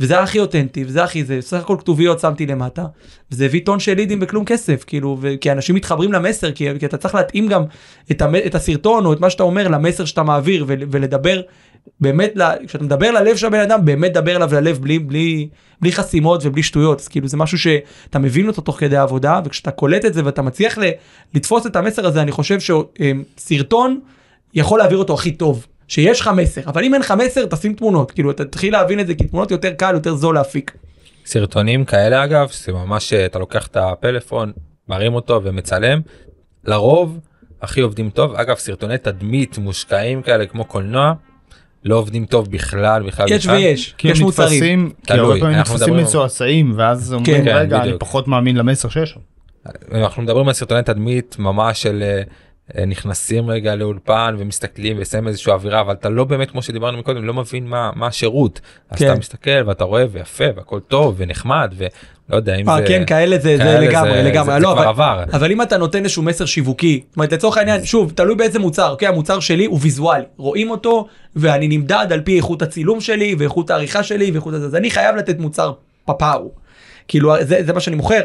וזה 0.01 0.15
היה 0.15 0.23
הכי 0.23 0.41
אותנטי 0.41 0.85
וזה 0.85 1.05
הכי 1.05 1.25
זה 1.25 1.41
סך 1.41 1.57
הכל 1.61 1.77
כתוביות 1.79 2.21
שמתי 2.21 2.47
למטה 2.47 2.85
וזה 3.33 3.45
הביא 3.45 3.61
טון 3.65 3.81
של 3.81 3.95
לידים 3.95 4.21
בכלום 4.21 4.45
כסף 4.45 4.85
כאילו 4.87 5.19
ו- 5.21 5.35
כי 5.41 5.53
אנשים 5.53 5.75
מתחברים 5.75 6.13
למסר 6.13 6.53
כי, 6.53 6.69
כי 6.79 6.87
אתה 6.87 6.97
צריך 6.97 7.15
להתאים 7.15 7.47
גם 7.49 7.63
את, 8.11 8.23
המ- 8.23 8.35
את 8.47 8.55
הסרטון 8.55 9.07
או 9.07 9.13
את 9.13 9.21
מה 9.21 9.31
שאתה 9.31 9.43
אומר 9.43 9.69
למסר 9.69 10.05
שאתה 10.05 10.23
מעביר 10.23 10.65
ול- 10.69 10.83
ולדבר 10.91 11.41
באמת 12.01 12.33
ל- 12.37 12.67
כשאתה 12.67 12.85
מדבר 12.85 13.11
ללב 13.11 13.37
של 13.37 13.47
הבן 13.47 13.61
אדם 13.61 13.85
באמת 13.85 14.13
דבר 14.13 14.37
אליו 14.37 14.49
ללב 14.53 14.79
בלי 14.79 14.99
בלי 14.99 15.49
בלי 15.81 15.93
חסימות 15.93 16.41
ובלי 16.47 16.63
שטויות 16.63 17.01
אז 17.01 17.09
כאילו 17.09 17.29
זה 17.29 17.37
משהו 17.37 17.59
שאתה 17.59 18.19
מבין 18.19 18.49
אותו 18.49 18.63
תוך 18.63 18.81
כדי 18.81 18.97
העבודה 18.97 19.41
וכשאתה 19.45 19.71
קולט 19.71 20.05
את 20.05 20.15
זה 20.15 20.25
ואתה 20.25 20.43
מצליח 20.43 20.79
ל- 20.79 20.91
לתפוס 21.35 21.67
את 21.67 21.77
המסר 21.77 22.07
הזה 22.07 22.23
אני 22.23 22.33
חושב 22.33 22.59
שסרטון 23.37 24.01
יכול 24.55 24.79
להעביר 24.79 24.99
אותו 24.99 25.15
הכי 25.15 25.31
טוב. 25.33 25.67
שיש 25.91 26.21
לך 26.21 26.31
מסר 26.37 26.61
אבל 26.67 26.85
אם 26.85 26.95
אין 26.95 27.03
לך 27.03 27.15
מסר 27.27 27.47
תשים 27.47 27.75
תמונות 27.75 28.11
כאילו 28.11 28.31
אתה 28.31 28.45
תתחיל 28.45 28.73
להבין 28.73 29.01
את 29.01 29.07
זה 29.07 29.15
כי 29.15 29.25
תמונות 29.25 29.51
יותר 29.51 29.73
קל 29.73 29.95
יותר 29.95 30.15
זול 30.15 30.35
להפיק. 30.35 30.73
סרטונים 31.27 31.85
כאלה 31.85 32.25
אגב 32.25 32.49
זה 32.65 32.73
ממש 32.73 33.13
אתה 33.13 33.39
לוקח 33.39 33.67
את 33.67 33.77
הפלאפון 33.77 34.53
מרים 34.89 35.15
אותו 35.15 35.41
ומצלם 35.45 36.01
לרוב 36.65 37.19
הכי 37.63 37.81
עובדים 37.81 38.11
טוב 38.11 38.35
אגב 38.35 38.57
סרטוני 38.57 38.99
תדמית 38.99 39.59
מושקעים 39.59 40.23
כאלה 40.23 40.47
כמו 40.47 40.65
קולנוע 40.65 41.13
לא 41.85 41.97
עובדים 41.97 42.27
טוב 42.27 42.51
בכלל 42.51 43.03
בכלל 43.03 43.27
יש 43.29 43.47
בכלל. 43.47 43.57
ויש 43.57 43.95
כי 43.99 44.09
יש 44.09 44.21
מוצרים. 44.21 44.85
נתפסים, 44.85 44.93
כי 45.07 45.13
הרבה 45.13 45.41
פעמים 45.41 45.59
נתפסים 45.59 45.97
מצועצעים 45.97 46.73
ואז 46.77 47.13
אומרים 47.13 47.45
כן, 47.45 47.57
רגע 47.57 47.77
אני 47.77 47.85
בדיוק. 47.85 48.01
פחות 48.01 48.29
מאמין 48.29 48.57
למסר 48.57 48.89
שיש. 48.89 49.19
אנחנו 49.93 50.23
מדברים 50.23 50.49
על 50.49 50.55
סרטוני 50.55 50.83
תדמית 50.83 51.37
ממש 51.39 51.83
של 51.83 52.03
אה, 52.03 52.17
אה, 52.17 52.23
נכנסים 52.87 53.51
רגע 53.51 53.75
לאולפן 53.75 54.35
ומסתכלים 54.39 54.97
ושמים 55.01 55.29
איזושהי 55.29 55.53
אווירה 55.53 55.81
אבל 55.81 55.93
אתה 55.93 56.09
לא 56.09 56.25
באמת 56.25 56.51
כמו 56.51 56.63
שדיברנו 56.63 56.99
מקודם 56.99 57.25
לא 57.25 57.35
מבין 57.35 57.67
מה 57.67 57.91
מה 57.95 58.07
השירות. 58.07 58.61
אז 58.91 58.99
כן. 58.99 59.07
אתה 59.11 59.19
מסתכל 59.19 59.51
ואתה 59.67 59.85
רואה 59.85 60.05
ויפה 60.13 60.45
והכל 60.57 60.81
טוב 60.89 61.15
ונחמד 61.19 61.75
ולא 61.77 61.89
יודע 62.37 62.55
אם 62.55 62.69
אה, 62.71 62.77
זה 62.77 62.85
כן 62.89 63.03
כאלה 63.07 63.39
זה, 63.39 63.57
זה 63.57 63.63
כאלה 63.63 63.81
לגמרי 63.81 64.13
זה- 64.23 64.23
לגמרי. 64.23 64.55
זה 64.55 64.61
לא, 64.61 64.73
אבל, 64.73 64.85
עבר. 64.87 65.23
אבל 65.33 65.53
אם 65.53 65.63
אתה 65.63 65.79
נותן 65.79 66.05
איזשהו 66.05 66.23
מסר 66.23 66.45
שיווקי 66.45 67.03
זאת 67.09 67.17
אומרת 67.17 67.33
לצורך 67.33 67.57
העניין 67.57 67.85
שוב 67.85 68.13
תלוי 68.17 68.35
באיזה 68.35 68.59
מוצר 68.59 68.91
אוקיי? 68.91 69.09
המוצר 69.09 69.41
שלי 69.41 69.65
הוא 69.65 69.79
ויזואלי. 69.83 70.25
רואים 70.37 70.71
אותו 70.71 71.07
ואני 71.37 71.69
נמדד 71.69 72.07
על 72.11 72.21
פי 72.21 72.37
איכות 72.37 72.63
הצילום 72.63 73.01
שלי 73.01 73.35
ואיכות 73.39 73.71
העריכה 73.71 74.03
שלי 74.03 74.31
ואיכות 74.31 74.55
הזה. 74.55 74.67
אז 74.67 74.75
אני 74.75 74.91
חייב 74.91 75.17
לתת 75.17 75.39
מוצר 75.39 75.73
פפאו 76.05 76.51
כאילו 77.09 77.35
זה, 77.41 77.61
זה 77.65 77.73
מה 77.73 77.81
שאני 77.81 77.97
מוכר. 77.97 78.21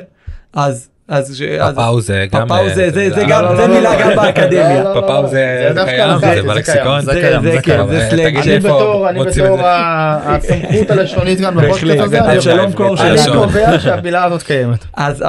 אז 0.53 0.89
אז, 1.07 1.37
ש- 1.37 1.41
אז 1.41 1.75
פפאו 1.75 2.01
זה 2.01 2.25
גם 2.31 2.45
פפאו 2.47 2.57
אה, 2.57 2.69
זה 2.75 2.89
זה 2.91 3.09
זה 3.15 3.21
לא, 3.23 3.27
גם 3.29 3.55
זה 3.55 3.67
מילה 3.67 4.01
גם 4.01 4.15
באקדמיה. 4.15 4.83
לא. 4.83 5.27
זה- 5.27 5.71
זה 5.75 5.83
קיים, 5.85 6.19
זה 6.19 6.41
בלקסיקון. 6.43 7.01
זה 7.01 7.13
זה- 7.13 7.21
קיים, 7.21 7.41
זה 7.41 7.51
זה 7.51 7.61
כן, 7.61 7.61
קיים. 7.61 7.87
זה 7.89 7.99
אה, 8.01 8.09
סלנג 8.09 8.37
אני 8.37 8.51
איפה 8.51 8.67
בתור, 8.67 9.09
אני 9.09 9.19
מוצאים 9.19 9.45
את 9.45 9.51
בתור 9.51 9.61
זה? 9.61 9.63
הסמכות 9.67 10.89
הלשונית 10.89 11.39
בהחלט, 11.41 11.53
בפודקאסט 11.63 11.99
הזה, 12.01 12.19
אני- 12.25 12.35
אבשלום 12.37 12.71
קור 12.73 12.97
אני 13.01 13.17
שלנו. 13.17 13.41
קובע 13.43 13.79
שהמילה 13.79 14.23
הזאת 14.23 14.43
קיימת. 14.43 14.85
אז, 14.93 15.23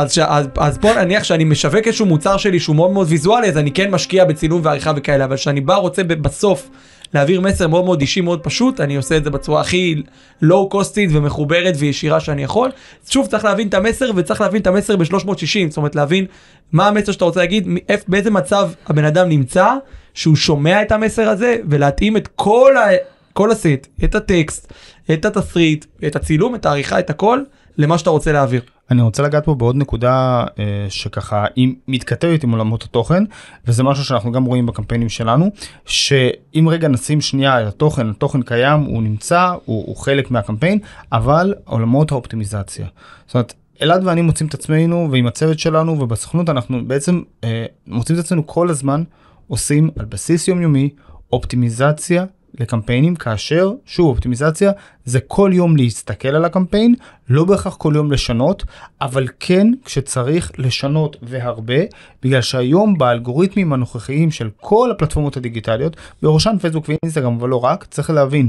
בוא 0.80 0.94
נניח 0.94 1.24
שאני 1.24 1.44
משווק 1.44 1.86
איזשהו 1.86 2.06
מוצר 2.06 2.36
שלי 2.36 2.60
שהוא 2.60 2.76
מאוד 2.76 2.90
מאוד 2.90 3.06
ויזואלי 3.10 3.48
אז 3.48 3.58
אני 3.58 3.70
כן 3.70 3.90
משקיע 3.90 4.24
בצילום 4.24 4.60
ועריכה 4.64 4.92
וכאלה 4.96 5.24
אבל 5.24 5.36
כשאני 5.36 5.60
בא 5.60 5.74
רוצה 5.74 6.02
בסוף 6.04 6.68
להעביר 7.14 7.40
מסר 7.40 7.68
מאוד 7.68 7.84
מאוד 7.84 8.00
אישי 8.00 8.20
מאוד 8.20 8.40
פשוט 8.40 8.80
אני 8.80 8.96
עושה 8.96 9.16
את 9.16 9.24
זה 9.24 9.30
בצורה 9.30 9.60
הכי 9.60 10.02
לואו 10.42 10.68
קוסטית 10.68 11.10
ומחוברת 11.12 11.74
וישירה 11.78 12.20
שאני 12.20 12.42
יכול. 12.42 12.70
שוב 13.08 13.26
צריך 13.26 13.44
להבין 13.44 13.68
את 13.68 13.74
המסר 13.74 14.10
וצריך 14.16 14.40
להבין 14.40 14.62
את 14.62 14.66
המסר 14.66 14.96
ב-360 14.96 15.68
זאת 15.68 15.76
אומרת 15.76 15.96
להבין 15.96 16.26
מה 16.72 16.88
המסר 16.88 17.12
שאתה 17.12 17.24
רוצה 17.24 17.40
להגיד 17.40 17.68
באיזה 18.08 18.30
מצב 18.30 18.70
הבן 18.86 19.04
אדם 19.04 19.28
נמצא 19.28 19.74
שהוא 20.14 20.36
שומע 20.36 20.82
את 20.82 20.92
המסר 20.92 21.28
הזה 21.28 21.56
ולהתאים 21.68 22.16
את 22.16 22.28
כל 22.34 22.76
ה... 22.76 23.15
כל 23.36 23.50
הסט, 23.50 23.86
את 24.04 24.14
הטקסט, 24.14 24.72
את 25.12 25.24
התסריט, 25.24 25.84
את 26.06 26.16
הצילום, 26.16 26.54
את 26.54 26.66
העריכה, 26.66 26.98
את 26.98 27.10
הכל, 27.10 27.40
למה 27.78 27.98
שאתה 27.98 28.10
רוצה 28.10 28.32
להעביר. 28.32 28.60
אני 28.90 29.02
רוצה 29.02 29.22
לגעת 29.22 29.44
פה 29.44 29.54
בעוד 29.54 29.76
נקודה 29.76 30.44
אה, 30.58 30.86
שככה 30.88 31.44
היא 31.56 31.74
מתכתבת 31.88 32.44
עם 32.44 32.50
עולמות 32.50 32.82
התוכן 32.82 33.24
וזה 33.66 33.82
משהו 33.82 34.04
שאנחנו 34.04 34.32
גם 34.32 34.44
רואים 34.44 34.66
בקמפיינים 34.66 35.08
שלנו 35.08 35.50
שאם 35.86 36.68
רגע 36.70 36.88
נשים 36.88 37.20
שנייה 37.20 37.62
את 37.62 37.66
התוכן 37.66 38.10
התוכן 38.10 38.42
קיים 38.42 38.80
הוא 38.80 39.02
נמצא 39.02 39.52
הוא, 39.64 39.86
הוא 39.86 39.96
חלק 39.96 40.30
מהקמפיין 40.30 40.78
אבל 41.12 41.54
עולמות 41.64 42.12
האופטימיזציה. 42.12 42.86
זאת 43.26 43.34
אומרת 43.34 43.54
אלעד 43.82 44.06
ואני 44.06 44.22
מוצאים 44.22 44.48
את 44.48 44.54
עצמנו 44.54 45.08
ועם 45.10 45.26
הצוות 45.26 45.58
שלנו 45.58 46.00
ובסוכנות 46.00 46.48
אנחנו 46.48 46.88
בעצם 46.88 47.22
אה, 47.44 47.66
מוצאים 47.86 48.18
את 48.18 48.24
עצמנו 48.24 48.46
כל 48.46 48.70
הזמן 48.70 49.02
עושים 49.48 49.90
על 49.98 50.04
בסיס 50.04 50.48
יומיומי 50.48 50.90
אופטימיזציה 51.32 52.24
לקמפיינים 52.60 53.14
כאשר 53.14 53.72
שוב 53.86 54.06
אופטימיזציה 54.08 54.72
זה 55.04 55.20
כל 55.20 55.50
יום 55.54 55.76
להסתכל 55.76 56.28
על 56.28 56.44
הקמפיין 56.44 56.94
לא 57.28 57.44
בהכרח 57.44 57.76
כל 57.76 57.92
יום 57.96 58.12
לשנות 58.12 58.64
אבל 59.00 59.28
כן 59.40 59.66
כשצריך 59.84 60.52
לשנות 60.58 61.16
והרבה 61.22 61.78
בגלל 62.22 62.40
שהיום 62.40 62.98
באלגוריתמים 62.98 63.72
הנוכחיים 63.72 64.30
של 64.30 64.50
כל 64.60 64.90
הפלטפורמות 64.90 65.36
הדיגיטליות 65.36 65.96
בראשן 66.22 66.56
פייסבוק 66.60 66.88
ואינסטגרם 66.88 67.36
אבל 67.38 67.48
לא 67.48 67.64
רק 67.64 67.84
צריך 67.84 68.10
להבין 68.10 68.48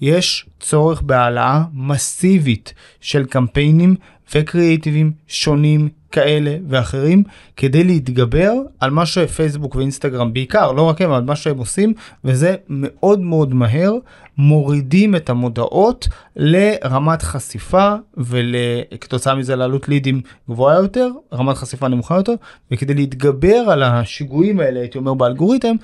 יש 0.00 0.46
צורך 0.60 1.02
בהעלאה 1.02 1.62
מסיבית 1.74 2.74
של 3.00 3.24
קמפיינים 3.24 3.96
וקריאיטיבים 4.34 5.12
שונים 5.28 5.88
כאלה 6.12 6.56
ואחרים 6.68 7.22
כדי 7.56 7.84
להתגבר 7.84 8.52
על 8.80 8.90
מה 8.90 9.06
שפייסבוק 9.06 9.74
ואינסטגרם 9.74 10.32
בעיקר 10.32 10.72
לא 10.72 10.82
רק 10.82 11.00
הם 11.00 11.10
אבל 11.10 11.24
מה 11.24 11.36
שהם 11.36 11.58
עושים 11.58 11.92
וזה 12.24 12.56
מאוד 12.68 13.20
מאוד 13.20 13.54
מהר 13.54 13.92
מורידים 14.38 15.16
את 15.16 15.30
המודעות 15.30 16.08
לרמת 16.36 17.22
חשיפה 17.22 17.94
וכתוצאה 18.16 19.34
מזה 19.34 19.56
לעלות 19.56 19.88
לידים 19.88 20.20
גבוהה 20.50 20.76
יותר 20.76 21.08
רמת 21.32 21.56
חשיפה 21.56 21.88
נמוכה 21.88 22.16
יותר 22.16 22.34
וכדי 22.70 22.94
להתגבר 22.94 23.56
על 23.70 23.82
השיגועים 23.82 24.60
האלה 24.60 24.80
הייתי 24.80 24.98
אומר 24.98 25.14
באלגוריתם 25.14 25.76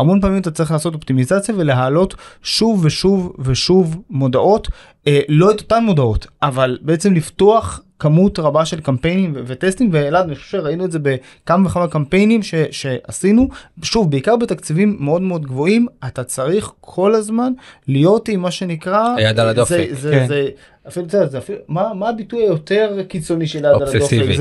המון 0.00 0.20
פעמים 0.20 0.40
אתה 0.40 0.50
צריך 0.50 0.70
לעשות 0.70 0.94
אופטימיזציה 0.94 1.54
ולהעלות 1.58 2.14
שוב 2.42 2.84
ושוב 2.84 3.32
ושוב 3.38 4.02
מודעות, 4.10 4.68
אה, 5.06 5.20
לא 5.28 5.50
את 5.50 5.60
אותן 5.60 5.84
מודעות, 5.84 6.26
אבל 6.42 6.78
בעצם 6.82 7.14
לפתוח 7.14 7.80
כמות 8.02 8.38
רבה 8.38 8.64
של 8.64 8.80
קמפיינים 8.80 9.32
ו- 9.36 9.40
וטסטים, 9.46 9.88
ואלעד, 9.92 10.26
אני 10.26 10.34
חושב 10.36 10.48
שראינו 10.58 10.84
את 10.84 10.92
זה 10.92 10.98
בכמה 11.02 11.66
וכמה 11.68 11.88
קמפיינים 11.88 12.42
ש- 12.42 12.54
שעשינו, 12.70 13.48
שוב, 13.82 14.10
בעיקר 14.10 14.36
בתקציבים 14.36 14.96
מאוד 15.00 15.22
מאוד 15.22 15.46
גבוהים, 15.46 15.86
אתה 16.06 16.24
צריך 16.24 16.72
כל 16.80 17.14
הזמן 17.14 17.52
להיות 17.88 18.28
עם 18.28 18.40
מה 18.40 18.50
שנקרא... 18.50 19.14
היד 19.16 19.40
על 19.40 19.48
הדופק. 19.48 19.86
זה, 19.90 19.94
זה, 19.94 20.10
כן. 20.10 20.26
זה, 20.26 20.48
אפילו, 20.88 21.06
אתה 21.06 21.16
יודע, 21.16 21.26
זה 21.28 21.38
אפילו, 21.38 21.58
מה, 21.68 21.94
מה 21.94 22.08
הביטוי 22.08 22.42
היותר 22.42 22.98
קיצוני 23.08 23.46
של 23.46 23.58
יד 23.58 23.64
על 23.64 23.74
הדופק? 23.74 23.94
אובססיבי. 24.00 24.36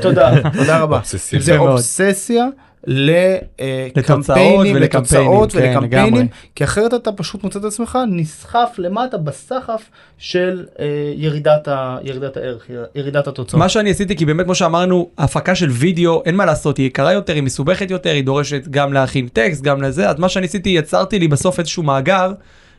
תודה, 0.00 0.30
תודה 0.58 0.78
רבה. 0.78 1.00
זה. 1.38 1.58
אובססיה 1.58 2.46
לקמפיינים, 2.86 4.76
ולקמפיינים, 4.76 4.82
לתוצאות 4.82 5.52
כן, 5.52 5.58
ולקמפיינים, 5.58 6.14
לגמרי. 6.14 6.28
כי 6.54 6.64
אחרת 6.64 6.94
אתה 6.94 7.12
פשוט 7.12 7.44
מוצא 7.44 7.58
את 7.58 7.64
עצמך 7.64 7.98
נסחף 8.10 8.74
למטה 8.78 9.18
בסחף 9.18 9.90
של 10.18 10.64
אה, 10.80 10.86
ירידת, 11.16 11.68
ה, 11.68 11.98
ירידת 12.02 12.36
הערך, 12.36 12.66
ירידת 12.94 13.26
התוצאות. 13.26 13.60
מה 13.60 13.68
שאני 13.68 13.90
עשיתי, 13.90 14.16
כי 14.16 14.24
באמת 14.24 14.44
כמו 14.44 14.54
שאמרנו, 14.54 15.08
הפקה 15.18 15.54
של 15.54 15.70
וידאו, 15.70 16.22
אין 16.24 16.34
מה 16.34 16.44
לעשות, 16.44 16.76
היא 16.76 16.86
יקרה 16.86 17.12
יותר, 17.12 17.34
היא 17.34 17.42
מסובכת 17.42 17.90
יותר, 17.90 18.10
היא 18.10 18.24
דורשת 18.24 18.68
גם 18.70 18.92
להכין 18.92 19.28
טקסט, 19.28 19.62
גם 19.62 19.82
לזה, 19.82 20.10
אז 20.10 20.18
מה 20.18 20.28
שאני 20.28 20.46
עשיתי, 20.46 20.68
יצרתי 20.68 21.18
לי 21.18 21.28
בסוף 21.28 21.58
איזשהו 21.58 21.82
מאגר, 21.82 22.32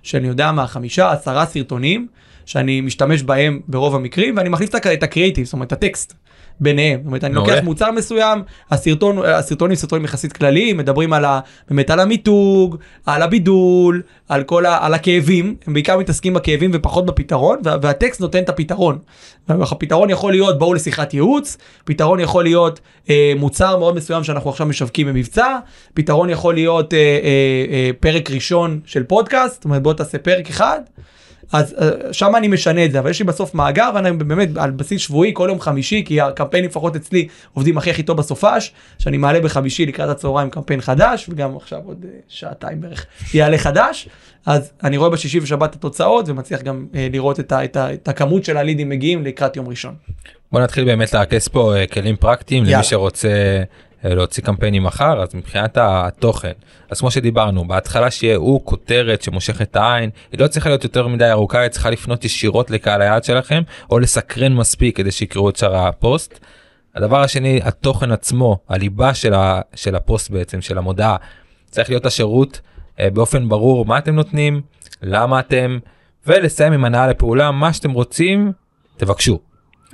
שאני 0.03 0.27
יודע 0.27 0.51
מה, 0.51 0.67
חמישה, 0.67 1.11
עשרה 1.11 1.45
סרטונים, 1.45 2.07
שאני 2.45 2.81
משתמש 2.81 3.23
בהם 3.23 3.59
ברוב 3.67 3.95
המקרים, 3.95 4.37
ואני 4.37 4.49
מחליף 4.49 4.75
את 4.75 5.03
הקריאיטיב, 5.03 5.45
זאת 5.45 5.53
אומרת, 5.53 5.71
הטקסט. 5.71 6.13
ביניהם, 6.59 6.99
זאת 6.99 7.07
אומרת, 7.07 7.23
אני. 7.23 7.33
לוקח 7.33 7.57
מוצר 7.63 7.91
מסוים, 7.91 8.41
הסרטון, 8.71 9.17
הסרטונים 9.25 9.75
סרטונים 9.75 10.05
יחסית 10.05 10.33
כלליים, 10.33 10.77
מדברים 10.77 11.13
על 11.13 11.25
ה, 11.25 11.39
באמת 11.69 11.89
על 11.89 11.99
המיתוג, 11.99 12.77
על 13.05 13.21
הבידול, 13.21 14.01
על 14.29 14.43
כל 14.43 14.65
ה, 14.65 14.85
על 14.85 14.93
הכאבים, 14.93 15.55
הם 15.67 15.73
בעיקר 15.73 15.97
מתעסקים 15.97 16.33
בכאבים 16.33 16.71
ופחות 16.73 17.05
בפתרון, 17.05 17.59
וה, 17.63 17.75
והטקסט 17.81 18.21
נותן 18.21 18.43
את 18.43 18.49
הפתרון. 18.49 18.97
הפתרון 19.49 20.09
יכול 20.09 20.31
להיות 20.31 20.59
בואו 20.59 20.73
לשיחת 20.73 21.13
ייעוץ, 21.13 21.57
פתרון 21.85 22.19
יכול 22.19 22.43
להיות 22.43 22.79
אה, 23.09 23.33
מוצר 23.35 23.77
מאוד 23.77 23.95
מסוים 23.95 24.23
שאנחנו 24.23 24.49
עכשיו 24.49 24.67
משווקים 24.67 25.07
במבצע, 25.07 25.57
פתרון 25.93 26.29
יכול 26.29 26.53
להיות 26.53 26.93
אה, 26.93 26.99
אה, 26.99 27.65
אה, 27.69 27.89
פרק 27.99 28.31
ראשון 28.31 28.79
של 28.85 29.03
פודקאסט, 29.03 29.53
זאת 29.53 29.65
אומרת 29.65 29.83
בוא 29.83 29.93
תעשה 29.93 30.17
פרק 30.17 30.49
אחד. 30.49 30.79
אז 31.51 31.75
uh, 31.77 32.13
שם 32.13 32.35
אני 32.35 32.47
משנה 32.47 32.85
את 32.85 32.91
זה, 32.91 32.99
אבל 32.99 33.09
יש 33.09 33.19
לי 33.19 33.25
בסוף 33.25 33.53
מאגר, 33.53 33.89
ואני 33.95 34.11
באמת 34.11 34.49
על 34.57 34.71
בסיס 34.71 35.01
שבועי, 35.01 35.31
כל 35.33 35.47
יום 35.49 35.59
חמישי, 35.59 36.03
כי 36.05 36.21
הקמפיינים 36.21 36.69
לפחות 36.69 36.95
אצלי 36.95 37.27
עובדים 37.53 37.77
הכי 37.77 37.89
הכי 37.89 38.03
טוב 38.03 38.17
בסופש, 38.17 38.73
שאני 38.99 39.17
מעלה 39.17 39.39
בחמישי 39.39 39.85
לקראת 39.85 40.09
הצהריים 40.09 40.49
קמפיין 40.49 40.81
חדש, 40.81 41.29
וגם 41.29 41.55
עכשיו 41.55 41.79
עוד 41.85 42.03
uh, 42.03 42.07
שעתיים 42.27 42.81
בערך 42.81 43.05
יעלה 43.33 43.57
חדש, 43.57 44.09
אז 44.45 44.71
אני 44.83 44.97
רואה 44.97 45.09
בשישי 45.09 45.39
ושבת 45.39 45.69
את 45.69 45.75
התוצאות, 45.75 46.29
ומצליח 46.29 46.61
גם 46.61 46.85
uh, 46.91 46.95
לראות 47.11 47.39
את, 47.39 47.51
ה, 47.51 47.63
את, 47.63 47.75
ה, 47.77 47.93
את 47.93 48.07
הכמות 48.07 48.45
של 48.45 48.57
הלידים 48.57 48.89
מגיעים 48.89 49.23
לקראת 49.23 49.55
יום 49.55 49.67
ראשון. 49.67 49.95
בוא 50.51 50.61
נתחיל 50.61 50.85
באמת 50.85 51.13
לרכז 51.13 51.47
פה 51.47 51.73
כלים 51.93 52.15
פרקטיים 52.15 52.63
יאללה. 52.63 52.77
למי 52.77 52.83
שרוצה 52.83 53.29
להוציא 54.15 54.43
קמפיינים 54.43 54.83
מחר 54.83 55.21
אז 55.21 55.35
מבחינת 55.35 55.77
התוכן 55.81 56.51
אז 56.89 56.99
כמו 56.99 57.11
שדיברנו 57.11 57.67
בהתחלה 57.67 58.11
שיהיה 58.11 58.35
הוא 58.35 58.61
כותרת 58.63 59.21
שמושכת 59.21 59.61
את 59.61 59.75
העין 59.75 60.09
היא 60.31 60.39
לא 60.39 60.47
צריכה 60.47 60.69
להיות 60.69 60.83
יותר 60.83 61.07
מדי 61.07 61.31
ארוכה 61.31 61.59
היא 61.59 61.69
צריכה 61.69 61.89
לפנות 61.89 62.25
ישירות 62.25 62.71
לקהל 62.71 63.01
היעד 63.01 63.23
שלכם 63.23 63.61
או 63.91 63.99
לסקרן 63.99 64.53
מספיק 64.53 64.97
כדי 64.97 65.11
שיקראו 65.11 65.49
את 65.49 65.55
שאר 65.55 65.75
הפוסט. 65.75 66.39
הדבר 66.95 67.21
השני 67.21 67.59
התוכן 67.63 68.11
עצמו 68.11 68.57
הליבה 68.69 69.13
של, 69.13 69.33
ה, 69.33 69.61
של 69.75 69.95
הפוסט 69.95 70.29
בעצם 70.29 70.61
של 70.61 70.77
המודעה 70.77 71.15
צריך 71.69 71.89
להיות 71.89 72.05
השירות 72.05 72.61
אה, 72.99 73.09
באופן 73.09 73.49
ברור 73.49 73.85
מה 73.85 73.97
אתם 73.97 74.15
נותנים 74.15 74.61
למה 75.01 75.39
אתם 75.39 75.79
ולסיים 76.27 76.73
עם 76.73 76.85
הנאה 76.85 77.07
לפעולה 77.07 77.51
מה 77.51 77.73
שאתם 77.73 77.91
רוצים 77.91 78.51
תבקשו. 78.97 79.39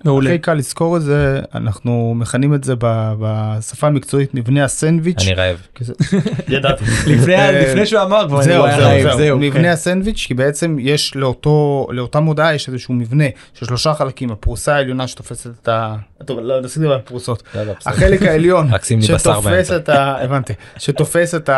מעולה. 0.05 0.29
הכי 0.29 0.39
קל 0.39 0.53
לזכור 0.53 0.97
את 0.97 1.01
זה, 1.01 1.39
אנחנו 1.55 2.13
מכנים 2.15 2.53
את 2.53 2.63
זה 2.63 2.73
ב- 2.79 3.13
בשפה 3.19 3.87
המקצועית 3.87 4.33
מבנה 4.33 4.63
הסנדוויץ'. 4.63 5.21
אני 5.27 5.33
רעב. 5.33 5.67
ידעתי. 6.47 6.83
לפני, 7.07 7.35
אה, 7.35 7.51
לפני 7.61 7.85
שהוא 7.85 8.01
אמר 8.01 8.25
כבר, 8.27 8.41
זהו, 8.41 8.65
זהו, 8.77 9.17
זהו, 9.17 9.37
מבנה 9.37 9.63
כן. 9.63 9.69
הסנדוויץ' 9.69 10.25
כי 10.27 10.33
בעצם 10.33 10.77
יש 10.79 11.15
לאותו 11.15 11.87
לאותה 11.91 12.19
מודעה 12.19 12.55
יש 12.55 12.67
איזשהו 12.67 12.93
מבנה 12.93 13.25
של 13.53 13.65
שלושה 13.65 13.93
חלקים 13.93 14.31
הפרוסה 14.31 14.75
העליונה 14.75 15.07
שתופסת 15.07 15.49
את 15.61 15.67
ה... 15.67 15.95
טוב 16.25 16.39
לא 16.39 16.59
עשיתי 16.63 16.85
בפרוסות. 16.87 17.43
לא, 17.55 17.63
לא, 17.63 17.73
בסדר. 17.79 17.93
החלק 17.93 18.21
העליון 18.21 18.69
שתופס. 19.01 19.71
את 19.71 19.89
ה... 19.89 20.23
הבנתי. 20.23 20.53
שתופס 20.77 21.35
את 21.35 21.49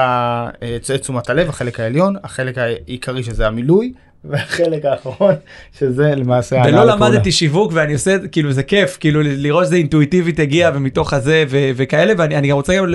תשומת 1.02 1.30
הלב 1.30 1.50
החלק 1.50 1.80
העליון 1.80 2.16
החלק 2.24 2.58
העיקרי 2.58 3.24
שזה 3.24 3.48
המילוי 3.48 3.93
והחלק 4.30 4.86
האחרון 4.86 5.36
שזה 5.80 6.15
למעשה 6.15 6.61
ולא. 6.67 6.84
למדתי 6.84 7.32
שיווק 7.32 7.71
ואני 7.76 7.93
עושה 7.93 8.17
כאילו 8.32 8.51
זה 8.51 8.63
כיף 8.63 8.97
כאילו 8.99 9.19
לראות 9.23 9.65
שזה 9.65 9.76
אינטואיטיבית 9.76 10.39
הגיע 10.39 10.71
ומתוך 10.73 11.13
הזה 11.13 11.43
ו- 11.49 11.69
וכאלה 11.76 12.13
ואני 12.17 12.38
אני 12.38 12.47
גם 12.47 12.55
רוצה 12.55 12.76
גם 12.76 12.86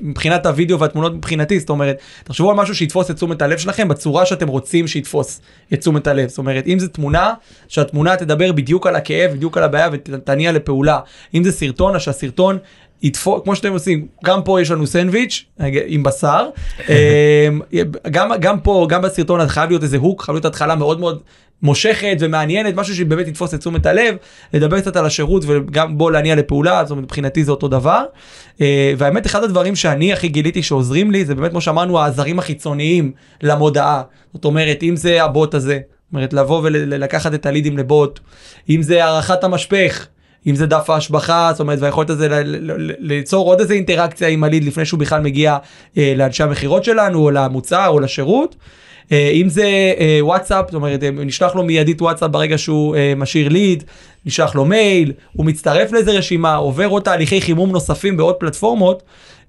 מבחינת 0.00 0.46
הוידאו 0.46 0.80
והתמונות 0.80 1.14
מבחינתי 1.14 1.60
זאת 1.60 1.70
אומרת 1.70 1.98
תחשבו 2.24 2.50
על 2.50 2.56
משהו 2.56 2.74
שיתפוס 2.74 3.10
את 3.10 3.16
תשומת 3.16 3.42
הלב 3.42 3.58
שלכם 3.58 3.88
בצורה 3.88 4.26
שאתם 4.26 4.48
רוצים 4.48 4.86
שיתפוס 4.86 5.40
את 5.72 5.80
תשומת 5.80 6.06
הלב 6.06 6.28
זאת 6.28 6.38
אומרת 6.38 6.66
אם 6.66 6.78
זה 6.78 6.88
תמונה 6.88 7.32
שהתמונה 7.68 8.16
תדבר 8.16 8.52
בדיוק 8.52 8.86
על 8.86 8.96
הכאב 8.96 9.30
בדיוק 9.30 9.56
על 9.58 9.64
הבעיה 9.64 9.88
ותניע 9.92 10.52
לפעולה 10.52 10.98
אם 11.34 11.44
זה 11.44 11.52
סרטון 11.52 11.94
אז 11.94 12.02
שהסרטון. 12.02 12.58
יתפוס 13.02 13.40
כמו 13.44 13.56
שאתם 13.56 13.72
עושים 13.72 14.06
גם 14.24 14.42
פה 14.42 14.60
יש 14.60 14.70
לנו 14.70 14.86
סנדוויץ' 14.86 15.44
עם 15.86 16.02
בשר 16.02 16.48
אמ, 16.88 17.60
גם 18.10 18.30
גם 18.40 18.60
פה 18.60 18.86
גם 18.88 19.02
בסרטון 19.02 19.48
חייב 19.48 19.70
להיות 19.70 19.82
איזה 19.82 19.96
הוק 19.96 20.22
חייב 20.22 20.34
להיות 20.34 20.44
התחלה 20.44 20.74
מאוד 20.74 21.00
מאוד 21.00 21.22
מושכת 21.62 22.16
ומעניינת 22.20 22.74
משהו 22.74 22.94
שבאמת 22.94 23.28
יתפוס 23.28 23.54
את 23.54 23.58
תשומת 23.60 23.86
הלב 23.86 24.16
לדבר 24.54 24.80
קצת 24.80 24.96
על 24.96 25.06
השירות 25.06 25.44
וגם 25.46 25.98
בו 25.98 26.10
להניע 26.10 26.34
לפעולה 26.34 26.84
זאת 26.84 26.90
אומרת 26.90 27.04
מבחינתי 27.04 27.44
זה 27.44 27.50
אותו 27.50 27.68
דבר. 27.68 28.04
אה, 28.60 28.92
והאמת 28.98 29.26
אחד 29.26 29.44
הדברים 29.44 29.76
שאני 29.76 30.12
הכי 30.12 30.28
גיליתי 30.28 30.62
שעוזרים 30.62 31.10
לי 31.10 31.24
זה 31.24 31.34
באמת 31.34 31.50
כמו 31.50 31.60
שאמרנו 31.60 31.98
העזרים 31.98 32.38
החיצוניים 32.38 33.12
למודעה 33.42 34.02
זאת 34.34 34.44
אומרת 34.44 34.82
אם 34.82 34.96
זה 34.96 35.24
הבוט 35.24 35.54
הזה. 35.54 35.74
זאת 35.74 36.14
אומרת 36.14 36.32
לבוא 36.32 36.60
ולקחת 36.64 37.34
את 37.34 37.46
הלידים 37.46 37.78
לבוט 37.78 38.20
אם 38.70 38.82
זה 38.82 39.04
הערכת 39.04 39.44
המשפך. 39.44 40.06
אם 40.46 40.54
זה 40.54 40.66
דף 40.66 40.90
ההשבחה, 40.90 41.48
זאת 41.52 41.60
אומרת, 41.60 41.78
והיכולת 41.80 42.10
הזה 42.10 42.42
ליצור 42.98 43.46
עוד 43.46 43.60
איזה 43.60 43.74
אינטראקציה 43.74 44.28
עם 44.28 44.44
הליד 44.44 44.64
לפני 44.64 44.84
שהוא 44.84 45.00
בכלל 45.00 45.20
מגיע 45.20 45.56
אה, 45.98 46.12
לאנשי 46.16 46.42
המכירות 46.42 46.84
שלנו, 46.84 47.18
או 47.18 47.30
למוצר, 47.30 47.88
או 47.88 48.00
לשירות. 48.00 48.56
אה, 49.12 49.30
אם 49.32 49.48
זה 49.48 49.92
אה, 49.98 50.18
וואטסאפ, 50.20 50.64
זאת 50.66 50.74
אומרת, 50.74 51.02
אה, 51.02 51.10
נשלח 51.10 51.54
לו 51.54 51.62
מיידית 51.62 52.02
וואטסאפ 52.02 52.30
ברגע 52.30 52.58
שהוא 52.58 52.96
אה, 52.96 53.12
משאיר 53.16 53.48
ליד, 53.48 53.84
נשלח 54.26 54.54
לו 54.54 54.64
מייל, 54.64 55.12
הוא 55.32 55.46
מצטרף 55.46 55.92
לאיזה 55.92 56.10
רשימה, 56.10 56.54
עובר 56.54 56.86
עוד 56.86 57.02
תהליכי 57.02 57.40
חימום 57.40 57.70
נוספים 57.70 58.16
בעוד 58.16 58.34
פלטפורמות. 58.34 59.02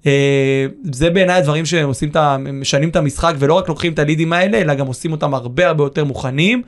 אה, 0.06 0.66
זה 0.92 1.10
בעיניי 1.10 1.36
הדברים 1.36 1.66
שעושים 1.66 2.08
את 2.08 2.16
ה... 2.16 2.36
משנים 2.38 2.88
את 2.88 2.96
המשחק 2.96 3.34
ולא 3.38 3.54
רק 3.54 3.68
לוקחים 3.68 3.92
את 3.92 3.98
הלידים 3.98 4.32
האלה, 4.32 4.60
אלא 4.60 4.74
גם 4.74 4.86
עושים 4.86 5.12
אותם 5.12 5.34
הרבה 5.34 5.66
הרבה 5.66 5.84
יותר 5.84 6.04
מוכנים 6.04 6.62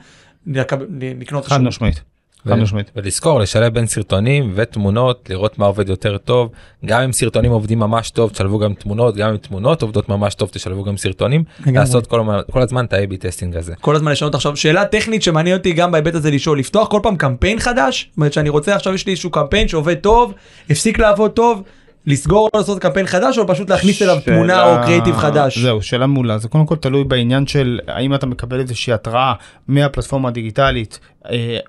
לקנות 0.45 1.45
חד. 1.45 1.61
משמעית. 1.61 2.16
ו- 2.47 2.51
חד 2.53 2.59
משמעית. 2.59 2.91
ולזכור 2.95 3.39
לשלב 3.39 3.73
בין 3.73 3.87
סרטונים 3.87 4.51
ותמונות 4.55 5.29
לראות 5.29 5.59
מה 5.59 5.65
עובד 5.65 5.89
יותר 5.89 6.17
טוב 6.17 6.49
גם 6.85 7.01
אם 7.01 7.11
סרטונים 7.11 7.51
עובדים 7.51 7.79
ממש 7.79 8.09
טוב 8.09 8.29
תשלבו 8.29 8.59
גם 8.59 8.73
תמונות 8.73 9.15
גם 9.15 9.29
אם 9.29 9.37
תמונות 9.37 9.81
עובדות 9.81 10.09
ממש 10.09 10.35
טוב 10.35 10.49
תשלבו 10.51 10.83
גם 10.83 10.97
סרטונים. 10.97 11.43
לעשות 11.65 12.07
כל, 12.07 12.19
הזמן- 12.19 12.39
כל 12.51 12.61
הזמן 12.61 12.85
את 12.85 12.93
ה- 12.93 13.04
AB 13.04 13.15
testing 13.19 13.55
הזה. 13.55 13.73
כל 13.81 13.95
הזמן 13.95 14.11
לשנות 14.11 14.35
עכשיו 14.35 14.55
שאלה 14.55 14.85
טכנית 14.85 15.23
שמעניין 15.23 15.57
אותי 15.57 15.73
גם 15.73 15.91
בהיבט 15.91 16.15
הזה 16.15 16.31
לשאול 16.31 16.59
לפתוח 16.59 16.87
כל 16.87 16.99
פעם 17.03 17.15
קמפיין 17.15 17.59
חדש 17.59 18.07
זאת 18.09 18.17
אומרת 18.17 18.33
שאני 18.33 18.49
רוצה 18.49 18.75
עכשיו 18.75 18.93
יש 18.93 19.05
לי 19.05 19.11
איזשהו 19.11 19.29
קמפיין 19.29 19.67
שעובד 19.67 19.95
טוב 19.95 20.33
הפסיק 20.69 20.99
לעבוד 20.99 21.31
טוב 21.31 21.63
לסגור 22.09 22.49
או 22.53 22.59
לעשות 22.59 22.79
קמפיין 22.79 23.05
חדש 23.07 23.37
או 23.37 23.47
פשוט 23.47 23.69
להכניס 23.69 24.01
אליו 24.01 24.17
שאלה- 24.25 24.35
תמונה 24.35 24.63
או 24.63 24.83
קריאיטיב 24.83 25.15
חדש. 25.17 25.57
זהו, 25.57 25.81
שאלה 25.81 26.07
מעולה. 26.07 26.37
זה 26.37 26.47
קודם 26.47 26.65
כל 26.65 26.75
תלוי 26.75 27.03
בעניין 27.03 27.47
של 27.47 27.79
האם 27.87 28.15
אתה 28.15 28.25
מקבל 28.25 28.59
איזושהי 28.59 28.93
התראה 28.93 29.33
מהפלטפורמה 29.67 30.29
הדיגיטלית, 30.29 30.99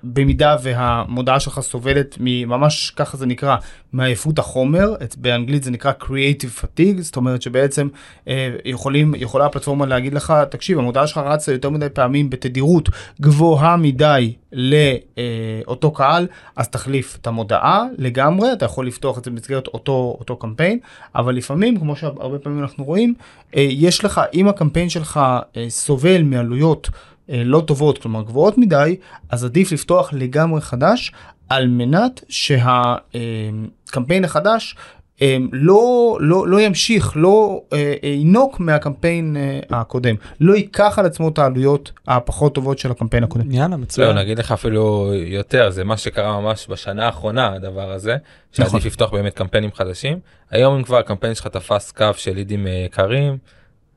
במידה 0.03 0.55
והמודעה 0.63 1.39
שלך 1.39 1.59
סובלת 1.59 2.17
ממש 2.19 2.91
ככה 2.95 3.17
זה 3.17 3.25
נקרא, 3.25 3.55
מעייפות 3.93 4.39
החומר, 4.39 4.93
את- 5.03 5.17
באנגלית 5.17 5.63
זה 5.63 5.71
נקרא 5.71 5.91
Creative 6.01 6.63
Fatigue, 6.63 7.01
זאת 7.01 7.15
אומרת 7.15 7.41
שבעצם 7.41 7.87
אה, 8.27 8.49
יכולים, 8.65 9.13
יכולה 9.17 9.45
הפלטפורמה 9.45 9.85
להגיד 9.85 10.13
לך, 10.13 10.33
תקשיב, 10.51 10.79
המודעה 10.79 11.07
שלך 11.07 11.17
רצה 11.17 11.51
יותר 11.51 11.69
מדי 11.69 11.89
פעמים 11.89 12.29
בתדירות 12.29 12.89
גבוהה 13.21 13.77
מדי 13.77 14.33
לאותו 14.53 15.91
קהל, 15.91 16.27
אז 16.55 16.67
תחליף 16.69 17.17
את 17.21 17.27
המודעה 17.27 17.83
לגמרי, 17.97 18.53
אתה 18.53 18.65
יכול 18.65 18.87
לפתוח 18.87 19.17
את 19.17 19.23
זה 19.23 19.31
במסגרת 19.31 19.67
אותו, 19.67 20.15
אותו 20.19 20.35
קמפיין, 20.37 20.79
אבל 21.15 21.35
לפעמים, 21.35 21.79
כמו 21.79 21.95
שהרבה 21.95 22.39
פעמים 22.39 22.59
אנחנו 22.61 22.83
רואים, 22.83 23.13
אה, 23.55 23.67
יש 23.69 24.05
לך, 24.05 24.21
אם 24.33 24.47
הקמפיין 24.47 24.89
שלך 24.89 25.19
אה, 25.57 25.65
סובל 25.69 26.21
מעלויות 26.23 26.89
אה, 26.93 26.99
לא 27.29 27.63
טובות, 27.67 27.97
כלומר 27.97 28.21
גבוהות 28.21 28.57
מדי, 28.57 28.95
אז 29.29 29.45
עדיף 29.45 29.71
לפתוח 29.71 30.13
לגמרי 30.13 30.61
חדש, 30.61 31.11
על 31.49 31.67
מנת 31.67 32.23
שהקמפיין 32.29 34.23
החדש 34.23 34.75
אה, 35.21 35.37
לא, 35.51 36.17
לא, 36.21 36.47
לא 36.47 36.61
ימשיך, 36.61 37.11
לא 37.15 37.61
אה, 37.73 37.93
אה, 38.03 38.09
ינוק 38.09 38.59
מהקמפיין 38.59 39.37
אה, 39.37 39.79
הקודם, 39.79 40.15
לא 40.39 40.53
ייקח 40.53 40.99
על 40.99 41.05
עצמו 41.05 41.29
את 41.29 41.37
העלויות 41.37 41.91
הפחות 42.07 42.55
טובות 42.55 42.79
של 42.79 42.91
הקמפיין 42.91 43.23
הקודם. 43.23 43.51
יאללה 43.51 43.67
לא, 43.67 43.77
מצוין. 43.77 44.17
נגיד 44.17 44.39
לך 44.39 44.51
אפילו 44.51 45.11
יותר 45.13 45.69
זה 45.69 45.83
מה 45.83 45.97
שקרה 45.97 46.41
ממש 46.41 46.67
בשנה 46.69 47.05
האחרונה 47.05 47.53
הדבר 47.53 47.91
הזה 47.91 48.17
נכון. 48.59 48.71
שעדיף 48.71 48.85
לפתוח 48.85 49.11
באמת 49.11 49.33
קמפיינים 49.33 49.69
חדשים 49.73 50.19
היום 50.51 50.75
אם 50.75 50.83
כבר 50.83 50.97
הקמפיין 50.97 51.35
שלך 51.35 51.47
תפס 51.47 51.91
קו 51.91 52.05
של 52.15 52.35
לידים 52.35 52.67
אה, 52.67 52.71
יקרים 52.85 53.37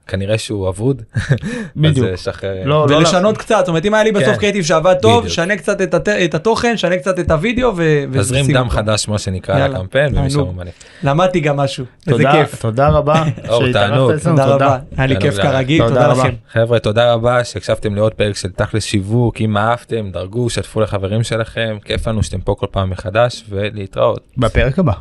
כנראה 0.07 0.38
שהוא 0.38 0.68
אבוד. 0.68 1.03
בדיוק. 1.76 2.07
אז 2.07 2.12
אה, 2.12 2.16
שחרר. 2.16 2.62
לא, 2.64 2.86
לא, 2.90 2.96
ולשנות 2.96 3.38
קצת 3.38 3.57
זאת 3.59 3.68
אומרת 3.68 3.84
אם 3.86 3.94
היה 3.94 4.05
לי 4.05 4.12
בסוף 4.12 4.28
כן. 4.28 4.36
קריאיטיב 4.36 4.64
שעבד 4.64 4.94
טוב 5.03 5.18
בדיוק. 5.18 5.34
שנה 5.34 5.57
קצת 5.57 5.80
את 5.80 5.94
הת- 5.94 6.09
את 6.09 6.34
התוכן 6.34 6.76
שנה 6.76 6.96
קצת 6.96 7.18
את 7.18 7.30
הוידאו 7.30 7.72
ו- 7.76 8.05
תזרים 8.12 8.46
דם 8.53 8.57
אותו. 8.57 8.70
חדש 8.70 9.09
מה 9.09 9.18
שנקרא 9.18 9.59
יאללה, 9.59 9.68
לקמפיין 9.78 10.18
ומשם 10.18 10.28
תענוג. 10.34 10.48
הוא 10.48 10.57
מניף. 10.57 10.74
למדתי 11.03 11.40
גם 11.40 11.57
משהו 11.57 11.84
איזה 12.07 12.18
תודה, 12.18 12.32
כיף. 12.32 12.62
תודה 12.62 12.88
רבה. 12.88 13.22
אור, 13.48 13.72
תענוג. 13.72 14.12
תודה 14.24 14.44
רבה 14.46 14.78
היה 14.96 15.07
לי 15.07 15.16
כיף. 15.20 15.34
כרגיל 15.36 15.88
תודה. 15.88 16.09
לכם. 16.09 16.30
חבר'ה 16.53 16.78
תודה 16.78 17.12
רבה 17.12 17.44
שהקשבתם 17.44 17.94
לעוד 17.94 18.14
פרק 18.14 18.36
של 18.36 18.48
תכלס 18.50 18.84
שיווק 18.84 19.40
אם 19.40 19.57
אהבתם 19.57 20.11
דרגו 20.12 20.50
שתפו 20.50 20.80
לחברים 20.80 21.22
שלכם 21.22 21.76
כיף 21.84 22.07
לנו 22.09 22.22
שאתם 22.22 22.40
פה 22.40 22.55
כל 22.59 22.66
פעם 22.70 22.90
מחדש 22.90 23.44
ולהתראות. 23.48 24.20
בפרק 24.38 24.78
הבא. 24.78 24.92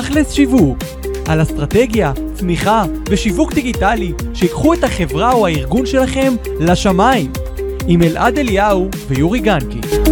תכלס 0.00 0.32
שיווק, 0.32 0.78
על 1.26 1.42
אסטרטגיה, 1.42 2.12
צמיחה 2.34 2.84
ושיווק 3.10 3.52
דיגיטלי 3.52 4.12
שיקחו 4.34 4.74
את 4.74 4.84
החברה 4.84 5.32
או 5.32 5.46
הארגון 5.46 5.86
שלכם 5.86 6.34
לשמיים, 6.60 7.32
עם 7.86 8.02
אלעד 8.02 8.38
אליהו 8.38 8.88
ויורי 9.08 9.38
גנקי. 9.38 10.05